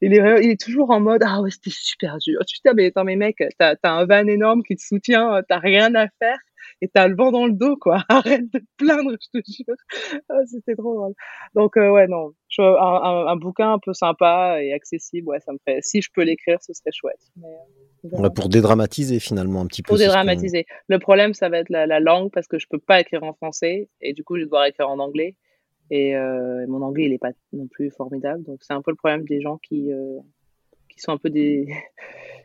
[0.00, 2.38] il est il est toujours en mode ah ouais c'était super dur.
[2.46, 5.42] Tu te dis mais attends mais mec t'as as un van énorme qui te soutient
[5.48, 6.38] t'as rien à faire
[6.80, 8.02] et t'as le vent dans le dos, quoi.
[8.08, 9.76] Arrête de te plaindre, je te jure.
[10.28, 11.14] Ah, c'était trop drôle.
[11.54, 12.32] Donc, euh, ouais, non.
[12.58, 15.78] un, un, un, bouquin un peu sympa et accessible, ouais, ça me fait.
[15.82, 17.20] Si je peux l'écrire, ce serait chouette.
[17.34, 19.88] Mais, pour dédramatiser finalement un petit peu.
[19.88, 20.66] Pour dédramatiser.
[20.88, 23.32] Le problème, ça va être la, la, langue parce que je peux pas écrire en
[23.32, 25.36] français et du coup, je vais devoir écrire en anglais.
[25.90, 28.42] Et euh, mon anglais, il est pas non plus formidable.
[28.44, 30.18] Donc, c'est un peu le problème des gens qui, euh,
[30.94, 31.66] qui sont un peu des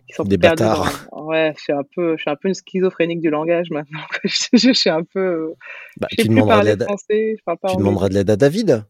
[0.25, 1.07] des bâtards.
[1.11, 3.99] Ouais, je suis un peu, je suis un peu une schizophrénique du langage maintenant.
[4.23, 5.53] je, suis un peu.
[5.97, 6.87] Bah, tu demanderas de l'aide.
[7.07, 8.85] Tu demanderas de l'aide à David.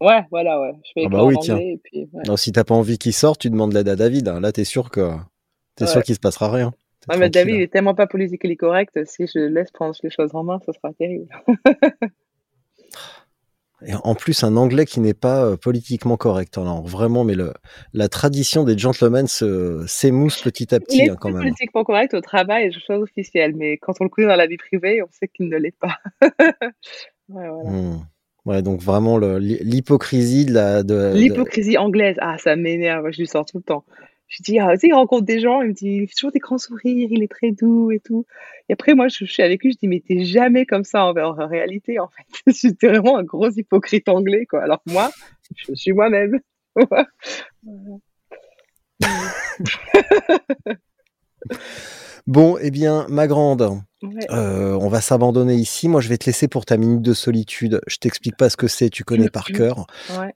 [0.00, 0.72] Ouais, voilà, ouais.
[0.84, 1.58] Je fais ah bah oui, tiens.
[1.58, 2.22] Et puis, ouais.
[2.26, 4.28] Non, si t'as pas envie qu'il sorte, tu demandes l'aide à David.
[4.28, 4.40] Hein.
[4.40, 5.10] Là, t'es sûr que
[5.76, 6.72] t'es sûr qu'il se passera rien.
[7.08, 8.98] Ouais, mais David il est tellement pas politiquement correct.
[9.06, 11.28] Si je laisse prendre les choses en main, ce sera terrible.
[13.86, 16.58] Et en plus, un anglais qui n'est pas euh, politiquement correct.
[16.58, 17.52] Alors vraiment, mais le,
[17.94, 21.42] la tradition des gentlemen s'émousse petit à petit il est hein, quand même.
[21.42, 24.58] politiquement correct au travail et chose officielle, mais quand on le connaît dans la vie
[24.58, 25.96] privée, on sait qu'il ne l'est pas.
[26.22, 27.70] ouais, voilà.
[27.70, 28.00] Hmm.
[28.46, 30.82] Ouais, donc vraiment l'hypocrisie de la.
[30.82, 33.84] De, l'hypocrisie anglaise, ah, ça m'énerve, je lui sors tout le temps
[34.30, 36.30] je dis, ah, tu sais, il rencontre des gens, il me dit, il fait toujours
[36.30, 38.24] des grands sourires, il est très doux et tout.
[38.68, 41.16] Et après, moi, je, suis avec lui, je dis, mais t'es jamais comme ça en,
[41.16, 42.22] en réalité, en fait.
[42.62, 44.62] J'étais vraiment un gros hypocrite anglais, quoi.
[44.62, 45.10] Alors que moi,
[45.56, 46.38] je suis moi-même.
[52.28, 53.82] bon, eh bien, ma grande,
[54.30, 55.88] euh, on va s'abandonner ici.
[55.88, 57.80] Moi, je vais te laisser pour ta minute de solitude.
[57.86, 59.86] Je t'explique pas ce que c'est, tu connais par cœur.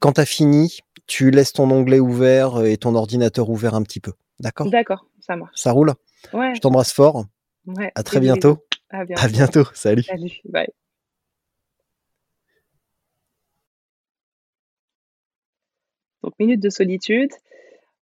[0.01, 4.01] Quand tu as fini, tu laisses ton onglet ouvert et ton ordinateur ouvert un petit
[4.01, 4.13] peu.
[4.41, 4.69] D'accord?
[4.69, 5.57] D'accord, ça marche.
[5.59, 5.93] Ça roule?
[6.33, 6.55] Ouais.
[6.55, 7.25] Je t'embrasse fort.
[7.67, 7.93] Ouais.
[7.95, 8.59] À très bientôt.
[8.91, 9.25] À bientôt.
[9.25, 9.65] À bientôt.
[9.75, 10.03] Salut.
[10.03, 10.41] Salut.
[10.45, 10.69] Bye.
[16.23, 17.31] Donc, minute de solitude.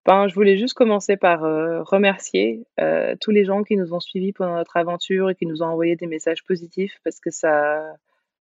[0.05, 4.00] Ben, je voulais juste commencer par euh, remercier euh, tous les gens qui nous ont
[4.00, 7.96] suivis pendant notre aventure et qui nous ont envoyé des messages positifs parce que ça,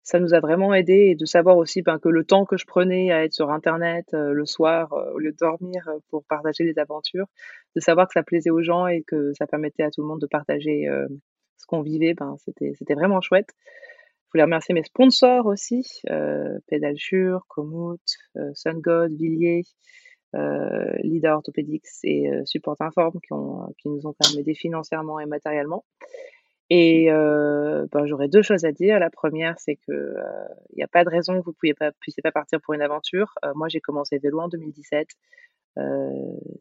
[0.07, 2.65] ça nous a vraiment aidé et de savoir aussi ben, que le temps que je
[2.65, 6.79] prenais à être sur Internet euh, le soir au lieu de dormir pour partager les
[6.79, 7.27] aventures,
[7.75, 10.21] de savoir que ça plaisait aux gens et que ça permettait à tout le monde
[10.21, 10.89] de partager
[11.57, 13.51] ce qu'on vivait, ben, c'était, vraiment chouette.
[14.27, 18.01] Je voulais remercier mes sponsors aussi, euh, Pédalsure, Komoot,
[18.55, 19.65] SunGod, Villiers,
[20.37, 25.27] euh, Leader Orthopedics et euh, Support Inform qui, ont, qui nous ont permis financièrement et
[25.27, 25.85] matériellement.
[26.69, 28.99] Et euh, ben, j'aurais deux choses à dire.
[28.99, 30.15] La première, c'est que
[30.71, 33.35] il n'y a pas de raison que vous ne puissiez pas partir pour une aventure.
[33.55, 35.09] moi, j'ai commencé vélo en 2017.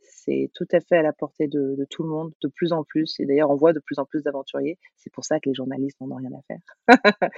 [0.01, 2.83] c'est tout à fait à la portée de, de, tout le monde, de plus en
[2.83, 3.19] plus.
[3.19, 4.77] Et d'ailleurs, on voit de plus en plus d'aventuriers.
[4.95, 6.61] C'est pour ça que les journalistes n'en ont rien à faire.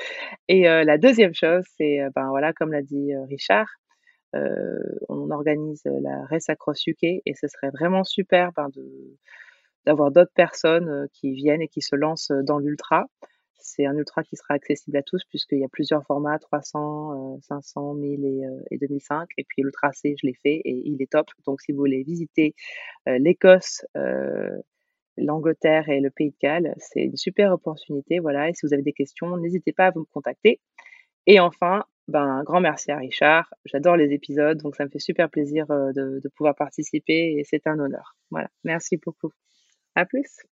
[0.50, 3.68] et la deuxième chose, c'est, ben voilà, comme l'a dit Richard,
[4.34, 9.18] on organise la Race Across UK et ce serait vraiment super ben, de
[9.88, 13.08] d'avoir d'autres personnes qui viennent et qui se lancent dans l'ultra.
[13.58, 17.94] C'est un ultra qui sera accessible à tous puisqu'il y a plusieurs formats, 300, 500,
[17.96, 18.42] 1000 et,
[18.72, 19.30] et 2005.
[19.38, 21.28] Et puis l'ultra C, je l'ai fait et il est top.
[21.46, 22.54] Donc si vous voulez visiter
[23.06, 23.86] l'Écosse,
[25.18, 28.20] l'Angleterre et le Pays de Galles, c'est une super opportunité.
[28.20, 28.50] Voilà.
[28.50, 30.60] Et si vous avez des questions, n'hésitez pas à vous me contacter.
[31.26, 33.54] Et enfin, ben, grand merci à Richard.
[33.66, 37.80] J'adore les épisodes, donc ça me fait super plaisir de pouvoir participer et c'est un
[37.80, 38.16] honneur.
[38.32, 38.50] Voilà.
[38.64, 39.32] Merci beaucoup.
[40.06, 40.48] À.